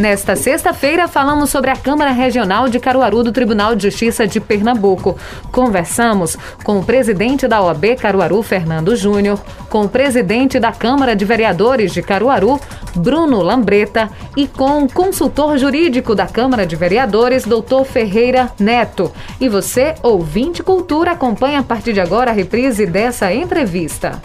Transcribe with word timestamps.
Nesta 0.00 0.34
sexta-feira, 0.34 1.06
falamos 1.06 1.50
sobre 1.50 1.68
a 1.68 1.76
Câmara 1.76 2.10
Regional 2.10 2.70
de 2.70 2.80
Caruaru 2.80 3.22
do 3.22 3.32
Tribunal 3.32 3.74
de 3.76 3.82
Justiça 3.82 4.26
de 4.26 4.40
Pernambuco. 4.40 5.14
Conversamos 5.52 6.38
com 6.64 6.78
o 6.78 6.82
presidente 6.82 7.46
da 7.46 7.60
OAB 7.60 7.96
Caruaru, 8.00 8.42
Fernando 8.42 8.96
Júnior, 8.96 9.38
com 9.68 9.82
o 9.82 9.88
presidente 9.90 10.58
da 10.58 10.72
Câmara 10.72 11.14
de 11.14 11.26
Vereadores 11.26 11.92
de 11.92 12.00
Caruaru, 12.00 12.58
Bruno 12.94 13.42
Lambreta, 13.42 14.08
e 14.34 14.46
com 14.46 14.84
o 14.84 14.90
consultor 14.90 15.58
jurídico 15.58 16.14
da 16.14 16.26
Câmara 16.26 16.66
de 16.66 16.76
Vereadores, 16.76 17.44
doutor 17.44 17.84
Ferreira 17.84 18.50
Neto. 18.58 19.12
E 19.38 19.50
você, 19.50 19.96
ouvinte 20.02 20.62
cultura, 20.62 21.10
acompanha 21.10 21.60
a 21.60 21.62
partir 21.62 21.92
de 21.92 22.00
agora 22.00 22.30
a 22.30 22.34
reprise 22.34 22.86
dessa 22.86 23.34
entrevista. 23.34 24.18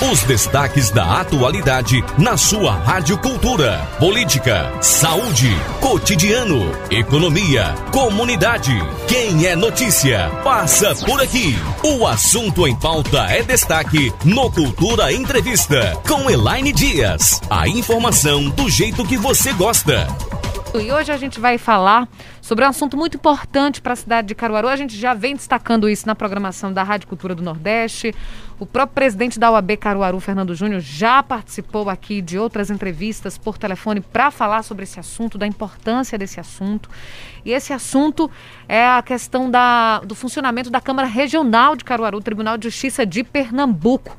Os 0.00 0.22
destaques 0.22 0.92
da 0.92 1.20
atualidade 1.20 2.04
na 2.16 2.36
sua 2.36 2.70
Rádio 2.70 3.18
Cultura. 3.18 3.80
Política, 3.98 4.70
cotidiano, 5.80 6.70
economia, 6.90 7.74
comunidade. 7.90 8.76
Quem 9.06 9.46
é 9.46 9.56
notícia, 9.56 10.28
passa 10.44 10.94
por 11.06 11.18
aqui. 11.18 11.56
O 11.82 12.06
assunto 12.06 12.68
em 12.68 12.76
pauta 12.76 13.22
é 13.22 13.42
destaque 13.42 14.12
no 14.22 14.50
Cultura 14.50 15.10
Entrevista 15.10 15.98
com 16.06 16.28
Elaine 16.28 16.74
Dias. 16.74 17.40
A 17.48 17.66
informação 17.66 18.50
do 18.50 18.68
jeito 18.68 19.02
que 19.02 19.16
você 19.16 19.50
gosta. 19.54 20.06
E 20.74 20.92
hoje 20.92 21.10
a 21.10 21.16
gente 21.16 21.40
vai 21.40 21.56
falar 21.56 22.06
sobre 22.42 22.62
um 22.62 22.68
assunto 22.68 22.94
muito 22.94 23.16
importante 23.16 23.80
para 23.80 23.94
a 23.94 23.96
cidade 23.96 24.28
de 24.28 24.34
Caruaru. 24.34 24.68
A 24.68 24.76
gente 24.76 24.94
já 24.94 25.14
vem 25.14 25.34
destacando 25.34 25.88
isso 25.88 26.06
na 26.06 26.14
programação 26.14 26.70
da 26.70 26.82
Rádio 26.82 27.08
Cultura 27.08 27.34
do 27.34 27.42
Nordeste. 27.42 28.14
O 28.60 28.66
próprio 28.66 28.94
presidente 28.94 29.40
da 29.40 29.50
UAB 29.50 29.78
Caruaru, 29.78 30.20
Fernando 30.20 30.54
Júnior, 30.54 30.80
já 30.80 31.22
participou 31.22 31.88
aqui 31.88 32.20
de 32.20 32.38
outras 32.38 32.70
entrevistas 32.70 33.38
por 33.38 33.56
telefone 33.56 34.00
para 34.02 34.30
falar 34.30 34.62
sobre 34.62 34.84
esse 34.84 35.00
assunto, 35.00 35.38
da 35.38 35.46
importância 35.46 36.18
desse 36.18 36.38
assunto. 36.38 36.90
E 37.46 37.52
esse 37.52 37.72
assunto 37.72 38.30
é 38.68 38.86
a 38.86 39.02
questão 39.02 39.50
da, 39.50 40.00
do 40.00 40.14
funcionamento 40.14 40.68
da 40.68 40.82
Câmara 40.82 41.08
Regional 41.08 41.76
de 41.76 41.84
Caruaru, 41.84 42.20
Tribunal 42.20 42.58
de 42.58 42.68
Justiça 42.68 43.06
de 43.06 43.24
Pernambuco. 43.24 44.14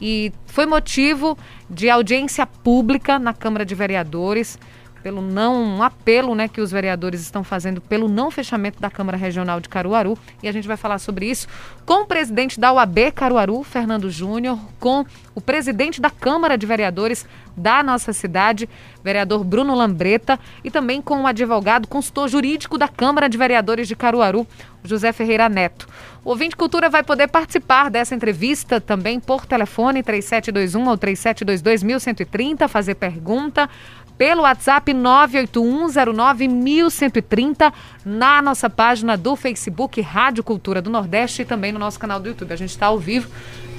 E 0.00 0.32
foi 0.46 0.66
motivo 0.66 1.38
de 1.70 1.88
audiência 1.88 2.44
pública 2.44 3.16
na 3.16 3.32
Câmara 3.32 3.64
de 3.64 3.76
Vereadores 3.76 4.58
pelo 5.04 5.20
não 5.20 5.62
um 5.62 5.82
apelo 5.82 6.34
né, 6.34 6.48
que 6.48 6.62
os 6.62 6.70
vereadores 6.70 7.20
estão 7.20 7.44
fazendo 7.44 7.78
pelo 7.78 8.08
não 8.08 8.30
fechamento 8.30 8.80
da 8.80 8.88
Câmara 8.90 9.18
Regional 9.18 9.60
de 9.60 9.68
Caruaru. 9.68 10.16
E 10.42 10.48
a 10.48 10.52
gente 10.52 10.66
vai 10.66 10.78
falar 10.78 10.98
sobre 10.98 11.26
isso 11.26 11.46
com 11.84 12.04
o 12.04 12.06
presidente 12.06 12.58
da 12.58 12.72
UAB 12.72 13.12
Caruaru, 13.14 13.62
Fernando 13.62 14.10
Júnior, 14.10 14.58
com 14.80 15.04
o 15.34 15.42
presidente 15.42 16.00
da 16.00 16.08
Câmara 16.08 16.56
de 16.56 16.64
Vereadores 16.64 17.26
da 17.54 17.82
nossa 17.82 18.14
cidade, 18.14 18.66
vereador 19.02 19.44
Bruno 19.44 19.74
Lambreta, 19.74 20.40
e 20.64 20.70
também 20.70 21.02
com 21.02 21.22
o 21.22 21.26
advogado, 21.26 21.86
consultor 21.86 22.26
jurídico 22.26 22.78
da 22.78 22.88
Câmara 22.88 23.28
de 23.28 23.36
Vereadores 23.36 23.86
de 23.86 23.94
Caruaru, 23.94 24.46
José 24.82 25.12
Ferreira 25.12 25.48
Neto. 25.50 25.86
O 26.24 26.30
ouvinte 26.30 26.56
Cultura 26.56 26.88
vai 26.88 27.02
poder 27.02 27.28
participar 27.28 27.90
dessa 27.90 28.14
entrevista 28.14 28.80
também 28.80 29.20
por 29.20 29.44
telefone 29.44 30.02
3721 30.02 30.88
ou 30.88 30.96
3722 30.96 31.82
1130, 31.82 32.66
fazer 32.66 32.94
pergunta 32.94 33.68
pelo 34.16 34.42
WhatsApp 34.42 34.92
981091130, 34.92 37.72
na 38.04 38.40
nossa 38.42 38.70
página 38.70 39.16
do 39.16 39.34
Facebook 39.36 40.00
Rádio 40.00 40.44
Cultura 40.44 40.82
do 40.82 40.90
Nordeste 40.90 41.42
e 41.42 41.44
também 41.44 41.72
no 41.72 41.78
nosso 41.78 41.98
canal 41.98 42.20
do 42.20 42.28
YouTube. 42.28 42.52
A 42.52 42.56
gente 42.56 42.70
está 42.70 42.86
ao 42.86 42.98
vivo. 42.98 43.28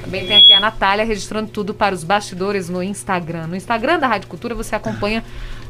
Também 0.01 0.27
tem 0.27 0.37
aqui 0.37 0.53
a 0.53 0.59
Natália 0.59 1.05
registrando 1.05 1.49
tudo 1.49 1.73
para 1.73 1.95
os 1.95 2.03
bastidores 2.03 2.69
no 2.69 2.83
Instagram. 2.83 3.47
No 3.47 3.55
Instagram 3.55 3.97
da 3.97 4.07
Rádio 4.07 4.27
Cultura 4.27 4.53
você 4.53 4.75
acompanha 4.75 5.23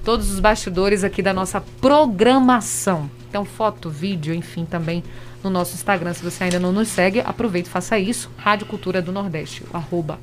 todos 0.03 0.31
os 0.31 0.40
bastidores 0.40 1.03
aqui 1.03 1.22
da 1.22 1.32
nossa 1.34 1.62
programação. 1.80 3.09
Então, 3.30 3.46
foto, 3.46 3.90
vídeo, 3.90 4.34
enfim, 4.34 4.66
também 4.66 5.03
no 5.44 5.50
nosso 5.50 5.76
Instagram. 5.76 6.14
Se 6.14 6.24
você 6.24 6.46
ainda 6.46 6.59
não 6.59 6.72
nos 6.72 6.88
segue, 6.88 7.20
aproveite 7.22 7.70
e 7.70 7.72
faça 7.72 7.97
isso. 7.97 8.30
Rádio 8.38 8.68
Cultura 8.68 9.02
do 9.02 9.12
Nordeste, 9.12 9.64
arroba. 9.74 10.20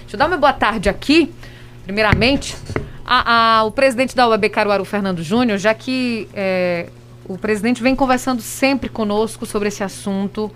Deixa 0.00 0.14
eu 0.14 0.18
dar 0.18 0.26
uma 0.26 0.36
boa 0.36 0.52
tarde 0.52 0.88
aqui, 0.88 1.32
primeiramente, 1.84 2.56
a, 3.04 3.58
a, 3.58 3.64
o 3.64 3.70
presidente 3.70 4.14
da 4.14 4.28
UAB 4.28 4.48
Caruaru, 4.48 4.84
Fernando 4.84 5.22
Júnior, 5.22 5.58
já 5.58 5.74
que 5.74 6.28
é, 6.34 6.88
o 7.28 7.38
presidente 7.38 7.82
vem 7.82 7.94
conversando 7.94 8.42
sempre 8.42 8.88
conosco 8.88 9.46
sobre 9.46 9.68
esse 9.68 9.82
assunto, 9.82 10.50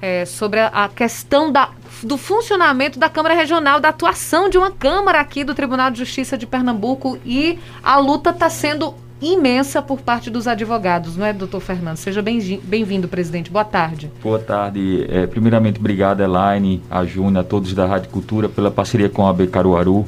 é, 0.00 0.24
sobre 0.24 0.60
a, 0.60 0.68
a, 0.68 0.88
questão 0.88 1.50
da, 1.50 1.70
do 2.02 2.16
funcionamento 2.16 2.98
da 2.98 3.08
Câmara 3.08 3.34
Regional, 3.34 3.80
da 3.80 3.88
atuação 3.88 4.48
de 4.48 4.58
uma 4.58 4.70
Câmara 4.70 5.20
aqui 5.20 5.44
do 5.44 5.54
Tribunal 5.54 5.90
de 5.90 5.98
Justiça 5.98 6.36
de 6.36 6.46
Pernambuco 6.46 7.18
e 7.24 7.58
a 7.82 7.98
luta 7.98 8.30
está 8.30 8.50
sendo 8.50 8.94
imensa 9.22 9.80
por 9.80 10.00
parte 10.00 10.28
dos 10.28 10.46
advogados, 10.46 11.16
não 11.16 11.24
é, 11.24 11.32
doutor 11.32 11.60
Fernando? 11.60 11.96
Seja 11.96 12.20
bem-vindo, 12.22 13.08
presidente. 13.08 13.50
Boa 13.50 13.64
tarde. 13.64 14.10
Boa 14.22 14.38
tarde. 14.38 15.06
É, 15.08 15.26
primeiramente, 15.26 15.78
obrigado, 15.78 16.20
Elaine, 16.22 16.82
a 16.90 17.04
Júnior, 17.04 17.38
a 17.38 17.44
todos 17.44 17.72
da 17.72 17.86
Rádio 17.86 18.10
Cultura 18.10 18.48
pela 18.48 18.70
parceria 18.70 19.08
com 19.08 19.26
a 19.26 19.30
AB 19.30 19.46
Caruaru. 19.46 20.04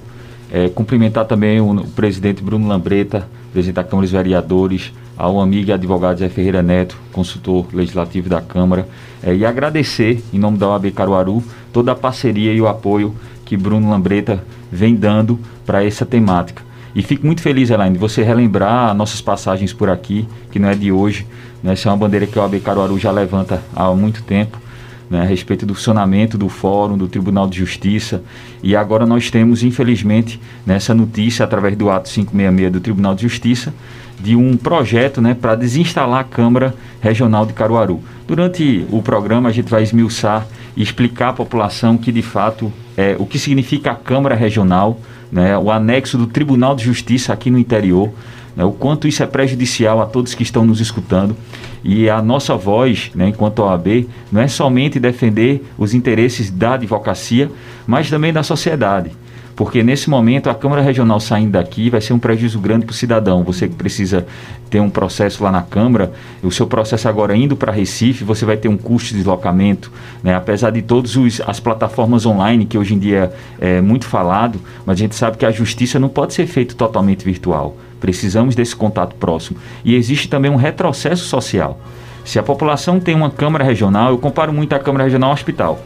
É, 0.51 0.69
cumprimentar 0.69 1.25
também 1.25 1.61
o, 1.61 1.71
o, 1.73 1.87
presidente 1.89 2.43
Bruno 2.43 2.69
Lambreta, 2.69 3.29
presidente 3.53 3.75
da 3.75 3.84
Câmara 3.84 4.07
dos 4.07 4.12
Vereadores, 4.12 4.93
ao 5.17 5.41
amigo 5.41 5.71
e 5.71 5.73
advogado 5.73 6.19
Zé 6.19 6.29
Ferreira 6.29 6.62
Neto, 6.62 6.97
consultor 7.12 7.67
legislativo 7.73 8.29
da 8.29 8.41
Câmara, 8.41 8.89
é, 9.23 9.34
e 9.34 9.45
agradecer, 9.45 10.23
em 10.33 10.39
nome 10.39 10.59
da 10.59 10.69
OAB 10.69 10.91
Caruaru, 10.93 11.43
toda 11.73 11.93
a 11.93 11.97
parceria 11.97 12.53
e 12.53 12.61
o 12.61 12.69
apoio 12.69 13.15
que 13.45 13.57
Bruno 13.57 13.91
Lambreta 13.91 14.45
vem 14.71 14.95
dando 14.95 15.39
para 15.65 15.84
essa 15.84 16.07
temática. 16.07 16.63
E 16.95 17.03
fico 17.03 17.27
muito 17.27 17.43
feliz, 17.43 17.71
Elaine, 17.71 17.95
de 17.95 17.99
você 17.99 18.23
relembrar 18.23 18.95
nossas 18.95 19.21
passagens 19.21 19.73
por 19.73 19.91
aqui, 19.91 20.27
que 20.51 20.59
não 20.59 20.69
é 20.69 20.75
de 20.75 20.91
hoje. 20.91 21.27
Né? 21.63 21.73
Essa 21.73 21.89
é 21.89 21.93
uma 21.93 21.99
bandeira 21.99 22.27
que 22.27 22.39
a 22.39 22.43
OAB 22.43 22.61
Caruaru 22.61 22.99
já 22.99 23.11
levanta 23.11 23.63
há 23.75 23.91
muito 23.93 24.23
tempo 24.23 24.59
né, 25.11 25.22
a 25.22 25.25
respeito 25.25 25.65
do 25.65 25.75
funcionamento 25.75 26.37
do 26.37 26.49
Fórum, 26.49 26.97
do 26.97 27.09
Tribunal 27.09 27.49
de 27.49 27.59
Justiça. 27.59 28.22
E 28.62 28.75
agora 28.75 29.06
nós 29.06 29.31
temos, 29.31 29.62
infelizmente, 29.62 30.41
nessa 30.65 30.94
notícia, 30.94 31.44
através 31.44 31.77
do 31.77 31.91
ato 31.91 32.11
566 32.11 32.72
do 32.72 32.81
Tribunal 32.81 33.15
de 33.15 33.22
Justiça, 33.22 33.72
de 34.19 34.34
um 34.34 34.56
projeto 34.56 35.21
né, 35.21 35.34
para 35.34 35.55
desinstalar 35.55 36.21
a 36.21 36.25
Câmara 36.25 36.75
Regional 37.00 37.47
de 37.47 37.53
Caruaru. 37.53 38.00
Durante 38.27 38.84
o 38.91 39.03
programa, 39.03 39.49
a 39.49 39.53
gente 39.53 39.71
vai 39.71 39.83
esmiuçar 39.83 40.47
e 40.77 40.83
explicar 40.83 41.31
à 41.31 41.33
população 41.33 41.97
que, 41.97 42.11
de 42.11 42.22
fato, 42.22 42.72
é, 42.97 43.15
o 43.19 43.27
que 43.27 43.39
significa 43.39 43.93
a 43.93 43.95
Câmara 43.95 44.34
Regional, 44.34 44.99
né, 45.31 45.56
o 45.56 45.71
anexo 45.71 46.16
do 46.19 46.27
Tribunal 46.27 46.75
de 46.75 46.84
Justiça 46.84 47.33
aqui 47.33 47.50
no 47.50 47.59
interior, 47.59 48.12
né, 48.56 48.65
o 48.65 48.72
quanto 48.72 49.06
isso 49.06 49.22
é 49.22 49.27
prejudicial 49.27 50.00
a 50.00 50.06
todos 50.06 50.34
que 50.34 50.43
estão 50.43 50.65
nos 50.65 50.81
escutando. 50.81 51.37
E 51.84 52.09
a 52.09 52.21
nossa 52.22 52.56
voz, 52.56 53.11
né, 53.15 53.28
enquanto 53.28 53.61
OAB, 53.61 54.09
não 54.33 54.41
é 54.41 54.49
somente 54.49 54.99
defender 54.99 55.65
os 55.78 55.94
interesses 55.94 56.50
da 56.50 56.75
advocacia, 56.75 57.50
mas 57.87 58.09
também 58.09 58.33
da 58.33 58.43
sociedade. 58.43 59.11
Porque 59.56 59.83
nesse 59.83 60.11
momento 60.11 60.50
a 60.50 60.55
Câmara 60.55 60.83
Regional 60.83 61.19
saindo 61.19 61.53
daqui 61.53 61.89
vai 61.89 62.03
ser 62.03 62.12
um 62.12 62.19
prejuízo 62.19 62.61
grande 62.61 62.84
para 62.84 62.93
o 62.93 62.95
cidadão. 62.97 63.43
Você 63.43 63.66
que 63.66 63.75
precisa 63.75 64.27
ter 64.69 64.81
um 64.81 64.91
processo 64.91 65.43
lá 65.43 65.50
na 65.50 65.62
Câmara, 65.62 66.12
o 66.43 66.50
seu 66.53 66.66
processo 66.66 67.09
agora 67.09 67.34
indo 67.34 67.56
para 67.56 67.72
Recife, 67.72 68.22
você 68.22 68.45
vai 68.45 68.59
ter 68.59 68.69
um 68.69 68.77
custo 68.77 69.11
de 69.11 69.16
deslocamento. 69.16 69.91
Né? 70.22 70.34
Apesar 70.34 70.71
de 70.71 70.83
todas 70.83 71.16
as 71.47 71.59
plataformas 71.59 72.27
online, 72.27 72.66
que 72.66 72.77
hoje 72.77 72.95
em 72.95 72.99
dia 72.99 73.33
é 73.59 73.81
muito 73.81 74.06
falado, 74.06 74.61
mas 74.84 74.99
a 74.99 74.99
gente 74.99 75.15
sabe 75.15 75.39
que 75.39 75.47
a 75.47 75.50
justiça 75.50 75.99
não 75.99 76.11
pode 76.11 76.34
ser 76.34 76.47
feita 76.47 76.75
totalmente 76.75 77.25
virtual. 77.25 77.78
Precisamos 78.01 78.55
desse 78.55 78.75
contato 78.75 79.15
próximo. 79.17 79.59
E 79.84 79.95
existe 79.95 80.29
também 80.29 80.51
um 80.51 80.57
retrocesso 80.57 81.25
social. 81.25 81.81
Se 82.25 82.39
a 82.39 82.43
população 82.43 82.99
tem 82.99 83.15
uma 83.15 83.31
Câmara 83.31 83.65
Regional, 83.65 84.11
eu 84.11 84.19
comparo 84.19 84.53
muito 84.53 84.75
a 84.75 84.78
Câmara 84.78 85.04
Regional 85.04 85.31
ao 85.31 85.34
hospital. 85.34 85.81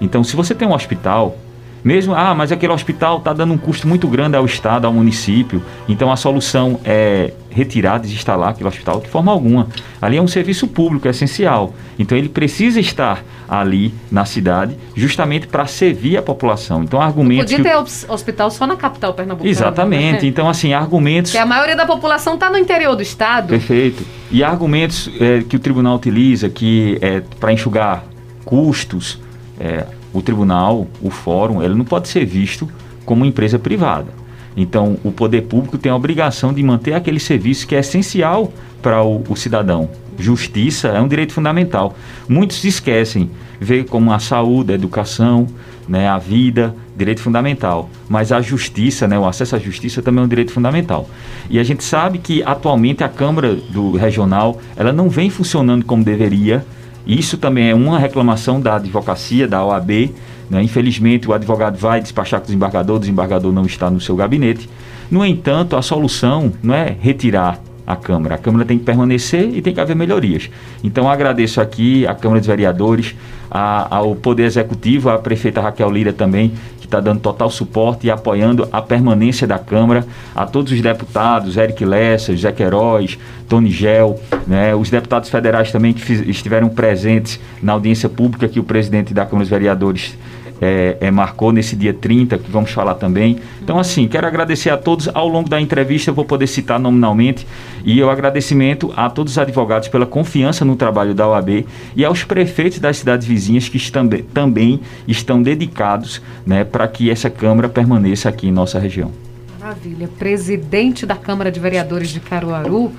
Então, 0.00 0.22
se 0.22 0.36
você 0.36 0.54
tem 0.54 0.68
um 0.68 0.74
hospital, 0.74 1.36
mesmo, 1.82 2.14
ah, 2.14 2.34
mas 2.34 2.52
aquele 2.52 2.72
hospital 2.72 3.18
está 3.18 3.32
dando 3.32 3.52
um 3.54 3.58
custo 3.58 3.88
muito 3.88 4.06
grande 4.06 4.36
ao 4.36 4.44
Estado, 4.44 4.86
ao 4.86 4.92
município, 4.92 5.62
então 5.88 6.12
a 6.12 6.16
solução 6.16 6.78
é 6.84 7.32
retirar, 7.50 7.98
desinstalar 7.98 8.50
aquele 8.50 8.68
hospital 8.68 9.00
de 9.00 9.08
forma 9.08 9.30
alguma. 9.32 9.68
Ali 10.00 10.16
é 10.16 10.22
um 10.22 10.28
serviço 10.28 10.68
público 10.68 11.06
é 11.08 11.10
essencial. 11.10 11.74
Então 11.98 12.16
ele 12.16 12.28
precisa 12.28 12.78
estar 12.80 13.24
ali 13.48 13.92
na 14.10 14.24
cidade 14.24 14.76
justamente 14.94 15.48
para 15.48 15.66
servir 15.66 16.16
a 16.16 16.22
população. 16.22 16.84
Então 16.84 17.00
argumentos. 17.00 17.52
Podia 17.52 17.64
ter 17.64 17.84
que... 17.84 18.12
hospital 18.12 18.50
só 18.50 18.66
na 18.66 18.76
capital 18.76 19.12
pernambucana. 19.12 19.50
Exatamente. 19.50 20.22
Né? 20.22 20.28
Então, 20.28 20.48
assim, 20.48 20.72
argumentos. 20.72 21.32
Que 21.32 21.38
a 21.38 21.46
maioria 21.46 21.76
da 21.76 21.84
população 21.84 22.34
está 22.34 22.48
no 22.48 22.56
interior 22.56 22.94
do 22.94 23.02
estado. 23.02 23.48
Perfeito. 23.48 24.04
E 24.30 24.44
argumentos 24.44 25.10
é, 25.20 25.42
que 25.42 25.56
o 25.56 25.58
tribunal 25.58 25.96
utiliza 25.96 26.48
que 26.48 26.98
é 27.00 27.20
para 27.40 27.52
enxugar 27.52 28.04
custos. 28.44 29.18
É, 29.58 29.84
o 30.12 30.22
tribunal, 30.22 30.86
o 31.00 31.10
fórum, 31.10 31.62
ele 31.62 31.74
não 31.74 31.84
pode 31.84 32.08
ser 32.08 32.24
visto 32.24 32.68
como 33.04 33.22
uma 33.22 33.28
empresa 33.28 33.58
privada. 33.58 34.08
Então, 34.56 34.98
o 35.04 35.12
poder 35.12 35.42
público 35.42 35.78
tem 35.78 35.90
a 35.90 35.96
obrigação 35.96 36.52
de 36.52 36.62
manter 36.62 36.94
aquele 36.94 37.20
serviço 37.20 37.66
que 37.66 37.74
é 37.74 37.80
essencial 37.80 38.52
para 38.82 39.02
o, 39.02 39.22
o 39.28 39.36
cidadão. 39.36 39.88
Justiça 40.18 40.88
é 40.88 41.00
um 41.00 41.08
direito 41.08 41.32
fundamental. 41.32 41.94
Muitos 42.28 42.60
se 42.60 42.68
esquecem, 42.68 43.30
vê 43.60 43.84
como 43.84 44.12
a 44.12 44.18
saúde, 44.18 44.72
a 44.72 44.74
educação, 44.74 45.46
né, 45.88 46.08
a 46.08 46.18
vida, 46.18 46.74
direito 46.96 47.20
fundamental. 47.20 47.88
Mas 48.08 48.30
a 48.30 48.40
justiça, 48.40 49.08
né, 49.08 49.18
o 49.18 49.26
acesso 49.26 49.56
à 49.56 49.58
justiça 49.58 50.02
também 50.02 50.22
é 50.22 50.24
um 50.24 50.28
direito 50.28 50.52
fundamental. 50.52 51.08
E 51.48 51.58
a 51.58 51.62
gente 51.62 51.82
sabe 51.82 52.18
que 52.18 52.42
atualmente 52.42 53.02
a 53.02 53.08
Câmara 53.08 53.54
do 53.54 53.96
Regional 53.96 54.60
ela 54.76 54.92
não 54.92 55.08
vem 55.08 55.30
funcionando 55.30 55.84
como 55.84 56.04
deveria. 56.04 56.64
Isso 57.06 57.38
também 57.38 57.70
é 57.70 57.74
uma 57.74 57.98
reclamação 57.98 58.60
da 58.60 58.76
advocacia, 58.76 59.48
da 59.48 59.64
OAB. 59.64 60.10
Né? 60.48 60.62
Infelizmente, 60.62 61.28
o 61.28 61.32
advogado 61.32 61.76
vai 61.76 62.00
despachar 62.00 62.40
com 62.40 62.44
o 62.44 62.46
desembargador, 62.46 62.96
o 62.96 63.00
desembargador 63.00 63.52
não 63.52 63.64
está 63.64 63.90
no 63.90 64.00
seu 64.00 64.16
gabinete. 64.16 64.68
No 65.10 65.24
entanto, 65.24 65.76
a 65.76 65.82
solução 65.82 66.52
não 66.62 66.74
é 66.74 66.94
retirar 67.00 67.60
a 67.92 67.96
Câmara. 67.96 68.36
A 68.36 68.38
Câmara 68.38 68.64
tem 68.64 68.78
que 68.78 68.84
permanecer 68.84 69.50
e 69.52 69.60
tem 69.60 69.74
que 69.74 69.80
haver 69.80 69.96
melhorias. 69.96 70.48
Então 70.82 71.10
agradeço 71.10 71.60
aqui 71.60 72.06
à 72.06 72.14
Câmara 72.14 72.40
dos 72.40 72.46
Vereadores, 72.46 73.16
a, 73.50 73.96
ao 73.96 74.14
Poder 74.14 74.44
Executivo, 74.44 75.10
à 75.10 75.18
prefeita 75.18 75.60
Raquel 75.60 75.90
Lira 75.90 76.12
também, 76.12 76.52
que 76.78 76.86
está 76.86 77.00
dando 77.00 77.20
total 77.20 77.50
suporte 77.50 78.06
e 78.06 78.10
apoiando 78.10 78.68
a 78.70 78.80
permanência 78.80 79.46
da 79.46 79.58
Câmara, 79.58 80.06
a 80.34 80.46
todos 80.46 80.72
os 80.72 80.80
deputados, 80.80 81.56
Eric 81.56 81.84
Lessa, 81.84 82.32
José 82.32 82.52
Queiroz, 82.52 83.18
Tony 83.48 83.70
Gel, 83.70 84.20
né, 84.46 84.74
os 84.74 84.88
deputados 84.88 85.28
federais 85.28 85.72
também 85.72 85.92
que 85.92 86.00
fiz, 86.00 86.20
estiveram 86.20 86.68
presentes 86.68 87.40
na 87.60 87.72
audiência 87.72 88.08
pública 88.08 88.46
que 88.46 88.60
o 88.60 88.64
presidente 88.64 89.12
da 89.12 89.24
Câmara 89.24 89.42
dos 89.42 89.50
Vereadores 89.50 90.16
é, 90.60 90.96
é, 91.00 91.10
marcou 91.10 91.52
nesse 91.52 91.74
dia 91.74 91.94
30, 91.94 92.38
que 92.38 92.50
vamos 92.50 92.70
falar 92.70 92.94
também. 92.94 93.38
Então, 93.62 93.78
assim, 93.78 94.06
quero 94.06 94.26
agradecer 94.26 94.70
a 94.70 94.76
todos. 94.76 95.08
Ao 95.12 95.26
longo 95.26 95.48
da 95.48 95.60
entrevista, 95.60 96.10
eu 96.10 96.14
vou 96.14 96.24
poder 96.24 96.46
citar 96.46 96.78
nominalmente. 96.78 97.46
E 97.84 98.02
o 98.02 98.10
agradecimento 98.10 98.92
a 98.96 99.08
todos 99.08 99.32
os 99.32 99.38
advogados 99.38 99.88
pela 99.88 100.04
confiança 100.04 100.64
no 100.64 100.76
trabalho 100.76 101.14
da 101.14 101.26
OAB 101.26 101.66
e 101.96 102.04
aos 102.04 102.24
prefeitos 102.24 102.78
das 102.78 102.98
cidades 102.98 103.26
vizinhas 103.26 103.68
que 103.68 103.76
estão, 103.76 104.08
também 104.34 104.80
estão 105.08 105.42
dedicados 105.42 106.20
né, 106.46 106.64
para 106.64 106.86
que 106.86 107.10
essa 107.10 107.30
Câmara 107.30 107.68
permaneça 107.68 108.28
aqui 108.28 108.48
em 108.48 108.52
nossa 108.52 108.78
região. 108.78 109.10
Maravilha. 109.58 110.08
Presidente 110.18 111.06
da 111.06 111.14
Câmara 111.14 111.50
de 111.50 111.60
Vereadores 111.60 112.10
de 112.10 112.18
Caruaru, 112.18 112.92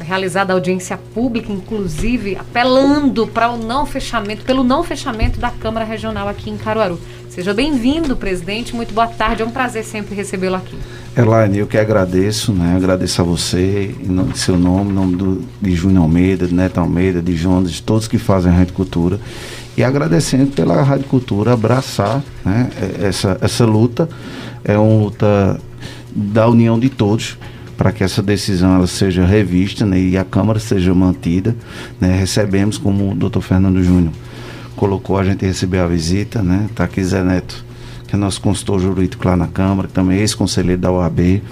realizada 0.00 0.52
audiência 0.52 0.96
pública, 0.96 1.52
inclusive 1.52 2.36
apelando 2.36 3.26
para 3.26 3.50
o 3.50 3.56
não 3.56 3.86
fechamento, 3.86 4.44
pelo 4.44 4.64
não 4.64 4.82
fechamento 4.82 5.38
da 5.38 5.50
Câmara 5.50 5.84
Regional 5.84 6.28
aqui 6.28 6.50
em 6.50 6.56
Caruaru. 6.56 6.98
Seja 7.28 7.52
bem-vindo, 7.52 8.16
presidente. 8.16 8.76
Muito 8.76 8.94
boa 8.94 9.08
tarde. 9.08 9.42
É 9.42 9.44
um 9.44 9.50
prazer 9.50 9.82
sempre 9.82 10.14
recebê-lo 10.14 10.54
aqui. 10.54 10.76
Elaine, 11.16 11.58
eu 11.58 11.66
que 11.66 11.76
agradeço, 11.76 12.52
né? 12.52 12.76
Agradeço 12.76 13.20
a 13.20 13.24
você, 13.24 13.92
em 14.00 14.06
nome 14.06 14.32
de 14.32 14.38
seu 14.38 14.56
nome, 14.56 14.90
em 14.90 14.94
nome 14.94 15.16
do, 15.16 15.44
de 15.60 15.74
Júnior 15.74 16.04
Almeida, 16.04 16.46
de 16.46 16.54
Neto 16.54 16.78
Almeida, 16.78 17.20
de 17.20 17.34
Jonas, 17.34 17.72
de 17.72 17.82
todos 17.82 18.06
que 18.06 18.18
fazem 18.18 18.52
a 18.52 18.54
Rádio 18.54 18.74
Cultura. 18.74 19.18
E 19.76 19.82
agradecendo 19.82 20.52
pela 20.52 20.80
Rádio 20.82 21.06
Cultura 21.06 21.54
abraçar 21.54 22.22
né, 22.44 22.70
essa, 23.02 23.36
essa 23.40 23.66
luta. 23.66 24.08
É 24.64 24.78
uma 24.78 25.04
luta 25.04 25.60
da 26.14 26.46
união 26.48 26.78
de 26.78 26.88
todos 26.88 27.36
para 27.76 27.92
que 27.92 28.04
essa 28.04 28.22
decisão 28.22 28.74
ela 28.74 28.86
seja 28.86 29.24
revista 29.24 29.84
né, 29.84 30.00
e 30.00 30.16
a 30.16 30.24
Câmara 30.24 30.58
seja 30.58 30.94
mantida. 30.94 31.56
Né, 32.00 32.16
recebemos, 32.18 32.78
como 32.78 33.12
o 33.12 33.14
doutor 33.14 33.40
Fernando 33.40 33.82
Júnior 33.82 34.12
colocou, 34.76 35.18
a 35.18 35.24
gente 35.24 35.44
recebeu 35.44 35.84
a 35.84 35.86
visita, 35.86 36.42
né? 36.42 36.66
Está 36.68 36.84
aqui 36.84 37.02
Zé 37.02 37.22
Neto, 37.22 37.64
que 38.06 38.14
é 38.14 38.18
nosso 38.18 38.40
consultor 38.40 38.80
jurídico 38.80 39.26
lá 39.26 39.36
na 39.36 39.46
Câmara, 39.46 39.88
que 39.88 39.94
também 39.94 40.18
é 40.18 40.20
ex-conselheiro 40.20 40.80
da 40.80 40.90
OAB. 40.90 41.42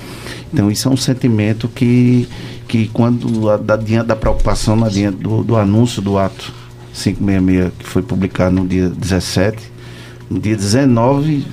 Então 0.52 0.70
isso 0.70 0.88
é 0.88 0.90
um 0.90 0.96
sentimento 0.96 1.68
que, 1.68 2.28
que 2.66 2.88
quando, 2.88 3.56
da, 3.58 3.76
diante 3.76 4.08
da 4.08 4.16
preocupação, 4.16 4.76
na 4.76 4.88
diante 4.88 5.18
do, 5.18 5.44
do 5.44 5.56
anúncio 5.56 6.02
do 6.02 6.18
ato 6.18 6.52
566, 6.92 7.72
que 7.78 7.86
foi 7.86 8.02
publicado 8.02 8.54
no 8.54 8.66
dia 8.66 8.88
17, 8.88 9.58
no 10.28 10.40
dia 10.40 10.56
19 10.56 11.46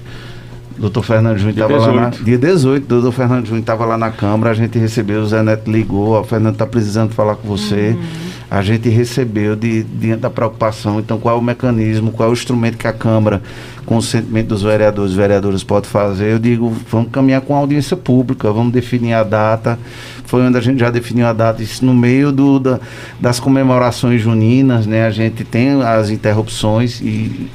doutor 0.79 1.03
Fernando 1.03 1.37
Júnior 1.37 1.67
estava 1.67 1.77
lá 1.77 1.93
na. 1.93 2.09
Dia 2.09 2.37
18, 2.37 2.87
doutor 2.87 3.11
Fernando 3.11 3.45
Júnior 3.45 3.61
estava 3.61 3.85
lá 3.85 3.97
na 3.97 4.09
Câmara, 4.09 4.51
a 4.51 4.53
gente 4.53 4.79
recebeu, 4.79 5.21
o 5.21 5.27
Zé 5.27 5.43
Neto 5.43 5.69
ligou, 5.69 6.19
o 6.19 6.23
Fernando 6.23 6.53
está 6.53 6.65
precisando 6.65 7.13
falar 7.13 7.35
com 7.35 7.47
você. 7.47 7.95
Uhum. 7.97 8.29
A 8.51 8.63
gente 8.63 8.89
recebeu 8.89 9.55
de, 9.55 9.83
diante 9.83 10.21
da 10.21 10.29
preocupação. 10.29 10.99
Então, 10.99 11.19
qual 11.19 11.35
é 11.35 11.37
o 11.39 11.41
mecanismo, 11.41 12.11
qual 12.11 12.29
é 12.29 12.31
o 12.31 12.33
instrumento 12.33 12.77
que 12.77 12.87
a 12.87 12.93
Câmara, 12.93 13.43
com 13.85 13.95
o 13.97 14.01
sentimento 14.01 14.47
dos 14.47 14.63
vereadores, 14.63 15.13
vereadores 15.13 15.63
pode 15.63 15.87
fazer? 15.87 16.31
Eu 16.31 16.39
digo, 16.39 16.75
vamos 16.89 17.11
caminhar 17.11 17.41
com 17.41 17.53
a 17.53 17.59
audiência 17.59 17.95
pública, 17.95 18.51
vamos 18.51 18.73
definir 18.73 19.13
a 19.13 19.23
data. 19.23 19.77
Foi 20.25 20.41
onde 20.41 20.57
a 20.57 20.61
gente 20.61 20.79
já 20.79 20.89
definiu 20.89 21.27
a 21.27 21.33
data, 21.33 21.61
isso 21.61 21.85
no 21.85 21.93
meio 21.93 22.31
do, 22.31 22.59
da, 22.59 22.79
das 23.19 23.39
comemorações 23.39 24.19
juninas, 24.19 24.87
né? 24.87 25.05
A 25.05 25.11
gente 25.11 25.43
tem 25.43 25.83
as 25.83 26.09
interrupções 26.09 27.01
e 27.01 27.49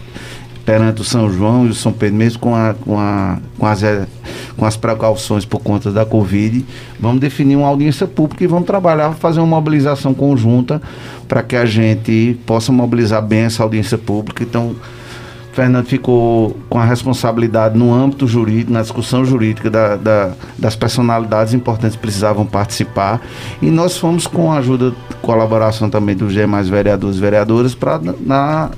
perante 0.64 1.02
o 1.02 1.04
São 1.04 1.30
João 1.30 1.66
e 1.66 1.70
o 1.70 1.74
São 1.74 1.92
Pedro, 1.92 2.16
mesmo 2.16 2.38
com, 2.38 2.54
a, 2.54 2.74
com, 2.74 2.98
a, 2.98 3.38
com, 3.58 3.66
as, 3.66 3.82
eh, 3.82 4.06
com 4.56 4.64
as 4.64 4.76
precauções 4.76 5.44
por 5.44 5.60
conta 5.60 5.90
da 5.90 6.06
Covid, 6.06 6.64
vamos 6.98 7.20
definir 7.20 7.56
uma 7.56 7.68
audiência 7.68 8.06
pública 8.06 8.42
e 8.42 8.46
vamos 8.46 8.66
trabalhar, 8.66 9.12
fazer 9.12 9.40
uma 9.40 9.46
mobilização 9.46 10.14
conjunta 10.14 10.80
para 11.28 11.42
que 11.42 11.54
a 11.54 11.66
gente 11.66 12.38
possa 12.46 12.72
mobilizar 12.72 13.22
bem 13.22 13.40
essa 13.40 13.62
audiência 13.62 13.98
pública. 13.98 14.42
Então, 14.42 14.74
Fernando 15.54 15.86
ficou 15.86 16.56
com 16.68 16.80
a 16.80 16.84
responsabilidade 16.84 17.78
no 17.78 17.94
âmbito 17.94 18.26
jurídico, 18.26 18.72
na 18.72 18.82
discussão 18.82 19.24
jurídica 19.24 19.70
da, 19.70 19.94
da, 19.94 20.32
das 20.58 20.74
personalidades 20.74 21.54
importantes 21.54 21.94
que 21.94 22.02
precisavam 22.02 22.44
participar. 22.44 23.20
E 23.62 23.70
nós 23.70 23.96
fomos 23.96 24.26
com 24.26 24.50
a 24.50 24.58
ajuda, 24.58 24.92
colaboração 25.22 25.88
também 25.88 26.16
dos 26.16 26.32
demais 26.32 26.68
vereadores 26.68 27.18
e 27.18 27.20
vereadoras 27.20 27.72
para 27.72 28.00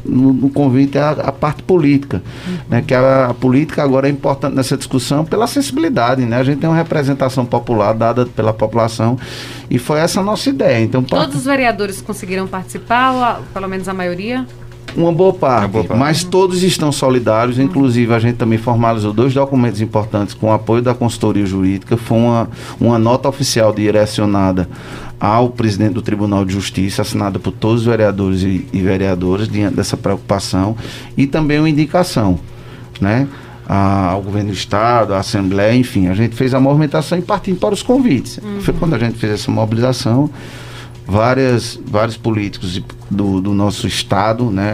no, 0.04 0.34
no, 0.34 0.50
convite 0.50 0.98
à, 0.98 1.12
à 1.12 1.32
parte 1.32 1.62
política. 1.62 2.22
Uhum. 2.46 2.56
Né, 2.68 2.84
que 2.86 2.92
a, 2.92 3.30
a, 3.30 3.34
política 3.34 3.82
agora 3.82 4.06
é 4.06 4.10
importante 4.10 4.54
nessa 4.54 4.76
discussão 4.76 5.24
pela 5.24 5.46
sensibilidade. 5.46 6.26
Né? 6.26 6.36
A 6.36 6.44
gente 6.44 6.58
tem 6.58 6.68
uma 6.68 6.76
representação 6.76 7.46
popular 7.46 7.94
dada 7.94 8.26
pela 8.26 8.52
população 8.52 9.18
e 9.70 9.78
foi 9.78 9.98
essa 9.98 10.20
a 10.20 10.22
nossa 10.22 10.50
ideia. 10.50 10.84
Então, 10.84 11.02
Todos 11.02 11.36
os 11.36 11.44
vereadores 11.46 12.02
conseguiram 12.02 12.46
participar, 12.46 13.38
ou 13.38 13.44
pelo 13.54 13.66
menos 13.66 13.88
a 13.88 13.94
maioria? 13.94 14.46
Uma 14.96 15.12
boa 15.12 15.32
parte, 15.32 15.64
uma 15.64 15.68
boa 15.68 15.84
parte. 15.84 15.98
mas 15.98 16.24
todos 16.24 16.62
estão 16.62 16.90
solidários, 16.90 17.58
inclusive 17.58 18.12
a 18.14 18.18
gente 18.18 18.36
também 18.36 18.58
formalizou 18.58 19.12
dois 19.12 19.34
documentos 19.34 19.80
importantes 19.80 20.34
com 20.34 20.48
o 20.48 20.52
apoio 20.52 20.80
da 20.80 20.94
consultoria 20.94 21.44
jurídica, 21.44 21.96
foi 21.96 22.18
uma, 22.18 22.48
uma 22.80 22.98
nota 22.98 23.28
oficial 23.28 23.72
direcionada 23.72 24.68
ao 25.20 25.50
presidente 25.50 25.94
do 25.94 26.02
Tribunal 26.02 26.44
de 26.44 26.52
Justiça, 26.52 27.02
assinada 27.02 27.38
por 27.38 27.52
todos 27.52 27.80
os 27.82 27.86
vereadores 27.86 28.42
e, 28.42 28.66
e 28.72 28.80
vereadoras 28.80 29.48
diante 29.48 29.76
dessa 29.76 29.96
preocupação, 29.96 30.76
e 31.16 31.26
também 31.26 31.58
uma 31.58 31.68
indicação, 31.68 32.38
né? 33.00 33.28
ao 33.68 34.22
governo 34.22 34.50
do 34.50 34.54
estado, 34.54 35.12
à 35.12 35.18
Assembleia, 35.18 35.74
enfim, 35.74 36.06
a 36.06 36.14
gente 36.14 36.36
fez 36.36 36.54
a 36.54 36.60
movimentação 36.60 37.18
e 37.18 37.22
partindo 37.22 37.58
para 37.58 37.74
os 37.74 37.82
convites. 37.82 38.38
Uhum. 38.38 38.60
Foi 38.60 38.72
quando 38.72 38.94
a 38.94 38.98
gente 38.98 39.18
fez 39.18 39.32
essa 39.32 39.50
mobilização, 39.50 40.30
várias, 41.06 41.78
vários 41.86 42.16
políticos 42.16 42.82
do, 43.10 43.40
do 43.40 43.54
nosso 43.54 43.86
estado, 43.86 44.50
né? 44.50 44.72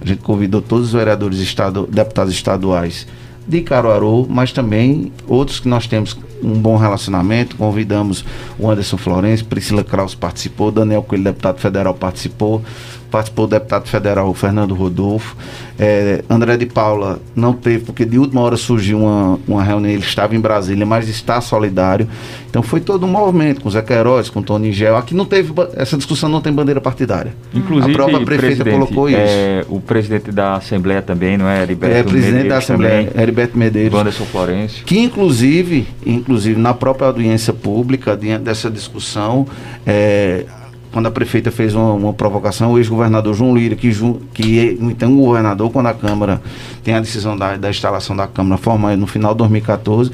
A 0.00 0.04
gente 0.04 0.22
convidou 0.22 0.62
todos 0.62 0.86
os 0.86 0.92
vereadores 0.92 1.40
estado, 1.40 1.88
deputados 1.90 2.32
estaduais 2.32 3.06
de 3.46 3.62
Caruaru, 3.62 4.26
mas 4.28 4.52
também 4.52 5.10
outros 5.26 5.58
que 5.58 5.68
nós 5.68 5.86
temos 5.86 6.16
um 6.42 6.52
bom 6.52 6.76
relacionamento. 6.76 7.56
Convidamos 7.56 8.24
o 8.58 8.70
Anderson 8.70 8.98
Florencio, 8.98 9.46
Priscila 9.46 9.82
Kraus 9.82 10.14
participou, 10.14 10.70
Daniel 10.70 11.02
Coelho, 11.02 11.24
deputado 11.24 11.58
federal, 11.58 11.94
participou, 11.94 12.62
participou 13.10 13.46
o 13.46 13.48
deputado 13.48 13.88
federal 13.88 14.32
Fernando 14.34 14.74
Rodolfo. 14.74 15.36
É, 15.78 16.24
André 16.28 16.56
de 16.56 16.66
Paula 16.66 17.20
não 17.36 17.52
teve, 17.52 17.84
porque 17.84 18.04
de 18.04 18.18
última 18.18 18.40
hora 18.40 18.56
surgiu 18.56 18.98
uma, 18.98 19.38
uma 19.46 19.62
reunião, 19.62 19.92
ele 19.92 20.02
estava 20.02 20.34
em 20.34 20.40
Brasília, 20.40 20.84
mas 20.84 21.08
está 21.08 21.40
solidário. 21.40 22.08
Então 22.50 22.62
foi 22.62 22.80
todo 22.80 23.06
um 23.06 23.08
movimento 23.08 23.60
com 23.60 23.70
Zé 23.70 23.80
Queiroz, 23.82 24.28
com 24.28 24.42
Tony 24.42 24.72
Gel. 24.72 24.96
Aqui 24.96 25.14
não 25.14 25.24
teve, 25.24 25.52
essa 25.74 25.96
discussão 25.96 26.28
não 26.28 26.40
tem 26.40 26.52
bandeira 26.52 26.80
partidária. 26.80 27.32
Inclusive, 27.54 27.92
a 27.92 27.94
própria 27.94 28.24
prefeita 28.24 28.64
colocou 28.64 29.08
isso. 29.08 29.18
É, 29.20 29.64
o 29.68 29.80
presidente 29.80 30.32
da 30.32 30.54
Assembleia 30.54 31.00
também, 31.00 31.36
não 31.36 31.48
é? 31.48 31.62
Heriberto 31.62 31.96
é, 31.96 32.02
presidente 32.02 32.32
Medeiros 32.32 32.48
da 32.48 32.58
Assembleia, 32.58 33.04
também, 33.04 33.22
Heriberto 33.22 33.58
Medeiros. 33.58 33.98
Anderson 34.00 34.24
Florencio. 34.24 34.84
Que 34.84 34.98
inclusive, 34.98 35.86
inclusive 36.04 36.60
na 36.60 36.74
própria 36.74 37.06
audiência 37.06 37.52
pública, 37.52 38.16
diante 38.16 38.44
dessa 38.44 38.70
discussão, 38.70 39.46
é, 39.86 40.44
quando 40.92 41.06
a 41.06 41.10
prefeita 41.10 41.50
fez 41.50 41.74
uma, 41.74 41.92
uma 41.92 42.12
provocação, 42.12 42.72
o 42.72 42.78
ex-governador 42.78 43.34
João 43.34 43.56
Lira, 43.56 43.76
que, 43.76 43.90
que 44.32 44.78
então 44.80 45.12
o 45.18 45.26
governador, 45.26 45.70
quando 45.70 45.86
a 45.86 45.94
Câmara 45.94 46.40
tem 46.82 46.94
a 46.94 47.00
decisão 47.00 47.36
da, 47.36 47.56
da 47.56 47.70
instalação 47.70 48.16
da 48.16 48.26
Câmara 48.26 48.60
formal 48.60 48.96
no 48.96 49.06
final 49.06 49.32
de 49.32 49.38
2014, 49.38 50.10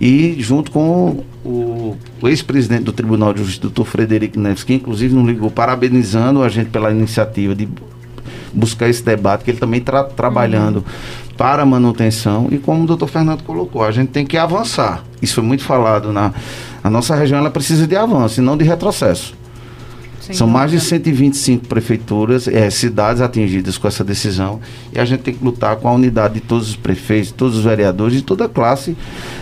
e 0.00 0.36
junto 0.38 0.70
com 0.70 1.24
o, 1.44 1.96
o 2.20 2.28
ex-presidente 2.28 2.84
do 2.84 2.92
Tribunal 2.92 3.32
de 3.32 3.40
Justiça, 3.40 3.62
doutor 3.62 3.84
Frederico 3.84 4.38
Neves, 4.38 4.64
que 4.64 4.74
inclusive 4.74 5.14
nos 5.14 5.26
ligou 5.26 5.50
parabenizando 5.50 6.42
a 6.42 6.48
gente 6.48 6.70
pela 6.70 6.90
iniciativa 6.90 7.54
de 7.54 7.68
buscar 8.52 8.88
esse 8.88 9.02
debate, 9.02 9.44
que 9.44 9.50
ele 9.50 9.58
também 9.58 9.80
está 9.80 10.04
trabalhando 10.04 10.76
uhum. 10.76 11.34
para 11.36 11.62
a 11.62 11.66
manutenção. 11.66 12.48
E 12.50 12.58
como 12.58 12.84
o 12.84 12.86
doutor 12.86 13.08
Fernando 13.08 13.42
colocou, 13.42 13.82
a 13.82 13.90
gente 13.90 14.08
tem 14.08 14.26
que 14.26 14.36
avançar. 14.36 15.04
Isso 15.22 15.34
foi 15.34 15.44
muito 15.44 15.64
falado 15.64 16.12
na. 16.12 16.32
A 16.82 16.90
nossa 16.90 17.14
região 17.14 17.38
ela 17.38 17.50
precisa 17.50 17.86
de 17.86 17.96
avanço 17.96 18.40
e 18.40 18.44
não 18.44 18.56
de 18.56 18.64
retrocesso. 18.64 19.34
Sem 20.28 20.36
São 20.36 20.46
mais 20.46 20.70
de 20.70 20.78
125 20.78 21.66
prefeituras, 21.66 22.46
é, 22.46 22.68
cidades 22.68 23.22
atingidas 23.22 23.78
com 23.78 23.88
essa 23.88 24.04
decisão. 24.04 24.60
E 24.92 25.00
a 25.00 25.04
gente 25.06 25.20
tem 25.20 25.32
que 25.32 25.42
lutar 25.42 25.76
com 25.76 25.88
a 25.88 25.92
unidade 25.92 26.34
de 26.34 26.40
todos 26.40 26.68
os 26.68 26.76
prefeitos, 26.76 27.32
todos 27.32 27.56
os 27.56 27.64
vereadores, 27.64 28.12
de 28.12 28.22
toda 28.22 28.44
a 28.44 28.48
classe 28.48 28.94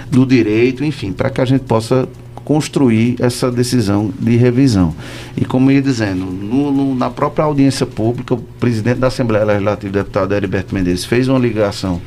do 0.09 0.25
direito, 0.25 0.85
enfim, 0.85 1.13
para 1.13 1.29
que 1.29 1.41
a 1.41 1.45
gente 1.45 1.63
possa 1.65 2.09
construir 2.45 3.17
essa 3.19 3.51
decisão 3.51 4.13
de 4.17 4.37
revisão. 4.37 4.95
E 5.37 5.45
como 5.45 5.73
ia 5.73 5.83
dizendo, 5.83 6.25
no, 6.25 6.71
no, 6.71 6.95
na 6.95 7.11
própria 7.11 7.45
audiência 7.45 7.85
pública, 7.85 8.35
o 8.35 8.39
presidente 8.39 9.01
da 9.01 9.09
Assembleia 9.09 9.45
Legislativa, 9.45 9.89
o 9.89 9.93
deputado 9.93 10.33
Heriberto 10.33 10.73
Mendes, 10.73 11.05
fez 11.05 11.27
uma 11.27 11.41
ligação 11.41 12.01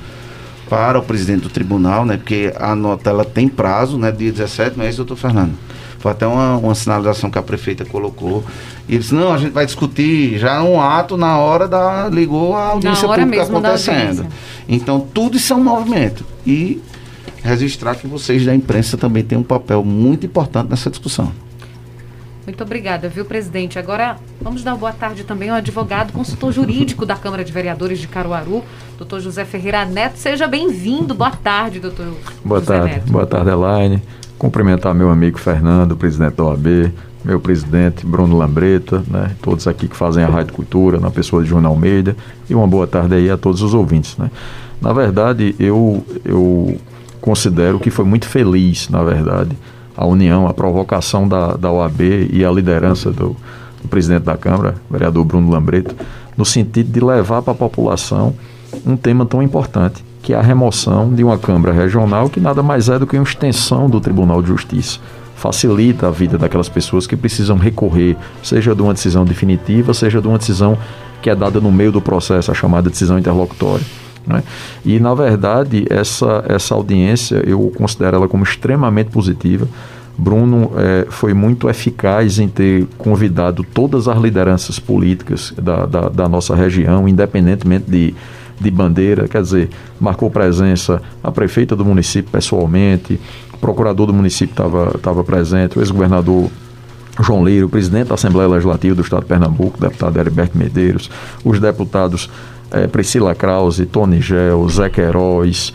para 0.70 0.98
o 0.98 1.02
presidente 1.02 1.42
do 1.42 1.50
tribunal, 1.50 2.06
né, 2.06 2.16
porque 2.16 2.54
a 2.58 2.74
nota 2.74 3.10
ela 3.10 3.26
tem 3.26 3.50
prazo, 3.50 3.98
né, 3.98 4.14
dia 4.14 4.32
17, 4.32 4.78
não 4.78 4.86
é 4.86 4.90
isso, 4.90 4.98
doutor 5.04 5.18
Fernando? 5.18 5.52
Foi 6.00 6.12
até 6.12 6.26
uma, 6.26 6.58
uma 6.58 6.74
sinalização 6.74 7.30
que 7.30 7.38
a 7.38 7.42
prefeita 7.42 7.86
colocou. 7.86 8.44
E 8.88 8.96
eles 8.96 9.12
não, 9.12 9.34
a 9.34 9.38
gente 9.38 9.52
vai 9.52 9.66
discutir 9.66 10.38
já 10.38 10.64
um 10.64 10.82
ato 10.82 11.18
na 11.18 11.38
hora 11.38 11.68
da. 11.68 12.08
ligou 12.10 12.56
a 12.56 12.70
audiência 12.70 13.08
pública 13.08 13.44
acontecendo. 13.44 14.26
Então, 14.68 15.00
tudo 15.14 15.38
isso 15.38 15.54
é 15.54 15.56
um 15.56 15.64
movimento. 15.64 16.26
E 16.48 16.82
registrar 17.44 17.96
que 17.96 18.08
vocês 18.08 18.46
da 18.46 18.56
imprensa 18.56 18.98
também 18.98 19.24
têm 19.24 19.38
um 19.38 19.44
papel 19.44 19.84
muito 19.84 20.26
importante 20.26 20.70
nessa 20.70 20.90
discussão. 20.90 21.32
Muito 22.46 22.64
obrigada, 22.64 23.08
viu, 23.08 23.26
presidente? 23.26 23.78
Agora 23.78 24.18
vamos 24.42 24.64
dar 24.64 24.72
uma 24.72 24.78
boa 24.78 24.92
tarde 24.92 25.24
também 25.24 25.50
ao 25.50 25.58
advogado, 25.58 26.12
consultor 26.12 26.52
jurídico 26.52 27.06
da 27.06 27.16
Câmara 27.16 27.44
de 27.44 27.52
Vereadores 27.52 28.00
de 28.00 28.08
Caruaru, 28.08 28.64
doutor 28.98 29.20
José 29.20 29.46
Ferreira 29.46 29.86
Neto. 29.86 30.18
Seja 30.18 30.48
bem-vindo. 30.48 31.14
Boa 31.14 31.30
tarde, 31.30 31.80
doutor. 31.80 32.08
Boa 32.44 32.60
José 32.60 32.74
tarde. 32.74 32.94
Neto. 32.96 33.12
Boa 33.12 33.28
tarde, 33.28 33.52
Elaine. 33.52 34.02
Cumprimentar 34.40 34.96
meu 34.96 35.12
amigo 35.12 35.38
Fernando, 35.38 35.98
presidente 35.98 36.36
da 36.36 36.46
OAB, 36.46 36.94
meu 37.26 37.42
presidente 37.42 38.06
Bruno 38.06 38.38
Lambreta, 38.38 39.04
né, 39.06 39.36
todos 39.42 39.68
aqui 39.68 39.86
que 39.86 39.98
fazem 39.98 40.24
a 40.24 40.28
Rádio 40.28 40.54
Cultura, 40.54 40.98
na 40.98 41.12
pessoa 41.12 41.44
de 41.44 41.50
João 41.50 41.66
Almeida, 41.68 42.16
e 42.50 42.56
uma 42.56 42.66
boa 42.66 42.88
tarde 42.88 43.16
aí 43.16 43.30
a 43.30 43.36
todos 43.36 43.62
os 43.62 43.74
ouvintes. 43.74 44.16
Né. 44.16 44.32
Na 44.82 44.94
verdade, 44.94 45.54
eu, 45.60 46.06
eu 46.24 46.78
considero 47.20 47.80
que 47.80 47.92
foi 47.92 48.06
muito 48.06 48.26
feliz, 48.30 48.88
na 48.88 49.04
verdade, 49.04 49.58
a 49.96 50.06
união, 50.06 50.48
a 50.48 50.54
provocação 50.54 51.28
da, 51.28 51.58
da 51.58 51.70
OAB 51.70 52.30
e 52.32 52.46
a 52.46 52.50
liderança 52.50 53.12
do, 53.12 53.36
do 53.82 53.90
presidente 53.90 54.24
da 54.24 54.38
Câmara, 54.38 54.76
vereador 54.90 55.26
Bruno 55.26 55.52
Lambreta, 55.52 55.94
no 56.38 56.46
sentido 56.46 56.90
de 56.90 57.02
levar 57.02 57.42
para 57.42 57.52
a 57.52 57.58
população 57.58 58.34
um 58.86 58.96
tema 58.96 59.26
tão 59.26 59.44
importante 59.44 60.02
que 60.30 60.34
é 60.36 60.38
a 60.38 60.44
remoção 60.44 61.12
de 61.12 61.24
uma 61.24 61.40
Câmara 61.40 61.74
Regional, 61.74 62.30
que 62.30 62.40
nada 62.40 62.62
mais 62.62 62.88
é 62.88 63.00
do 63.00 63.08
que 63.08 63.18
uma 63.18 63.24
extensão 63.24 63.90
do 63.90 64.00
Tribunal 64.00 64.44
de 64.44 64.50
Justiça. 64.50 65.00
Facilita 65.36 66.08
a 66.08 66.12
vida 66.12 66.38
daquelas 66.38 66.70
pessoas 66.70 67.08
que 67.08 67.18
precisam 67.18 67.58
recorrer, 67.58 68.16
seja 68.44 68.76
de 68.76 68.82
uma 68.84 68.94
decisão 68.94 69.26
definitiva, 69.26 69.92
seja 69.92 70.22
de 70.22 70.28
uma 70.28 70.38
decisão 70.38 70.78
que 71.20 71.32
é 71.32 71.36
dada 71.36 71.60
no 71.60 71.72
meio 71.72 71.92
do 71.92 72.00
processo, 72.00 72.52
a 72.52 72.54
chamada 72.54 72.92
decisão 72.92 73.18
interlocutória. 73.18 73.84
Né? 74.28 74.44
E, 74.86 75.00
na 75.00 75.16
verdade, 75.16 75.88
essa, 75.90 76.46
essa 76.48 76.76
audiência 76.76 77.42
eu 77.44 77.74
considero 77.76 78.18
ela 78.18 78.28
como 78.28 78.44
extremamente 78.44 79.10
positiva. 79.10 79.68
Bruno 80.16 80.74
é, 80.78 81.08
foi 81.10 81.34
muito 81.34 81.68
eficaz 81.68 82.38
em 82.38 82.48
ter 82.48 82.86
convidado 83.00 83.64
todas 83.64 84.08
as 84.08 84.22
lideranças 84.22 84.78
políticas 84.78 85.56
da, 85.60 85.88
da, 85.88 86.02
da 86.08 86.30
nossa 86.30 86.54
região, 86.54 87.08
independentemente 87.10 87.90
de 87.90 88.14
de 88.60 88.70
bandeira, 88.72 89.28
quer 89.28 89.42
dizer, 89.42 89.70
marcou 90.00 90.30
presença 90.30 91.02
a 91.24 91.32
prefeita 91.32 91.76
do 91.76 91.86
município 91.86 92.32
pessoalmente, 92.32 93.20
o 93.54 93.58
procurador 93.58 94.08
do 94.08 94.14
município 94.14 94.54
estava 94.96 95.24
presente, 95.24 95.78
o 95.78 95.82
ex-governador 95.82 96.50
João 97.22 97.42
Leiro, 97.42 97.68
o 97.68 97.70
presidente 97.70 98.08
da 98.08 98.16
Assembleia 98.16 98.48
Legislativa 98.48 98.96
do 98.96 99.02
Estado 99.02 99.22
de 99.22 99.28
Pernambuco, 99.28 99.80
deputado 99.80 100.18
Heriberto 100.18 100.58
Medeiros, 100.58 101.10
os 101.44 101.60
deputados 101.60 102.30
eh, 102.72 102.88
Priscila 102.88 103.36
Krause, 103.36 103.86
Tony 103.86 104.22
Gel, 104.22 104.68
Zé 104.70 104.90
Queiroz, 104.90 105.74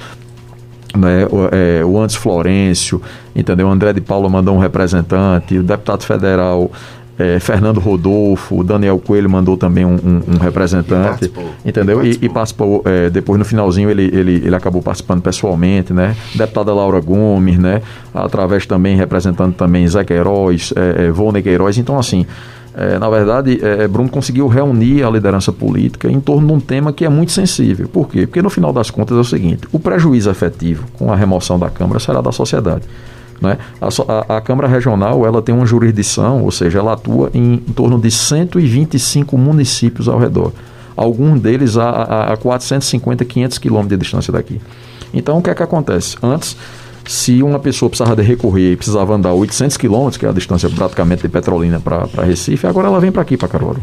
né, 0.97 1.26
o, 1.26 1.49
é, 1.50 1.85
o 1.85 2.00
Antes 2.00 2.17
Florencio, 2.17 3.03
entendeu? 3.35 3.67
O 3.67 3.71
André 3.71 3.93
de 3.93 4.00
Paula 4.00 4.29
mandou 4.29 4.55
um 4.55 4.59
representante, 4.59 5.59
o 5.59 5.62
deputado 5.62 6.05
federal 6.05 6.71
é, 7.18 7.38
Fernando 7.38 7.78
Rodolfo, 7.78 8.64
Daniel 8.64 8.99
Coelho 8.99 9.30
mandou 9.30 9.56
também 9.56 9.85
um, 9.85 9.94
um, 9.94 10.35
um 10.35 10.38
representante, 10.38 11.09
participou, 11.09 11.50
entendeu? 11.64 12.04
E, 12.04 12.18
e 12.21 12.28
participou, 12.28 12.83
é, 12.85 13.09
depois 13.09 13.38
no 13.38 13.44
finalzinho 13.44 13.88
ele, 13.88 14.11
ele, 14.12 14.42
ele 14.44 14.54
acabou 14.54 14.83
participando 14.83 15.23
pessoalmente, 15.23 15.92
né? 15.92 16.16
Deputada 16.35 16.75
Laura 16.75 17.00
Gomes, 17.00 17.59
né? 17.59 17.83
Através 18.12 18.66
também, 18.66 18.97
representando 18.97 19.54
também 19.54 19.87
Zé 19.87 20.02
Queiroz, 20.02 20.73
é, 20.75 21.06
é, 21.06 21.11
Volney 21.11 21.42
Queiroz. 21.42 21.78
Então, 21.78 21.99
assim, 21.99 22.26
é, 22.76 22.99
na 22.99 23.09
verdade, 23.09 23.61
é, 23.62 23.87
Bruno 23.87 24.09
conseguiu 24.09 24.49
reunir 24.49 25.04
a 25.04 25.11
liderança 25.11 25.52
política 25.52 26.11
em 26.11 26.18
torno 26.18 26.49
de 26.49 26.52
um 26.52 26.61
tema 26.61 26.92
que 26.92 27.04
é 27.04 27.09
muito 27.09 27.30
sensível. 27.30 27.88
Por 27.88 28.09
quê? 28.09 28.26
Porque 28.26 28.42
no 28.42 28.50
final 28.50 28.73
das 28.73 28.90
contas 28.90 29.16
é 29.16 29.21
o 29.21 29.25
seguinte: 29.25 29.68
o 29.71 29.78
prejuízo 29.78 30.28
efetivo 30.30 30.85
com 30.94 31.12
a 31.12 31.16
remoção 31.16 31.61
da 31.61 31.71
Câmara 31.71 32.00
será 32.00 32.21
da 32.21 32.33
sociedade. 32.33 32.83
Né? 33.44 33.58
A, 33.78 33.88
a, 33.88 34.38
a, 34.38 34.40
Câmara 34.40 34.66
Regional 34.66 35.26
ela 35.26 35.42
tem 35.42 35.54
uma 35.54 35.66
jurisdição, 35.66 36.42
ou 36.42 36.50
seja, 36.50 36.78
ela 36.78 36.94
atua 36.94 37.30
em, 37.34 37.54
em 37.54 37.72
torno 37.74 38.00
de 38.00 38.10
125 38.10 39.36
municípios 39.36 40.08
ao 40.08 40.18
redor. 40.18 40.50
Alguns 40.96 41.40
deles 41.40 41.76
a, 41.76 41.90
a, 41.90 42.32
a 42.32 42.36
450, 42.38 43.24
500 43.24 43.58
quilômetros 43.58 43.98
de 43.98 44.02
distância 44.02 44.32
daqui. 44.32 44.60
Então, 45.12 45.38
o 45.38 45.42
que 45.42 45.50
é 45.50 45.54
que 45.54 45.62
acontece? 45.62 46.16
Antes, 46.22 46.56
se 47.06 47.42
uma 47.42 47.58
pessoa 47.58 47.90
precisava 47.90 48.16
de 48.16 48.22
recorrer 48.22 48.72
e 48.72 48.76
precisava 48.76 49.14
andar 49.14 49.34
800 49.34 49.76
quilômetros, 49.76 50.16
que 50.16 50.24
é 50.24 50.28
a 50.30 50.32
distância 50.32 50.70
praticamente 50.70 51.22
de 51.22 51.28
Petrolina 51.28 51.78
para 51.78 52.24
Recife, 52.24 52.66
agora 52.66 52.88
ela 52.88 52.98
vem 52.98 53.12
para 53.12 53.20
aqui, 53.20 53.36
para 53.36 53.48
Caruaru. 53.48 53.82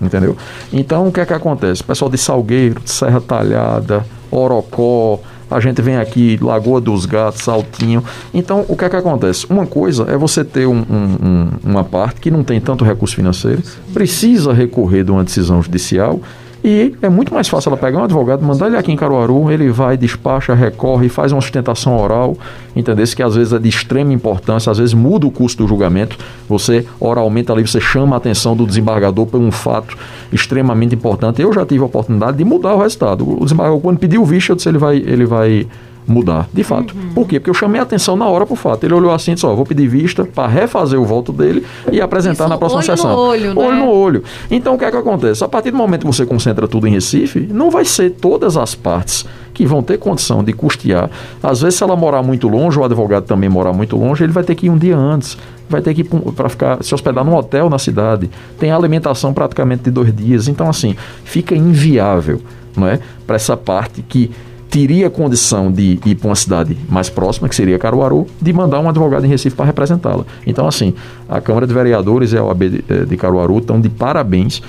Entendeu? 0.00 0.36
Então, 0.72 1.08
o 1.08 1.12
que 1.12 1.20
é 1.20 1.26
que 1.26 1.34
acontece? 1.34 1.84
Pessoal 1.84 2.10
de 2.10 2.18
Salgueiro, 2.18 2.80
de 2.80 2.90
Serra 2.90 3.20
Talhada, 3.20 4.04
Orocó, 4.30 5.20
a 5.50 5.60
gente 5.60 5.80
vem 5.80 5.96
aqui, 5.96 6.38
Lagoa 6.40 6.80
dos 6.80 7.06
Gatos, 7.06 7.42
Saltinho. 7.42 8.02
Então, 8.34 8.64
o 8.68 8.76
que 8.76 8.84
é 8.84 8.88
que 8.88 8.96
acontece? 8.96 9.46
Uma 9.48 9.66
coisa 9.66 10.04
é 10.08 10.16
você 10.16 10.44
ter 10.44 10.66
um, 10.66 10.78
um, 10.78 11.48
uma 11.62 11.84
parte 11.84 12.20
que 12.20 12.30
não 12.30 12.42
tem 12.42 12.60
tanto 12.60 12.84
recurso 12.84 13.14
financeiro, 13.14 13.62
precisa 13.92 14.52
recorrer 14.52 15.04
de 15.04 15.10
uma 15.10 15.22
decisão 15.22 15.62
judicial 15.62 16.20
e 16.66 16.96
é 17.00 17.08
muito 17.08 17.32
mais 17.32 17.46
fácil 17.46 17.68
ela 17.68 17.76
pegar 17.76 18.00
um 18.00 18.02
advogado, 18.02 18.44
mandar 18.44 18.66
ele 18.66 18.76
aqui 18.76 18.90
em 18.90 18.96
Caruaru, 18.96 19.52
ele 19.52 19.70
vai, 19.70 19.96
despacha, 19.96 20.52
recorre, 20.52 21.08
faz 21.08 21.30
uma 21.30 21.40
sustentação 21.40 21.96
oral, 21.96 22.36
entendeu? 22.74 23.06
Que 23.14 23.22
às 23.22 23.36
vezes 23.36 23.52
é 23.52 23.58
de 23.60 23.68
extrema 23.68 24.12
importância, 24.12 24.72
às 24.72 24.78
vezes 24.78 24.92
muda 24.92 25.28
o 25.28 25.30
custo 25.30 25.62
do 25.62 25.68
julgamento. 25.68 26.18
Você, 26.48 26.84
oralmente 26.98 27.52
ali, 27.52 27.64
você 27.64 27.80
chama 27.80 28.16
a 28.16 28.18
atenção 28.18 28.56
do 28.56 28.66
desembargador 28.66 29.26
por 29.26 29.40
um 29.40 29.52
fato 29.52 29.96
extremamente 30.32 30.92
importante. 30.92 31.40
Eu 31.40 31.52
já 31.52 31.64
tive 31.64 31.84
a 31.84 31.86
oportunidade 31.86 32.36
de 32.36 32.44
mudar 32.44 32.74
o 32.74 32.82
resultado. 32.82 33.40
O 33.40 33.44
desembargador, 33.44 33.80
quando 33.80 33.98
pediu 33.98 34.22
o 34.22 34.24
visto, 34.24 34.50
eu 34.50 34.56
disse 34.56 34.68
ele 34.68 34.78
vai, 34.78 34.96
ele 34.96 35.24
vai 35.24 35.68
mudar, 36.06 36.48
de 36.52 36.62
fato. 36.62 36.94
Uhum. 36.94 37.14
Por 37.14 37.26
quê? 37.26 37.40
Porque 37.40 37.50
eu 37.50 37.54
chamei 37.54 37.80
a 37.80 37.82
atenção 37.82 38.16
na 38.16 38.26
hora 38.26 38.46
pro 38.46 38.56
fato. 38.56 38.84
Ele 38.84 38.94
olhou 38.94 39.12
assim 39.12 39.32
e 39.32 39.34
disse, 39.34 39.46
ó, 39.46 39.54
vou 39.54 39.66
pedir 39.66 39.88
vista 39.88 40.24
para 40.24 40.46
refazer 40.48 41.00
o 41.00 41.04
voto 41.04 41.32
dele 41.32 41.66
e 41.90 42.00
apresentar 42.00 42.44
Isso, 42.44 42.48
na 42.48 42.58
próxima 42.58 42.80
olho 42.80 42.86
sessão. 42.86 43.10
No 43.10 43.18
olho, 43.18 43.54
né? 43.54 43.66
olho 43.66 43.76
no 43.76 43.90
olho. 43.90 44.24
Então 44.50 44.74
o 44.74 44.78
que 44.78 44.84
é 44.84 44.90
que 44.90 44.96
acontece? 44.96 45.42
A 45.42 45.48
partir 45.48 45.70
do 45.70 45.76
momento 45.76 46.00
que 46.00 46.06
você 46.06 46.24
concentra 46.24 46.68
tudo 46.68 46.86
em 46.86 46.90
Recife, 46.90 47.40
não 47.40 47.70
vai 47.70 47.84
ser 47.84 48.10
todas 48.10 48.56
as 48.56 48.74
partes 48.74 49.24
que 49.56 49.64
vão 49.64 49.82
ter 49.82 49.98
condição 49.98 50.44
de 50.44 50.52
custear. 50.52 51.10
Às 51.42 51.62
vezes, 51.62 51.78
se 51.78 51.82
ela 51.82 51.96
morar 51.96 52.22
muito 52.22 52.46
longe, 52.46 52.78
o 52.78 52.84
advogado 52.84 53.24
também 53.24 53.48
morar 53.48 53.72
muito 53.72 53.96
longe, 53.96 54.22
ele 54.22 54.32
vai 54.32 54.44
ter 54.44 54.54
que 54.54 54.66
ir 54.66 54.70
um 54.70 54.76
dia 54.76 54.94
antes, 54.94 55.38
vai 55.66 55.80
ter 55.80 55.94
que 55.94 56.02
ir 56.02 56.04
para 56.04 56.50
ficar 56.50 56.82
se 56.84 56.94
hospedar 56.94 57.24
num 57.24 57.34
hotel 57.34 57.70
na 57.70 57.78
cidade. 57.78 58.28
Tem 58.58 58.70
alimentação 58.70 59.32
praticamente 59.32 59.84
de 59.84 59.90
dois 59.90 60.14
dias. 60.14 60.46
Então, 60.46 60.68
assim, 60.68 60.94
fica 61.24 61.56
inviável, 61.56 62.42
não 62.76 62.86
é? 62.86 63.00
Para 63.26 63.36
essa 63.36 63.56
parte 63.56 64.02
que 64.02 64.30
teria 64.76 65.08
condição 65.08 65.72
de 65.72 65.98
ir 66.04 66.16
para 66.16 66.28
uma 66.28 66.34
cidade 66.34 66.76
mais 66.86 67.08
próxima, 67.08 67.48
que 67.48 67.56
seria 67.56 67.78
Caruaru, 67.78 68.26
de 68.38 68.52
mandar 68.52 68.78
um 68.78 68.86
advogado 68.86 69.24
em 69.24 69.28
Recife 69.28 69.56
para 69.56 69.64
representá-la. 69.64 70.26
Então, 70.46 70.68
assim, 70.68 70.92
a 71.26 71.40
Câmara 71.40 71.66
de 71.66 71.72
Vereadores 71.72 72.32
e 72.32 72.36
a 72.36 72.44
OAB 72.44 72.68
de, 72.68 72.84
eh, 72.86 73.06
de 73.06 73.16
Caruaru 73.16 73.56
estão 73.56 73.80
de 73.80 73.88
parabéns 73.88 74.60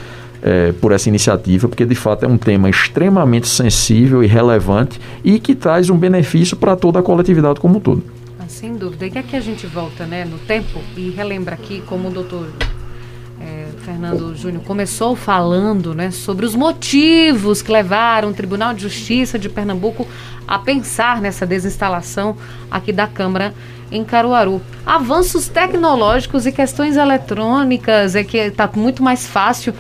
é, 0.41 0.71
por 0.71 0.93
essa 0.93 1.09
iniciativa, 1.09 1.67
porque 1.67 1.83
de 1.83 1.93
fato 1.93 2.23
é 2.23 2.27
um 2.27 2.37
tema 2.37 2.69
extremamente 2.69 3.49
sensível 3.49 4.23
e 4.23 4.27
relevante 4.27 4.97
e 5.25 5.41
que 5.41 5.53
traz 5.53 5.89
um 5.89 5.97
benefício 5.97 6.55
para 6.55 6.77
toda 6.77 6.99
a 6.99 7.03
coletividade 7.03 7.59
como 7.59 7.75
um 7.75 7.81
todo. 7.81 8.01
Ah, 8.39 8.45
sem 8.47 8.75
dúvida. 8.75 9.07
E 9.07 9.09
que 9.09 9.35
a 9.35 9.41
gente 9.41 9.67
volta 9.67 10.05
né, 10.05 10.23
no 10.23 10.37
tempo 10.37 10.79
e 10.95 11.09
relembra 11.09 11.53
aqui 11.53 11.83
como 11.85 12.07
o 12.07 12.11
doutor 12.11 12.47
Fernando 13.87 14.35
Júnior 14.35 14.61
começou 14.65 15.15
falando 15.15 15.95
né, 15.95 16.11
sobre 16.11 16.45
os 16.45 16.53
motivos 16.53 17.61
que 17.61 17.71
levaram 17.71 18.31
o 18.31 18.33
Tribunal 18.33 18.73
de 18.73 18.81
Justiça 18.81 19.39
de 19.39 19.47
Pernambuco 19.47 20.05
a 20.45 20.59
pensar 20.59 21.21
nessa 21.21 21.45
desinstalação 21.45 22.35
aqui 22.69 22.91
da 22.91 23.07
Câmara 23.07 23.53
em 23.89 24.03
Caruaru. 24.03 24.61
Avanços 24.85 25.47
tecnológicos 25.47 26.45
e 26.45 26.51
questões 26.51 26.97
eletrônicas 26.97 28.13
é 28.13 28.25
que 28.25 28.37
está 28.37 28.69
muito 28.75 29.01
mais 29.01 29.25
fácil 29.25 29.73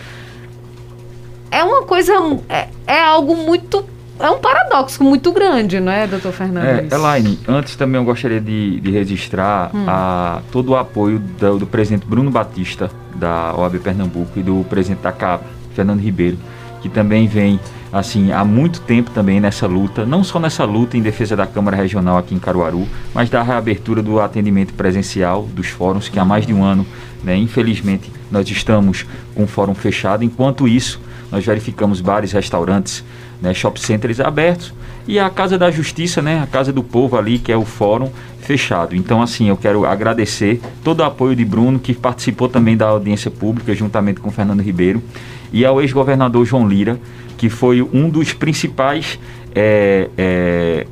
é 1.51 1.61
uma 1.61 1.83
coisa, 1.83 2.13
é, 2.47 2.69
é 2.87 3.03
algo 3.03 3.35
muito 3.35 3.83
é 4.19 4.29
um 4.31 4.39
paradoxo 4.39 5.03
muito 5.03 5.31
grande, 5.31 5.79
não 5.79 5.91
é, 5.91 6.07
doutor 6.07 6.31
Fernandes? 6.31 6.91
É, 6.91 6.95
Elaine, 6.95 7.39
antes 7.47 7.75
também 7.75 7.99
eu 7.99 8.05
gostaria 8.05 8.39
de, 8.39 8.79
de 8.79 8.89
registrar 8.89 9.69
hum. 9.75 9.85
a, 9.85 10.41
todo 10.51 10.69
o 10.69 10.75
apoio 10.77 11.19
do, 11.19 11.59
do, 11.59 11.67
presidente 11.67 12.05
Bruno 12.07 12.31
Batista, 12.31 12.89
da 13.17 13.53
OAB 13.55 13.79
Pernambuco, 13.79 14.39
e 14.39 14.43
do 14.43 14.65
presidente 14.69 15.01
da 15.01 15.11
CAP, 15.11 15.43
Fernando 15.73 15.99
Ribeiro, 15.99 16.37
que 16.81 16.89
também 16.89 17.27
vem 17.27 17.59
assim 17.91 18.31
há 18.31 18.43
muito 18.43 18.81
tempo 18.81 19.11
também 19.11 19.39
nessa 19.39 19.65
luta, 19.65 20.05
não 20.05 20.23
só 20.23 20.39
nessa 20.39 20.65
luta 20.65 20.97
em 20.97 21.01
defesa 21.01 21.35
da 21.35 21.47
Câmara 21.47 21.77
Regional 21.77 22.17
aqui 22.17 22.35
em 22.35 22.39
Caruaru, 22.39 22.87
mas 23.13 23.29
da 23.29 23.41
reabertura 23.41 24.01
do 24.01 24.19
atendimento 24.19 24.73
presencial 24.73 25.43
dos 25.43 25.67
fóruns, 25.67 26.09
que 26.09 26.19
há 26.19 26.25
mais 26.25 26.45
de 26.45 26.53
um 26.53 26.63
ano, 26.63 26.85
né, 27.23 27.35
infelizmente, 27.35 28.11
nós 28.29 28.49
estamos 28.49 29.05
com 29.33 29.43
o 29.43 29.47
fórum 29.47 29.73
fechado. 29.73 30.23
Enquanto 30.23 30.67
isso, 30.67 30.99
nós 31.31 31.45
verificamos 31.45 32.01
bares, 32.01 32.31
restaurantes, 32.31 33.03
né, 33.41 33.53
shopping 33.53 33.81
centers 33.81 34.19
abertos 34.19 34.73
e 35.07 35.19
a 35.19 35.29
Casa 35.29 35.57
da 35.57 35.71
Justiça, 35.71 36.21
né, 36.21 36.41
a 36.41 36.47
Casa 36.47 36.73
do 36.73 36.83
Povo 36.83 37.17
ali, 37.17 37.39
que 37.39 37.51
é 37.51 37.57
o 37.57 37.65
fórum 37.65 38.11
fechado. 38.47 38.95
Então, 38.95 39.21
assim, 39.21 39.49
eu 39.49 39.57
quero 39.57 39.85
agradecer 39.85 40.61
todo 40.81 41.01
o 41.01 41.03
apoio 41.03 41.35
de 41.35 41.43
Bruno, 41.43 41.77
que 41.77 41.93
participou 41.93 42.47
também 42.47 42.77
da 42.77 42.87
audiência 42.87 43.29
pública, 43.29 43.75
juntamente 43.75 44.21
com 44.21 44.31
Fernando 44.31 44.61
Ribeiro, 44.61 45.03
e 45.51 45.65
ao 45.65 45.81
ex-governador 45.81 46.45
João 46.45 46.65
Lira, 46.65 46.97
que 47.37 47.49
foi 47.49 47.81
um 47.81 48.09
dos 48.09 48.31
principais 48.31 49.19
é, 49.53 50.09
é, 50.17 50.87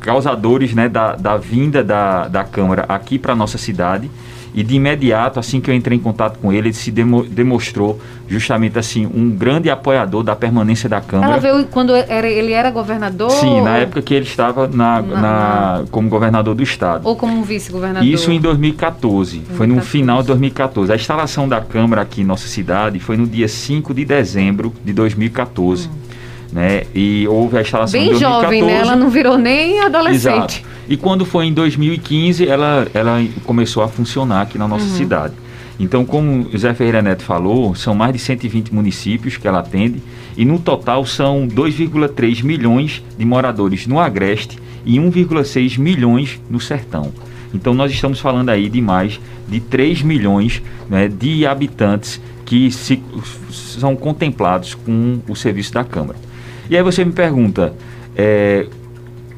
causadores 0.00 0.74
né, 0.74 0.88
da, 0.88 1.14
da 1.14 1.36
vinda 1.36 1.84
da, 1.84 2.26
da 2.26 2.42
Câmara 2.42 2.84
aqui 2.88 3.20
para 3.20 3.34
a 3.34 3.36
nossa 3.36 3.56
cidade 3.56 4.10
e 4.56 4.62
de 4.62 4.74
imediato, 4.74 5.38
assim 5.38 5.60
que 5.60 5.70
eu 5.70 5.74
entrei 5.74 5.98
em 5.98 6.00
contato 6.00 6.38
com 6.38 6.52
ele, 6.52 6.68
ele 6.68 6.74
se 6.74 6.90
demo, 6.90 7.22
demonstrou 7.22 8.00
justamente 8.26 8.78
assim 8.78 9.06
um 9.06 9.30
grande 9.30 9.70
apoiador 9.70 10.22
da 10.22 10.34
permanência 10.34 10.88
da 10.88 11.00
Câmara. 11.00 11.32
Ela 11.32 11.40
veio 11.40 11.66
quando 11.66 11.94
era, 11.94 12.26
ele 12.26 12.52
era 12.52 12.70
governador? 12.70 13.30
Sim, 13.30 13.60
na 13.60 13.76
época 13.76 14.02
que 14.02 14.14
ele 14.14 14.24
estava 14.24 14.66
na, 14.66 15.02
na, 15.02 15.20
na 15.20 15.84
como 15.90 16.08
governador 16.08 16.54
do 16.54 16.62
estado. 16.62 17.06
Ou 17.06 17.14
como 17.14 17.44
vice-governador? 17.44 18.08
Isso 18.08 18.32
em 18.32 18.40
2014, 18.40 18.86
2014, 18.96 19.56
foi 19.56 19.66
no 19.66 19.80
final 19.80 20.20
de 20.20 20.28
2014. 20.28 20.92
A 20.92 20.96
instalação 20.96 21.48
da 21.48 21.60
Câmara 21.60 22.02
aqui 22.02 22.22
em 22.22 22.24
nossa 22.24 22.48
cidade 22.48 22.98
foi 22.98 23.16
no 23.16 23.26
dia 23.26 23.48
5 23.48 23.92
de 23.92 24.04
dezembro 24.04 24.72
de 24.84 24.92
2014. 24.92 25.88
Hum. 25.88 26.05
Né? 26.52 26.84
E 26.94 27.26
houve 27.28 27.58
a 27.58 27.60
instalação 27.60 27.98
Bem 27.98 28.08
em 28.08 28.12
2014. 28.12 28.44
jovem, 28.44 28.62
né? 28.62 28.80
Ela 28.80 28.96
não 28.96 29.10
virou 29.10 29.36
nem 29.36 29.80
adolescente. 29.80 30.60
Exato. 30.60 30.76
E 30.88 30.96
quando 30.96 31.24
foi 31.24 31.46
em 31.46 31.52
2015, 31.52 32.46
ela, 32.46 32.86
ela 32.94 33.24
começou 33.44 33.82
a 33.82 33.88
funcionar 33.88 34.42
aqui 34.42 34.56
na 34.56 34.68
nossa 34.68 34.84
uhum. 34.84 34.96
cidade. 34.96 35.34
Então, 35.78 36.04
como 36.04 36.48
o 36.52 36.58
Zé 36.58 36.72
Ferreira 36.72 37.02
Neto 37.02 37.22
falou, 37.22 37.74
são 37.74 37.94
mais 37.94 38.12
de 38.12 38.18
120 38.18 38.72
municípios 38.72 39.36
que 39.36 39.46
ela 39.46 39.58
atende 39.58 40.00
e 40.36 40.44
no 40.44 40.58
total 40.58 41.04
são 41.04 41.46
2,3 41.46 42.42
milhões 42.42 43.02
de 43.18 43.24
moradores 43.24 43.86
no 43.86 43.98
Agreste 43.98 44.58
e 44.84 44.98
1,6 44.98 45.78
milhões 45.78 46.40
no 46.48 46.60
Sertão. 46.60 47.12
Então, 47.52 47.74
nós 47.74 47.90
estamos 47.90 48.20
falando 48.20 48.48
aí 48.48 48.68
de 48.68 48.80
mais 48.80 49.20
de 49.48 49.60
3 49.60 50.02
milhões 50.02 50.62
né, 50.88 51.08
de 51.08 51.46
habitantes 51.46 52.20
que 52.44 52.70
se, 52.70 53.02
são 53.50 53.96
contemplados 53.96 54.74
com 54.74 55.18
o 55.28 55.34
serviço 55.34 55.72
da 55.72 55.84
Câmara. 55.84 56.18
E 56.68 56.76
aí 56.76 56.82
você 56.82 57.04
me 57.04 57.12
pergunta, 57.12 57.74
é, 58.16 58.66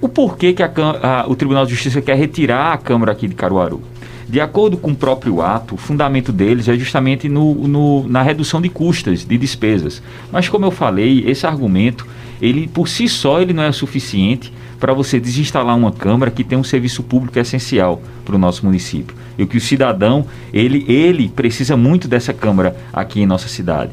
o 0.01 0.09
porquê 0.09 0.53
que 0.53 0.63
a, 0.63 0.71
a, 1.03 1.29
o 1.29 1.35
Tribunal 1.35 1.67
de 1.67 1.73
Justiça 1.73 2.01
quer 2.01 2.17
retirar 2.17 2.73
a 2.73 2.79
Câmara 2.79 3.13
aqui 3.13 3.27
de 3.27 3.35
Caruaru. 3.35 3.83
De 4.29 4.41
acordo 4.41 4.77
com 4.77 4.91
o 4.91 4.95
próprio 4.95 5.41
ato, 5.41 5.75
o 5.75 5.79
fundamento 5.79 6.31
deles 6.31 6.69
é 6.69 6.77
justamente 6.77 7.29
no, 7.29 7.67
no, 7.67 8.07
na 8.09 8.21
redução 8.21 8.61
de 8.61 8.69
custas, 8.69 9.25
de 9.25 9.39
despesas. 9.39 10.03
Mas 10.31 10.49
como 10.49 10.67
eu 10.67 10.71
falei, 10.71 11.25
esse 11.27 11.47
argumento, 11.47 12.07
ele 12.41 12.69
por 12.69 12.89
si 12.89 13.09
só 13.09 13.41
ele 13.41 13.55
não 13.55 13.63
é 13.63 13.73
suficiente 13.73 14.53
para 14.79 14.93
você 14.93 15.19
desinstalar 15.19 15.77
uma 15.77 15.91
câmara 15.91 16.31
que 16.31 16.45
tem 16.45 16.59
um 16.59 16.63
serviço 16.63 17.03
público 17.03 17.39
essencial 17.39 18.03
para 18.25 18.37
o 18.37 18.39
nosso 18.39 18.65
município. 18.67 19.17
E 19.39 19.47
que 19.47 19.57
o 19.57 19.61
cidadão, 19.61 20.27
ele, 20.53 20.85
ele 20.87 21.29
precisa 21.29 21.77
muito 21.77 22.07
dessa 22.07 22.33
câmara 22.33 22.77
aqui 22.93 23.21
em 23.21 23.27
nossa 23.27 23.49
cidade. 23.49 23.93